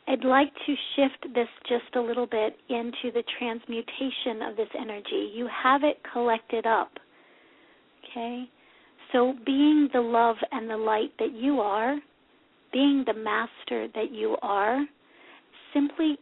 I'd 0.06 0.24
like 0.24 0.50
to 0.66 0.74
shift 0.96 1.34
this 1.34 1.48
just 1.68 1.94
a 1.94 2.00
little 2.00 2.26
bit 2.26 2.56
into 2.70 3.12
the 3.12 3.22
transmutation 3.38 4.40
of 4.48 4.56
this 4.56 4.68
energy. 4.80 5.32
You 5.34 5.46
have 5.62 5.84
it 5.84 5.98
collected 6.10 6.64
up. 6.64 6.92
Okay? 8.10 8.44
So, 9.12 9.34
being 9.44 9.90
the 9.92 10.00
love 10.00 10.36
and 10.50 10.68
the 10.68 10.76
light 10.78 11.12
that 11.18 11.34
you 11.34 11.60
are, 11.60 11.96
being 12.72 13.04
the 13.06 13.14
master 13.14 13.88
that 13.94 14.10
you 14.12 14.36
are, 14.40 14.86
simply 15.74 16.18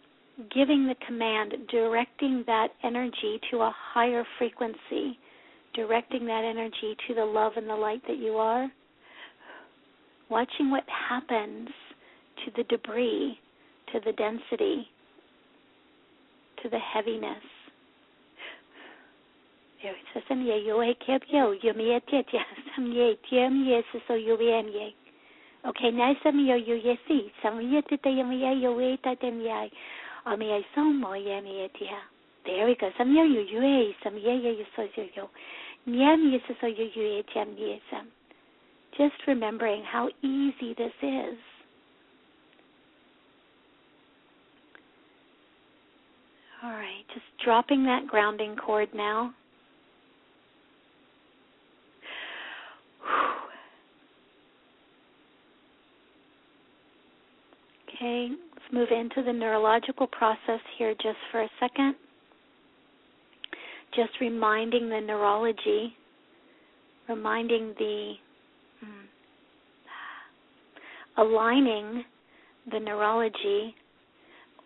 giving 0.54 0.86
the 0.86 0.94
command, 1.06 1.54
directing 1.70 2.44
that 2.46 2.68
energy 2.84 3.40
to 3.50 3.58
a 3.58 3.74
higher 3.94 4.24
frequency, 4.38 5.18
directing 5.74 6.26
that 6.26 6.44
energy 6.44 6.96
to 7.06 7.14
the 7.14 7.24
love 7.24 7.52
and 7.56 7.68
the 7.68 7.74
light 7.74 8.02
that 8.06 8.18
you 8.18 8.32
are, 8.32 8.70
watching 10.28 10.70
what 10.70 10.84
happens 11.08 11.68
to 12.44 12.50
the 12.56 12.64
debris, 12.64 13.38
to 13.92 14.00
the 14.04 14.12
density, 14.12 14.86
to 16.62 16.68
the 16.68 16.78
heaviness. 16.78 17.42
Okay, 25.66 25.90
you 30.26 30.32
yo 30.32 30.40
wait 30.42 30.62
at 30.62 30.64
them 30.74 31.02
yai. 31.04 31.98
There 32.44 32.66
we 32.66 32.76
go. 32.80 32.90
Some 32.98 33.14
yo 33.14 33.22
you 33.22 33.40
you 33.40 33.92
some 34.02 34.16
ye 34.16 34.36
ye 34.36 34.58
you 34.58 34.64
so 34.74 34.82
yo 34.96 35.06
yo. 35.14 35.30
Nyam 35.88 36.32
yes 36.32 36.56
so 36.60 36.66
you 36.66 36.88
you 36.94 37.22
tiam 37.34 37.54
yesam. 37.56 38.06
Just 38.98 39.14
remembering 39.26 39.84
how 39.84 40.08
easy 40.22 40.74
this 40.76 40.92
is. 41.02 41.38
All 46.62 46.70
right, 46.70 47.04
just 47.12 47.26
dropping 47.44 47.84
that 47.84 48.06
grounding 48.06 48.56
cord 48.56 48.88
now. 48.94 49.32
Okay, 57.94 58.30
move 58.72 58.88
into 58.90 59.22
the 59.22 59.32
neurological 59.32 60.06
process 60.06 60.60
here 60.78 60.94
just 60.94 61.18
for 61.30 61.42
a 61.42 61.48
second. 61.60 61.94
Just 63.94 64.10
reminding 64.20 64.88
the 64.88 65.00
neurology, 65.00 65.94
reminding 67.08 67.74
the, 67.78 68.14
hmm, 68.80 69.06
aligning 71.20 72.04
the 72.70 72.80
neurology 72.80 73.74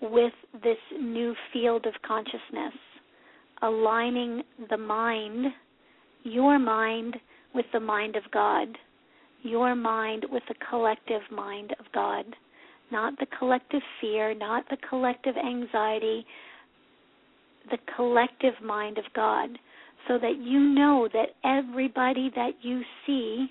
with 0.02 0.32
this 0.62 0.78
new 0.98 1.34
field 1.52 1.86
of 1.86 1.92
consciousness, 2.06 2.72
aligning 3.62 4.42
the 4.70 4.76
mind, 4.76 5.46
your 6.24 6.58
mind, 6.58 7.16
with 7.54 7.66
the 7.72 7.80
mind 7.80 8.16
of 8.16 8.22
God, 8.32 8.68
your 9.42 9.74
mind 9.74 10.24
with 10.30 10.42
the 10.48 10.54
collective 10.68 11.22
mind 11.30 11.74
of 11.78 11.86
God 11.92 12.24
not 12.90 13.18
the 13.18 13.26
collective 13.38 13.82
fear, 14.00 14.34
not 14.34 14.64
the 14.70 14.76
collective 14.88 15.36
anxiety, 15.36 16.24
the 17.70 17.78
collective 17.96 18.54
mind 18.64 18.98
of 18.98 19.04
God, 19.14 19.50
so 20.08 20.18
that 20.18 20.38
you 20.40 20.60
know 20.60 21.08
that 21.12 21.30
everybody 21.44 22.30
that 22.34 22.52
you 22.62 22.82
see 23.06 23.46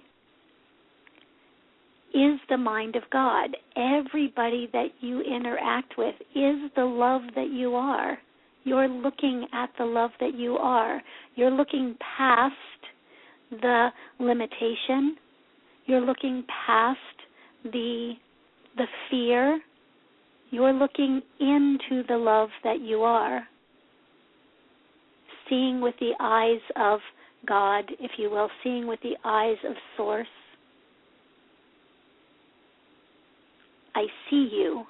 is 2.13 2.39
the 2.49 2.57
mind 2.57 2.95
of 2.95 3.03
God. 3.11 3.55
Everybody 3.75 4.67
that 4.73 4.87
you 4.99 5.21
interact 5.21 5.93
with 5.97 6.15
is 6.35 6.71
the 6.75 6.83
love 6.85 7.21
that 7.35 7.49
you 7.51 7.75
are. 7.75 8.17
You're 8.63 8.87
looking 8.87 9.45
at 9.53 9.69
the 9.77 9.85
love 9.85 10.11
that 10.19 10.35
you 10.35 10.57
are. 10.57 11.01
You're 11.35 11.51
looking 11.51 11.95
past 12.17 12.55
the 13.51 13.89
limitation. 14.19 15.15
You're 15.85 16.01
looking 16.01 16.43
past 16.67 16.99
the 17.63 18.13
the 18.79 18.87
fear, 19.11 19.59
you're 20.51 20.73
looking 20.73 21.21
into 21.39 22.03
the 22.07 22.17
love 22.17 22.49
that 22.63 22.79
you 22.81 23.03
are. 23.03 23.43
Seeing 25.49 25.81
with 25.81 25.95
the 25.99 26.13
eyes 26.19 26.61
of 26.75 26.99
God, 27.45 27.83
if 27.99 28.11
you 28.17 28.29
will, 28.29 28.49
seeing 28.63 28.87
with 28.87 28.99
the 29.03 29.15
eyes 29.25 29.57
of 29.67 29.75
Source. 29.97 30.27
I 33.95 34.05
see 34.29 34.49
you. 34.51 34.83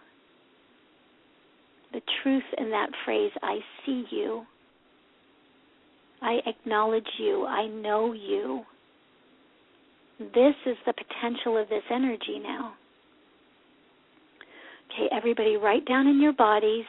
The 1.92 2.02
truth 2.22 2.44
in 2.60 2.70
that 2.70 2.90
phrase, 3.04 3.32
I 3.42 3.58
see 3.86 4.06
you. 4.12 4.44
I 6.22 6.40
acknowledge 6.46 7.08
you. 7.18 7.46
I 7.48 7.66
know 7.68 8.14
you. 8.14 8.62
This 10.20 10.54
is 10.68 10.78
the 10.86 10.94
potential 10.94 11.58
of 11.60 11.70
this 11.70 11.84
energy 11.90 12.40
now. 12.44 12.74
Okay, 14.92 15.08
everybody, 15.12 15.56
right 15.56 15.86
down 15.86 16.08
in 16.08 16.22
your 16.22 16.34
bodies. 16.34 16.86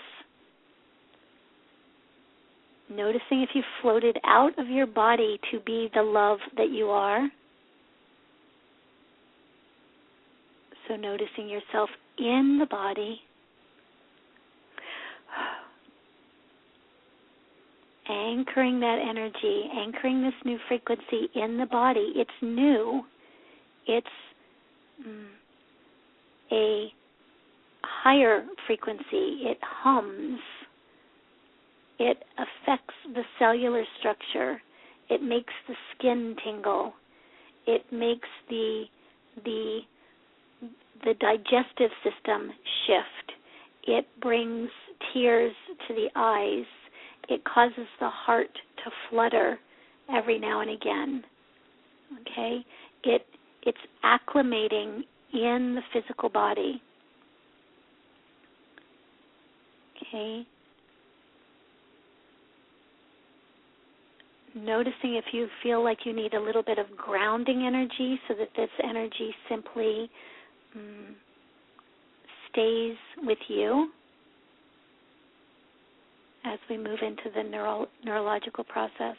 Noticing 2.89 3.43
if 3.43 3.51
you 3.55 3.63
floated 3.83 4.19
out 4.25 4.59
of 4.59 4.69
your 4.69 4.87
body 4.87 5.39
to 5.51 5.61
be 5.61 5.89
the 5.95 6.03
love 6.03 6.39
that 6.57 6.71
you 6.71 6.87
are. 6.87 7.29
So, 10.89 10.97
noticing 10.97 11.49
yourself 11.49 11.89
in 12.19 12.59
the 12.59 12.67
body. 12.67 13.21
Anchoring 18.09 18.81
that 18.81 18.99
energy, 19.09 19.71
anchoring 19.73 20.23
this 20.23 20.35
new 20.45 20.59
frequency 20.67 21.29
in 21.37 21.59
the 21.59 21.67
body. 21.67 22.13
It's 22.17 22.31
new. 22.43 23.03
It's 23.87 24.07
mm, 25.07 25.27
a 26.51 26.93
higher 28.03 28.45
frequency, 28.67 29.45
it 29.45 29.59
hums. 29.63 30.41
It 31.99 32.17
affects 32.39 32.95
the 33.15 33.23
cellular 33.39 33.85
structure. 33.99 34.61
It 35.11 35.23
makes 35.23 35.53
the 35.69 35.75
skin 35.95 36.35
tingle. 36.45 36.95
It 37.67 37.83
makes 37.93 38.29
the 38.49 38.85
the 39.45 39.81
the 41.05 41.15
digestive 41.21 41.91
system 42.03 42.51
shift. 42.87 43.39
It 43.87 44.07
brings 44.21 44.69
tears 45.13 45.53
to 45.89 45.95
the 45.95 46.09
eyes. 46.15 46.67
It 47.29 47.43
causes 47.45 47.87
the 48.01 48.09
heart 48.09 48.51
to 48.85 48.91
flutter 49.09 49.59
every 50.13 50.39
now 50.39 50.61
and 50.61 50.71
again. 50.71 51.25
Okay? 52.23 52.65
It 53.05 53.27
it's 53.63 53.79
acclimating 54.05 55.03
in 55.33 55.77
the 55.77 55.83
physical 55.93 56.29
body. 56.29 56.83
Okay. 60.11 60.47
Noticing 64.57 65.15
if 65.15 65.27
you 65.33 65.47
feel 65.63 65.83
like 65.83 65.99
you 66.05 66.13
need 66.13 66.35
a 66.35 66.41
little 66.41 66.63
bit 66.63 66.79
of 66.79 66.87
grounding 66.97 67.65
energy 67.67 68.19
so 68.27 68.35
that 68.35 68.49
this 68.57 68.69
energy 68.83 69.33
simply 69.49 70.11
um, 70.75 71.15
stays 72.51 72.97
with 73.23 73.39
you 73.49 73.91
as 76.45 76.59
we 76.69 76.77
move 76.77 76.99
into 77.03 77.31
the 77.35 77.43
neuro- 77.49 77.87
neurological 78.05 78.65
process. 78.65 79.17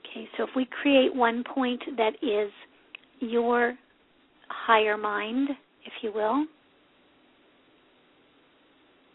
Okay, 0.00 0.28
so 0.36 0.44
if 0.44 0.50
we 0.56 0.66
create 0.82 1.14
one 1.14 1.44
point 1.54 1.82
that 1.98 2.14
is 2.22 2.50
your 3.20 3.74
higher 4.48 4.96
mind, 4.96 5.48
if 5.84 5.92
you 6.02 6.12
will. 6.12 6.46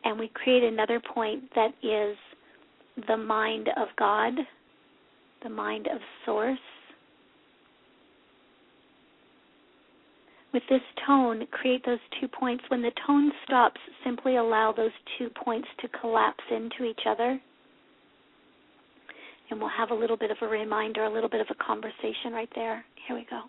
And 0.04 0.18
we 0.18 0.30
create 0.34 0.64
another 0.64 1.02
point 1.14 1.44
that 1.56 1.72
is 1.84 2.18
the 3.08 3.18
mind 3.18 3.70
of 3.78 3.88
God, 3.98 4.34
the 5.44 5.50
mind 5.50 5.88
of 5.88 6.00
Source. 6.26 6.58
With 10.52 10.64
this 10.70 10.82
tone, 11.06 11.46
create 11.52 11.86
those 11.86 12.00
two 12.20 12.28
points. 12.28 12.64
When 12.70 12.82
the 12.82 12.92
tone 13.06 13.32
stops, 13.46 13.80
simply 14.04 14.38
allow 14.38 14.72
those 14.72 14.92
two 15.18 15.30
points 15.30 15.68
to 15.82 15.88
collapse 16.00 16.44
into 16.50 16.90
each 16.90 17.02
other. 17.08 17.40
And 19.52 19.60
we'll 19.60 19.70
have 19.70 19.92
a 19.92 19.96
little 19.96 20.18
bit 20.18 20.32
of 20.32 20.38
a 20.42 20.48
reminder, 20.48 21.04
a 21.04 21.14
little 21.14 21.30
bit 21.30 21.42
of 21.42 21.48
a 21.50 21.64
conversation 21.64 22.34
right 22.34 22.50
there. 22.56 22.84
Here 23.08 23.16
we 23.16 23.28
go. 23.30 23.42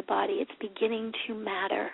The 0.00 0.06
body. 0.06 0.34
It's 0.40 0.50
beginning 0.60 1.12
to 1.26 1.34
matter. 1.34 1.90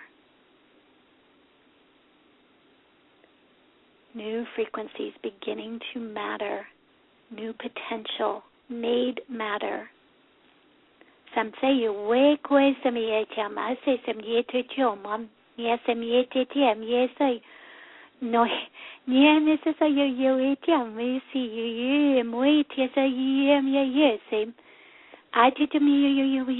New 4.15 4.45
frequencies 4.55 5.13
beginning 5.21 5.79
to 5.93 5.99
matter. 5.99 6.65
New 7.31 7.53
potential 7.53 8.43
made 8.69 9.21
matter. 9.29 9.89
E 11.35 11.83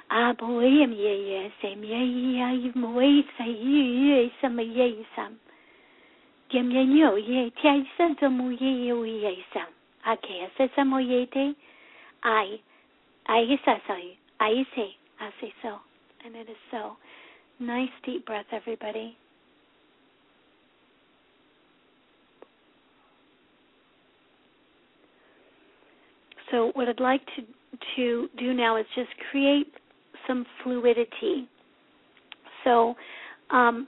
a 0.10 0.34
boy 0.34 0.86
me 0.88 0.96
ye 0.96 1.14
ye 1.30 1.54
say 1.62 1.76
me 1.76 1.88
ye 1.88 2.56
ye 2.56 2.72
mo 2.76 3.00
e 3.02 3.24
say 3.38 3.50
ye 3.50 4.32
some 4.42 4.60
ye 4.60 5.06
some 5.16 5.40
Gem 6.52 6.68
nyo 6.68 7.16
ye 7.16 7.50
tia 7.62 7.82
san 7.98 8.14
to 8.18 8.30
mu 8.30 8.50
ye 8.50 8.86
ye 8.86 8.92
wi 8.92 9.08
ye 9.08 9.46
sam. 9.54 9.68
A 10.06 10.18
ke 10.18 10.52
se 10.58 10.68
sa 10.76 10.84
mo 10.84 10.98
ye 10.98 11.26
te. 11.28 11.56
I 12.24 12.60
I 13.26 13.58
sa 13.64 13.80
sa 13.88 13.96
I 14.42 14.66
say 14.76 14.98
I 15.22 15.30
say 15.40 15.54
so. 15.62 15.80
And 16.26 16.36
it 16.36 16.50
is 16.50 16.58
so. 16.70 16.98
Nice 17.60 17.96
deep 18.04 18.26
breath 18.26 18.52
everybody. 18.52 19.16
So 26.52 26.72
what 26.74 26.88
I'd 26.88 27.00
like 27.00 27.22
to 27.38 27.44
to 27.96 28.28
do 28.38 28.54
now 28.54 28.78
is 28.78 28.86
just 28.96 29.10
create 29.32 29.68
some 30.28 30.46
fluidity. 30.62 31.48
So 32.64 32.96
um, 33.50 33.88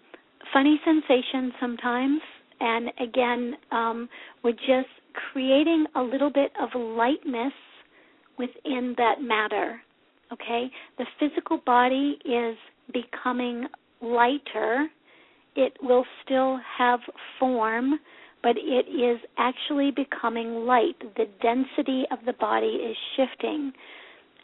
funny 0.53 0.79
sensations 0.85 1.53
sometimes 1.59 2.21
and 2.63 2.91
again, 3.01 3.55
um, 3.71 4.09
we're 4.41 4.51
just 4.53 4.87
creating 5.31 5.85
a 5.95 6.01
little 6.01 6.29
bit 6.29 6.51
of 6.61 6.69
lightness 6.79 7.51
within 8.37 8.95
that 8.97 9.21
matter. 9.21 9.81
Okay? 10.31 10.71
The 10.97 11.05
physical 11.19 11.59
body 11.65 12.17
is 12.23 12.55
becoming 12.93 13.65
lighter. 14.01 14.87
It 15.57 15.73
will 15.81 16.05
still 16.23 16.57
have 16.77 17.01
form, 17.37 17.99
but 18.43 18.55
it 18.57 18.85
is 18.89 19.19
actually 19.37 19.91
becoming 19.91 20.65
light. 20.65 20.97
The 21.15 21.25
density 21.41 22.03
of 22.11 22.19
the 22.25 22.33
body 22.33 22.67
is 22.67 22.95
shifting. 23.15 23.71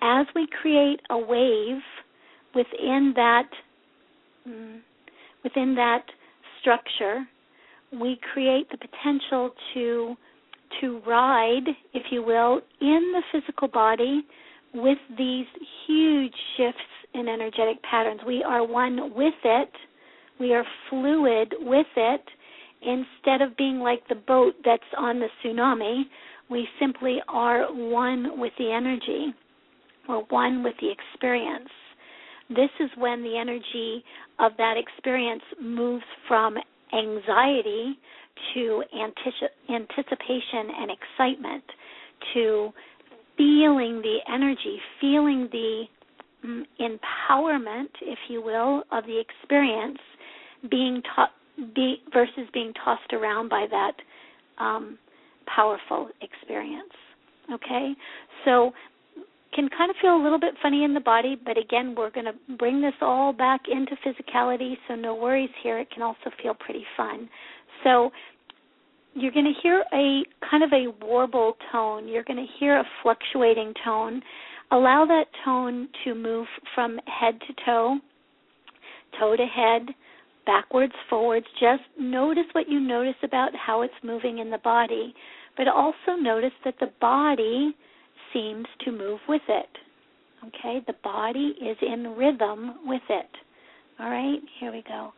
As 0.01 0.25
we 0.33 0.47
create 0.61 1.01
a 1.09 1.17
wave 1.17 1.81
within 2.55 3.13
that 3.15 3.49
mm, 4.47 4.79
within 5.43 5.75
that 5.75 6.05
structure, 6.61 7.25
we 7.99 8.17
create 8.33 8.67
the 8.71 8.77
potential 8.77 9.51
to 9.73 10.15
to 10.81 11.01
ride, 11.05 11.67
if 11.93 12.03
you 12.11 12.23
will, 12.23 12.61
in 12.79 13.13
the 13.13 13.21
physical 13.31 13.67
body 13.67 14.23
with 14.73 14.99
these 15.17 15.47
huge 15.87 16.33
shifts 16.55 16.79
in 17.13 17.27
energetic 17.27 17.81
patterns. 17.81 18.21
We 18.25 18.43
are 18.43 18.65
one 18.65 19.13
with 19.15 19.33
it. 19.43 19.71
We 20.39 20.53
are 20.53 20.63
fluid 20.89 21.53
with 21.59 21.87
it. 21.97 22.21
Instead 22.81 23.41
of 23.41 23.57
being 23.57 23.79
like 23.79 24.07
the 24.07 24.15
boat 24.15 24.53
that's 24.63 24.81
on 24.97 25.19
the 25.19 25.27
tsunami, 25.43 26.03
we 26.49 26.67
simply 26.79 27.17
are 27.27 27.65
one 27.73 28.39
with 28.39 28.53
the 28.57 28.71
energy. 28.71 29.33
We're 30.07 30.23
one 30.29 30.63
with 30.63 30.75
the 30.81 30.89
experience. 30.89 31.69
This 32.49 32.69
is 32.79 32.89
when 32.97 33.21
the 33.21 33.37
energy 33.37 34.03
of 34.39 34.53
that 34.57 34.75
experience 34.77 35.43
moves 35.61 36.05
from 36.27 36.55
anxiety 36.93 37.99
to 38.53 38.83
anticipation 39.69 40.71
and 40.79 40.89
excitement 40.89 41.63
to 42.33 42.71
feeling 43.37 44.01
the 44.01 44.17
energy, 44.31 44.79
feeling 44.99 45.47
the 45.51 45.83
mm, 46.45 46.63
empowerment, 46.79 47.89
if 48.01 48.17
you 48.29 48.41
will, 48.41 48.83
of 48.91 49.05
the 49.05 49.19
experience 49.19 49.99
being 50.71 51.01
taught 51.15 51.31
be, 51.75 51.97
versus 52.13 52.47
being 52.53 52.73
tossed 52.83 53.13
around 53.13 53.49
by 53.49 53.65
that 53.69 53.93
um, 54.63 54.97
powerful 55.53 56.09
experience. 56.21 56.93
Okay, 57.51 57.93
so 58.45 58.71
can 59.53 59.67
kind 59.75 59.89
of 59.89 59.95
feel 60.01 60.15
a 60.15 60.21
little 60.21 60.39
bit 60.39 60.53
funny 60.61 60.83
in 60.83 60.93
the 60.93 60.99
body, 60.99 61.35
but 61.43 61.57
again, 61.57 61.95
we're 61.97 62.11
going 62.11 62.25
to 62.25 62.55
bring 62.57 62.81
this 62.81 62.93
all 63.01 63.33
back 63.33 63.61
into 63.71 63.95
physicality, 64.05 64.75
so 64.87 64.95
no 64.95 65.15
worries 65.15 65.49
here. 65.63 65.79
It 65.79 65.89
can 65.91 66.03
also 66.03 66.29
feel 66.41 66.53
pretty 66.53 66.85
fun. 66.95 67.27
So 67.83 68.11
you're 69.15 69.31
going 69.31 69.51
to 69.51 69.61
hear 69.61 69.83
a 69.93 70.23
kind 70.49 70.63
of 70.63 70.71
a 70.71 70.93
warble 71.03 71.57
tone. 71.71 72.07
You're 72.07 72.23
going 72.23 72.37
to 72.37 72.53
hear 72.59 72.79
a 72.79 72.83
fluctuating 73.01 73.73
tone. 73.83 74.21
Allow 74.71 75.05
that 75.07 75.25
tone 75.43 75.89
to 76.03 76.13
move 76.13 76.45
from 76.75 76.99
head 77.07 77.39
to 77.47 77.65
toe, 77.65 77.97
toe 79.19 79.35
to 79.35 79.45
head, 79.45 79.87
backwards, 80.49 80.93
forwards. 81.11 81.45
Just 81.59 81.83
notice 81.99 82.45
what 82.53 82.67
you 82.67 82.79
notice 82.79 83.13
about 83.21 83.49
how 83.55 83.83
it's 83.83 83.93
moving 84.03 84.39
in 84.39 84.49
the 84.49 84.57
body, 84.57 85.13
but 85.55 85.67
also 85.67 86.15
notice 86.19 86.53
that 86.65 86.73
the 86.79 86.89
body 86.99 87.75
seems 88.33 88.65
to 88.83 88.91
move 88.91 89.19
with 89.27 89.43
it. 89.47 89.69
Okay, 90.47 90.79
the 90.87 90.95
body 91.03 91.53
is 91.61 91.77
in 91.81 92.15
rhythm 92.17 92.79
with 92.85 93.01
it. 93.09 93.29
All 93.99 94.09
right, 94.09 94.39
here 94.59 94.71
we 94.71 94.83
go. 94.87 95.13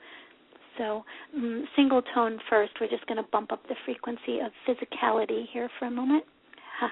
So, 0.78 1.06
um, 1.36 1.66
single 1.78 2.02
tone 2.14 2.38
first. 2.50 2.74
We're 2.82 2.90
just 2.90 3.06
going 3.06 3.24
to 3.24 3.30
bump 3.32 3.54
up 3.54 3.62
the 3.70 3.76
frequency 3.86 4.40
of 4.40 4.52
physicality 4.68 5.46
here 5.54 5.70
for 5.80 5.86
a 5.86 5.92
moment. 5.92 6.26
Ha. 6.80 6.90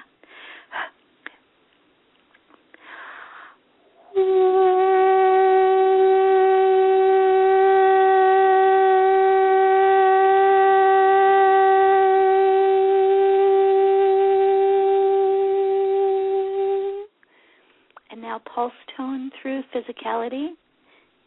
Through 19.40 19.62
physicality, 19.74 20.50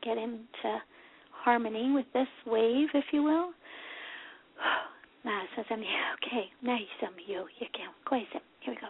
get 0.04 0.18
into 0.18 0.82
harmony 1.32 1.92
with 1.92 2.06
this 2.14 2.28
wave, 2.46 2.90
if 2.94 3.06
you 3.12 3.24
will. 3.24 3.52
okay, 6.26 6.46
now 6.62 6.76
you 6.76 6.86
some 7.00 7.14
you 7.26 7.46
you 7.60 7.68
can 7.74 7.90
coisa. 8.06 8.42
Here 8.60 8.74
we 8.74 8.76
go. 8.76 8.88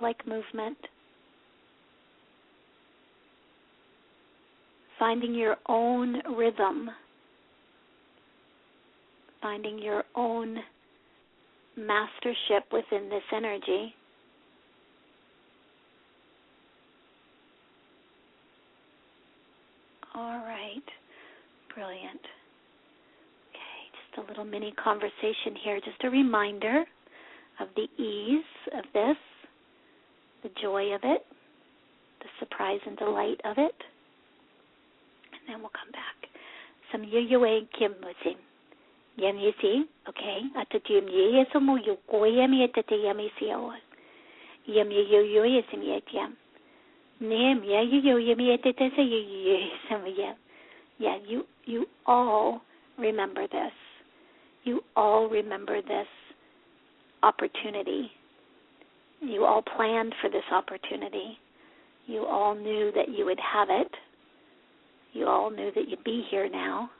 Like 0.00 0.26
movement. 0.26 0.78
Finding 4.98 5.34
your 5.34 5.56
own 5.68 6.22
rhythm, 6.36 6.90
finding 9.42 9.78
your 9.78 10.04
own 10.14 10.56
mastership 11.76 12.64
within 12.72 13.10
this 13.10 13.22
energy. 13.34 13.94
All 20.14 20.38
right. 20.38 20.82
Brilliant. 21.74 22.24
Okay, 23.50 23.82
just 23.92 24.24
a 24.26 24.28
little 24.30 24.46
mini 24.46 24.72
conversation 24.82 25.54
here. 25.62 25.78
Just 25.84 26.02
a 26.04 26.08
reminder 26.08 26.84
of 27.60 27.68
the 27.76 27.86
ease 28.02 28.44
of 28.78 28.84
this, 28.94 29.16
the 30.42 30.50
joy 30.60 30.94
of 30.94 31.00
it, 31.04 31.24
the 32.20 32.28
surprise 32.40 32.80
and 32.86 32.96
delight 32.96 33.40
of 33.44 33.58
it. 33.58 33.74
And 35.32 35.42
then 35.48 35.60
we'll 35.60 35.70
come 35.70 35.92
back. 35.92 36.28
Some 36.92 37.02
yuyue 37.02 37.66
kimusin. 37.78 38.36
Yam 39.16 39.36
yisi, 39.36 39.82
okay. 40.08 40.40
Atatum 40.56 41.08
ye 41.10 41.44
sumu 41.54 41.78
yu 41.84 41.96
goyam 42.12 42.52
yetete 42.52 43.02
yam 43.02 43.18
yisi 43.18 43.52
awa. 43.52 43.76
Yam 44.66 44.90
yuyu 44.90 45.44
yesim 45.44 45.82
yetyam. 45.82 46.32
Nim 47.20 47.64
ya 47.64 47.80
yuyu 47.80 48.18
yam 48.18 48.38
yetete 48.38 48.90
se 48.94 49.02
yuyu 49.02 49.58
yesim 49.58 50.18
yam. 50.18 50.36
Yeah, 50.98 51.18
you 51.26 51.44
you 51.66 51.86
all 52.06 52.62
remember 52.98 53.46
this. 53.46 53.72
You 54.64 54.80
all 54.96 55.28
remember 55.28 55.82
this 55.82 56.08
opportunity. 57.22 58.10
You 59.26 59.44
all 59.44 59.62
planned 59.76 60.14
for 60.20 60.30
this 60.30 60.44
opportunity. 60.52 61.36
You 62.06 62.24
all 62.24 62.54
knew 62.54 62.92
that 62.94 63.08
you 63.08 63.24
would 63.24 63.40
have 63.40 63.68
it. 63.70 63.90
You 65.12 65.26
all 65.26 65.50
knew 65.50 65.72
that 65.74 65.88
you'd 65.88 66.04
be 66.04 66.24
here 66.30 66.48
now. 66.48 66.90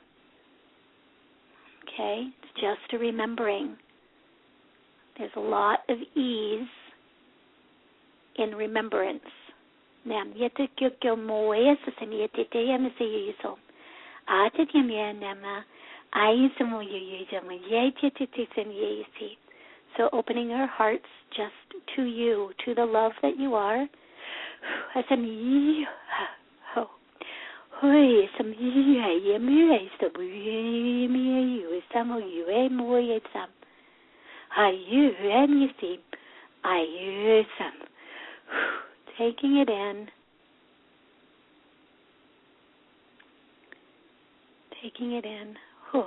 Okay? 1.83 2.27
It's 2.27 2.51
just 2.55 2.93
a 2.93 2.97
remembering. 2.97 3.77
There's 5.17 5.31
a 5.37 5.39
lot 5.39 5.79
of 5.87 5.97
ease 6.15 6.67
in 8.37 8.55
remembrance. 8.55 9.21
Nam 10.05 10.33
yete 10.37 10.67
kyo 10.77 10.89
kyo 11.01 11.15
moe 11.15 11.75
sa 11.85 12.05
yete 12.05 12.49
te 12.51 12.63
yam 12.63 12.91
se 12.97 13.05
yiso. 13.05 13.55
Ate 14.27 14.67
yam 14.73 14.89
ya 14.89 15.13
nama. 15.13 15.65
Ai 16.13 16.47
sa 16.57 16.65
mo 16.65 16.81
yu 16.81 16.97
yu 16.97 17.25
jam 17.31 17.49
ye 17.51 17.91
te 18.01 18.09
te 18.09 18.25
te 18.25 18.47
sen 18.53 18.71
ye 18.71 19.05
si. 19.17 19.37
So 19.95 20.09
opening 20.11 20.51
our 20.51 20.67
hearts 20.67 21.07
just 21.35 21.53
to 21.95 22.03
you, 22.03 22.51
to 22.65 22.75
the 22.75 22.85
love 22.85 23.11
that 23.21 23.37
you 23.37 23.55
are. 23.55 23.85
An 25.09 25.23
yi 25.23 25.85
oh, 25.85 26.25
ho. 26.73 26.89
Hoi 27.79 28.27
sam 28.37 28.53
yi 28.59 28.99
hai 28.99 29.19
ye 29.23 29.37
mi 29.37 29.67
hai 29.69 29.89
sa 29.99 30.07
bu 30.13 30.21
ye 30.21 31.07
mi 31.07 31.59
yu 31.61 31.81
sam 31.93 32.09
yu 32.09 32.45
e 32.49 32.69
mo 32.69 32.97
ye 32.97 33.19
sam. 33.33 33.49
Hai 34.49 34.71
yu 34.71 35.11
en 35.41 35.61
yi 35.61 35.67
si. 35.79 35.99
Ai 36.63 36.83
yu. 36.83 37.43
Taking 39.17 39.57
it 39.57 39.69
in. 39.69 40.07
Taking 44.81 45.13
it 45.13 45.25
in. 45.25 45.55
Whew. 45.91 46.05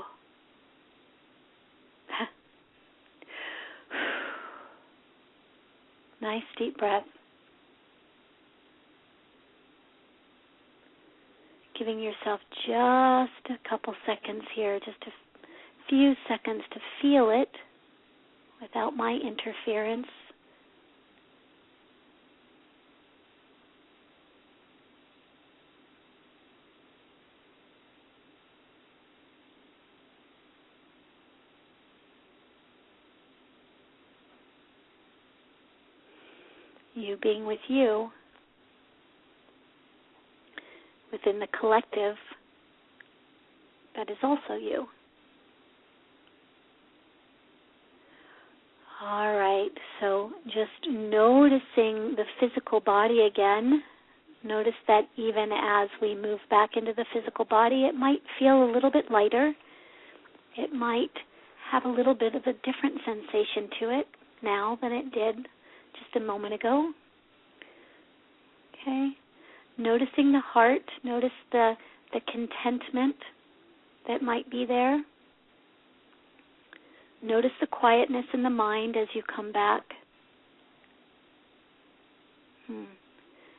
Nice 6.21 6.43
deep 6.59 6.77
breath. 6.79 7.05
Giving 11.79 11.99
yourself 11.99 12.41
just 12.67 13.51
a 13.59 13.69
couple 13.69 13.95
seconds 14.07 14.43
here, 14.55 14.79
just 14.81 15.03
a 15.07 15.11
few 15.89 16.13
seconds 16.29 16.63
to 16.73 16.81
feel 17.01 17.31
it 17.31 17.49
without 18.61 18.95
my 18.95 19.13
interference. 19.13 20.07
You 37.01 37.17
being 37.23 37.47
with 37.47 37.61
you 37.69 38.11
within 41.13 41.41
the 41.41 41.49
collective 41.59 42.17
that 43.97 44.11
is 44.11 44.17
also 44.23 44.55
you. 44.55 44.87
All 49.03 49.35
right, 49.35 49.71
so 50.01 50.31
just 50.45 50.89
noticing 50.89 52.15
the 52.17 52.25
physical 52.39 52.81
body 52.81 53.29
again. 53.33 53.83
Notice 54.45 54.75
that 54.87 55.03
even 55.17 55.51
as 55.53 55.89
we 56.01 56.15
move 56.15 56.39
back 56.51 56.71
into 56.77 56.93
the 56.95 57.07
physical 57.13 57.45
body, 57.47 57.85
it 57.85 57.95
might 57.95 58.21
feel 58.39 58.63
a 58.63 58.71
little 58.73 58.91
bit 58.91 59.11
lighter. 59.11 59.53
It 60.57 60.73
might 60.73 61.11
have 61.71 61.85
a 61.85 61.89
little 61.89 62.15
bit 62.15 62.35
of 62.35 62.43
a 62.43 62.53
different 62.53 63.01
sensation 63.05 63.71
to 63.81 63.99
it 63.99 64.07
now 64.43 64.79
than 64.83 64.93
it 64.93 65.13
did 65.13 65.47
a 66.17 66.21
moment 66.21 66.55
ago. 66.55 66.93
Okay. 68.75 69.11
Noticing 69.79 70.33
the 70.33 70.41
heart, 70.41 70.83
notice 71.05 71.31
the 71.53 71.75
the 72.13 72.21
contentment 72.33 73.17
that 74.09 74.23
might 74.23 74.51
be 74.51 74.65
there. 74.67 75.03
Notice 77.23 77.53
the 77.61 77.67
quietness 77.67 78.25
in 78.33 78.43
the 78.43 78.51
mind 78.51 78.97
as 78.97 79.07
you 79.15 79.23
come 79.35 79.53
back. 79.53 79.83
Hmm. 82.67 82.85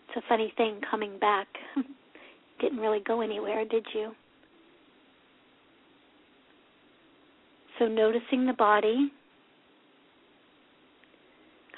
It's 0.08 0.18
a 0.18 0.28
funny 0.28 0.54
thing 0.58 0.82
coming 0.90 1.18
back. 1.20 1.48
Didn't 2.60 2.80
really 2.80 3.02
go 3.06 3.22
anywhere, 3.22 3.64
did 3.66 3.86
you? 3.94 4.12
So 7.80 7.88
noticing 7.88 8.46
the 8.46 8.54
body, 8.54 9.12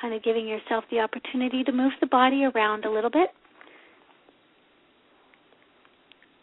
kind 0.04 0.14
of 0.14 0.22
giving 0.22 0.46
yourself 0.46 0.84
the 0.92 1.00
opportunity 1.00 1.64
to 1.64 1.72
move 1.72 1.94
the 2.02 2.08
body 2.08 2.44
around 2.44 2.84
a 2.84 2.92
little 2.92 3.10
bit. 3.10 3.30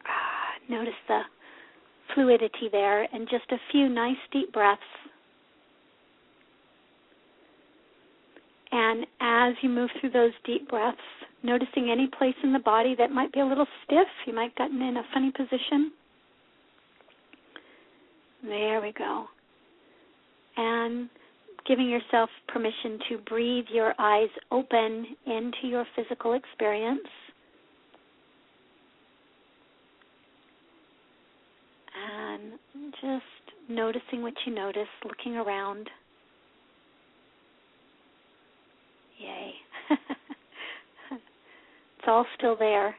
Ah, 0.06 0.54
notice 0.70 0.94
the 1.06 1.20
fluidity 2.14 2.70
there, 2.72 3.02
and 3.12 3.28
just 3.28 3.44
a 3.50 3.58
few 3.70 3.90
nice 3.90 4.16
deep 4.32 4.50
breaths. 4.50 4.80
And 8.72 9.06
as 9.20 9.54
you 9.60 9.68
move 9.68 9.90
through 10.00 10.10
those 10.10 10.32
deep 10.46 10.66
breaths, 10.70 10.96
noticing 11.42 11.90
any 11.90 12.08
place 12.18 12.34
in 12.42 12.54
the 12.54 12.60
body 12.60 12.94
that 12.98 13.10
might 13.10 13.30
be 13.30 13.40
a 13.40 13.46
little 13.46 13.66
stiff, 13.84 14.08
you 14.26 14.34
might 14.34 14.52
have 14.52 14.70
gotten 14.70 14.80
in 14.80 14.96
a 14.96 15.02
funny 15.12 15.32
position. 15.32 15.92
There 18.42 18.80
we 18.80 18.92
go. 18.96 19.26
And 20.56 21.10
giving 21.66 21.88
yourself 21.88 22.30
permission 22.48 22.98
to 23.08 23.18
breathe 23.28 23.66
your 23.72 23.94
eyes 23.98 24.28
open 24.50 25.06
into 25.26 25.64
your 25.64 25.84
physical 25.96 26.34
experience. 26.34 27.00
And 32.12 32.52
just 33.00 33.68
noticing 33.68 34.22
what 34.22 34.34
you 34.46 34.54
notice, 34.54 34.88
looking 35.04 35.36
around. 35.36 35.88
Yay. 39.18 39.52
it's 41.12 42.06
all 42.06 42.24
still 42.38 42.56
there. 42.56 42.96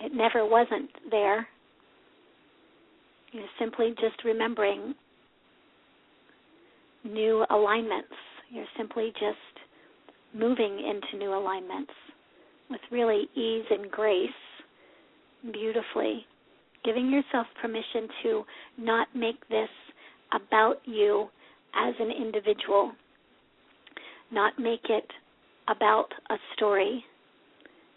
It 0.00 0.14
never 0.14 0.46
wasn't 0.46 0.90
there. 1.10 1.46
You're 3.32 3.44
simply 3.58 3.94
just 4.00 4.24
remembering 4.24 4.94
new 7.04 7.44
alignments. 7.50 8.08
You're 8.50 8.64
simply 8.76 9.12
just 9.14 9.38
moving 10.34 10.78
into 10.78 11.18
new 11.18 11.34
alignments 11.34 11.92
with 12.68 12.80
really 12.90 13.28
ease 13.34 13.64
and 13.70 13.90
grace, 13.90 14.28
beautifully, 15.52 16.24
giving 16.84 17.10
yourself 17.10 17.46
permission 17.60 18.08
to 18.22 18.44
not 18.78 19.08
make 19.14 19.48
this 19.48 19.68
about 20.32 20.76
you 20.84 21.28
as 21.74 21.94
an 21.98 22.10
individual, 22.10 22.92
not 24.30 24.58
make 24.58 24.84
it 24.88 25.06
about 25.68 26.08
a 26.30 26.36
story, 26.54 27.04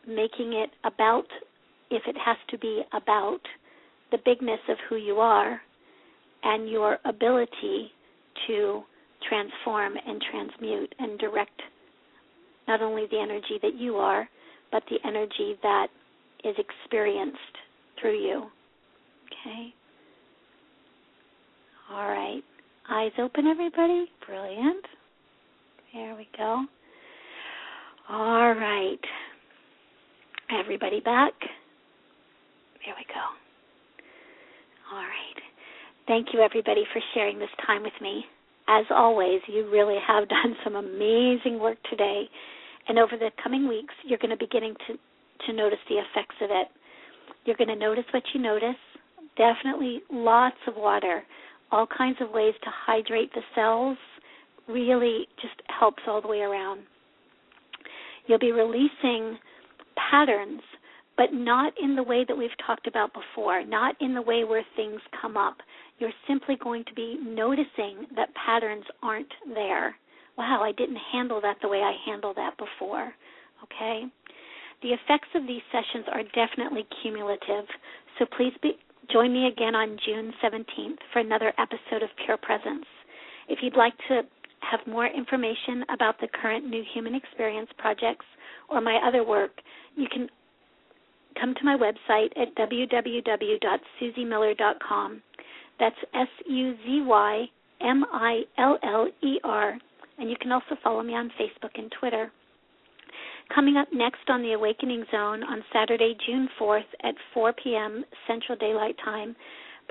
making 0.07 0.53
it 0.53 0.69
about, 0.83 1.25
if 1.91 2.03
it 2.07 2.15
has 2.23 2.37
to 2.49 2.57
be 2.57 2.81
about, 2.93 3.39
the 4.11 4.17
bigness 4.25 4.59
of 4.69 4.77
who 4.89 4.95
you 4.95 5.15
are 5.15 5.59
and 6.43 6.69
your 6.69 6.97
ability 7.05 7.91
to 8.47 8.83
transform 9.27 9.93
and 10.05 10.21
transmute 10.31 10.93
and 10.99 11.19
direct 11.19 11.61
not 12.67 12.81
only 12.81 13.05
the 13.11 13.19
energy 13.19 13.59
that 13.61 13.75
you 13.75 13.97
are, 13.97 14.27
but 14.71 14.83
the 14.89 14.97
energy 15.07 15.55
that 15.61 15.87
is 16.43 16.55
experienced 16.57 17.37
through 17.99 18.19
you. 18.19 18.43
Okay? 19.27 19.73
All 21.91 22.07
right. 22.07 22.41
Eyes 22.89 23.11
open, 23.19 23.47
everybody. 23.47 24.05
Brilliant. 24.25 24.85
There 25.93 26.15
we 26.15 26.27
go. 26.37 26.65
All 28.09 28.53
right. 28.53 28.99
Everybody 30.59 30.99
back. 30.99 31.33
There 32.85 32.95
we 32.97 33.05
go. 33.13 33.21
All 34.95 35.03
right. 35.03 35.43
Thank 36.07 36.27
you, 36.33 36.41
everybody, 36.41 36.83
for 36.91 37.01
sharing 37.13 37.39
this 37.39 37.49
time 37.65 37.83
with 37.83 37.93
me. 38.01 38.25
As 38.67 38.85
always, 38.89 39.41
you 39.47 39.69
really 39.69 39.97
have 40.05 40.29
done 40.37 40.55
some 40.63 40.75
amazing 40.75 41.59
work 41.59 41.77
today. 41.89 42.23
And 42.87 42.99
over 42.99 43.17
the 43.17 43.31
coming 43.41 43.67
weeks, 43.67 43.93
you're 44.05 44.19
going 44.19 44.31
to 44.31 44.37
be 44.37 44.47
getting 44.47 44.73
to, 44.87 44.93
to 45.47 45.53
notice 45.53 45.79
the 45.89 45.95
effects 45.95 46.35
of 46.41 46.49
it. 46.51 46.67
You're 47.45 47.57
going 47.57 47.69
to 47.69 47.75
notice 47.75 48.05
what 48.11 48.23
you 48.33 48.41
notice. 48.41 48.75
Definitely 49.37 50.01
lots 50.11 50.57
of 50.67 50.75
water, 50.75 51.23
all 51.71 51.87
kinds 51.87 52.17
of 52.21 52.29
ways 52.31 52.53
to 52.63 52.69
hydrate 52.85 53.33
the 53.33 53.41
cells. 53.55 53.97
Really 54.67 55.27
just 55.41 55.55
helps 55.67 56.03
all 56.07 56.21
the 56.21 56.27
way 56.27 56.39
around. 56.39 56.81
You'll 58.27 58.39
be 58.39 58.51
releasing 58.51 59.37
patterns, 60.11 60.61
but 61.17 61.33
not 61.33 61.73
in 61.81 61.95
the 61.95 62.03
way 62.03 62.25
that 62.27 62.37
we've 62.37 62.49
talked 62.65 62.87
about 62.87 63.11
before, 63.13 63.65
not 63.65 63.95
in 63.99 64.13
the 64.13 64.21
way 64.21 64.43
where 64.43 64.63
things 64.75 65.01
come 65.21 65.35
up. 65.35 65.57
You're 66.03 66.11
simply 66.27 66.57
going 66.61 66.83
to 66.89 66.93
be 66.93 67.17
noticing 67.23 68.05
that 68.17 68.27
patterns 68.35 68.83
aren't 69.01 69.31
there. 69.55 69.95
Wow, 70.37 70.61
I 70.61 70.73
didn't 70.73 70.99
handle 71.13 71.39
that 71.39 71.55
the 71.61 71.69
way 71.69 71.77
I 71.77 71.95
handled 72.05 72.35
that 72.35 72.57
before. 72.57 73.13
Okay? 73.63 74.03
The 74.81 74.89
effects 74.89 75.29
of 75.33 75.47
these 75.47 75.61
sessions 75.71 76.03
are 76.11 76.23
definitely 76.35 76.85
cumulative, 77.01 77.63
so 78.19 78.25
please 78.35 78.51
be, 78.61 78.73
join 79.13 79.31
me 79.31 79.47
again 79.47 79.75
on 79.75 79.97
June 80.05 80.33
17th 80.43 80.97
for 81.13 81.19
another 81.19 81.53
episode 81.57 82.03
of 82.03 82.09
Pure 82.25 82.39
Presence. 82.41 82.83
If 83.47 83.59
you'd 83.61 83.77
like 83.77 83.97
to 84.09 84.23
have 84.59 84.81
more 84.85 85.07
information 85.07 85.85
about 85.87 86.19
the 86.19 86.27
current 86.27 86.67
New 86.67 86.83
Human 86.93 87.15
Experience 87.15 87.69
projects 87.77 88.25
or 88.69 88.81
my 88.81 88.99
other 89.07 89.23
work, 89.23 89.61
you 89.95 90.09
can 90.11 90.27
come 91.39 91.55
to 91.55 91.63
my 91.63 91.77
website 91.77 92.37
at 92.37 92.53
www.suzymiller.com. 92.57 95.21
That's 95.79 95.95
S 96.13 96.27
U 96.47 96.75
Z 96.85 97.03
Y 97.05 97.45
M 97.81 98.05
I 98.11 98.41
L 98.57 98.77
L 98.83 99.07
E 99.21 99.39
R. 99.43 99.77
And 100.17 100.29
you 100.29 100.35
can 100.39 100.51
also 100.51 100.75
follow 100.83 101.03
me 101.03 101.13
on 101.13 101.31
Facebook 101.39 101.71
and 101.75 101.91
Twitter. 101.99 102.31
Coming 103.53 103.77
up 103.77 103.87
next 103.93 104.29
on 104.29 104.41
the 104.41 104.53
Awakening 104.53 105.05
Zone 105.11 105.43
on 105.43 105.63
Saturday, 105.73 106.15
June 106.25 106.47
4th 106.59 106.81
at 107.03 107.13
4 107.33 107.53
p.m. 107.63 108.05
Central 108.27 108.57
Daylight 108.57 108.95
Time, 109.03 109.35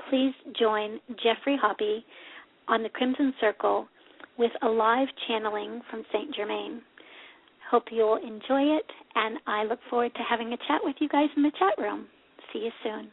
please 0.09 0.33
join 0.59 0.99
Geoffrey 1.21 1.57
Hoppe 1.61 2.03
on 2.67 2.83
the 2.83 2.89
Crimson 2.89 3.33
Circle 3.39 3.87
with 4.37 4.51
a 4.63 4.67
live 4.67 5.07
channeling 5.27 5.81
from 5.89 6.03
St. 6.11 6.35
Germain. 6.35 6.81
Hope 7.69 7.85
you'll 7.91 8.17
enjoy 8.17 8.63
it, 8.75 8.85
and 9.15 9.37
I 9.47 9.63
look 9.63 9.79
forward 9.89 10.13
to 10.15 10.23
having 10.27 10.53
a 10.53 10.57
chat 10.67 10.81
with 10.83 10.95
you 10.99 11.07
guys 11.07 11.29
in 11.37 11.43
the 11.43 11.51
chat 11.51 11.77
room. 11.77 12.07
See 12.51 12.59
you 12.59 12.71
soon. 12.83 13.11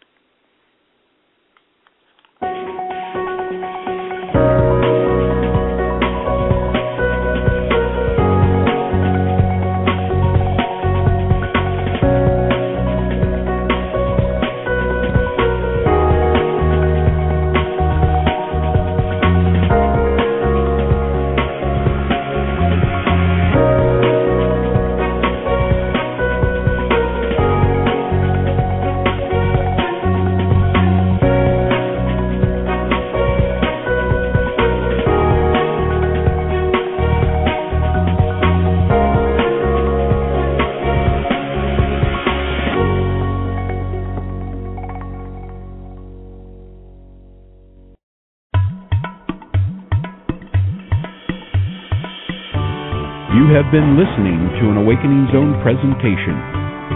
Have 53.61 53.71
been 53.71 53.93
listening 53.93 54.41
to 54.57 54.73
an 54.73 54.79
Awakening 54.79 55.29
Zone 55.37 55.53
presentation, 55.61 56.33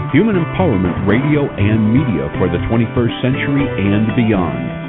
Human 0.09 0.33
Empowerment 0.33 1.05
Radio 1.05 1.45
and 1.45 1.93
Media 1.93 2.25
for 2.41 2.49
the 2.49 2.57
21st 2.65 3.21
Century 3.21 3.69
and 3.69 4.09
Beyond. 4.17 4.84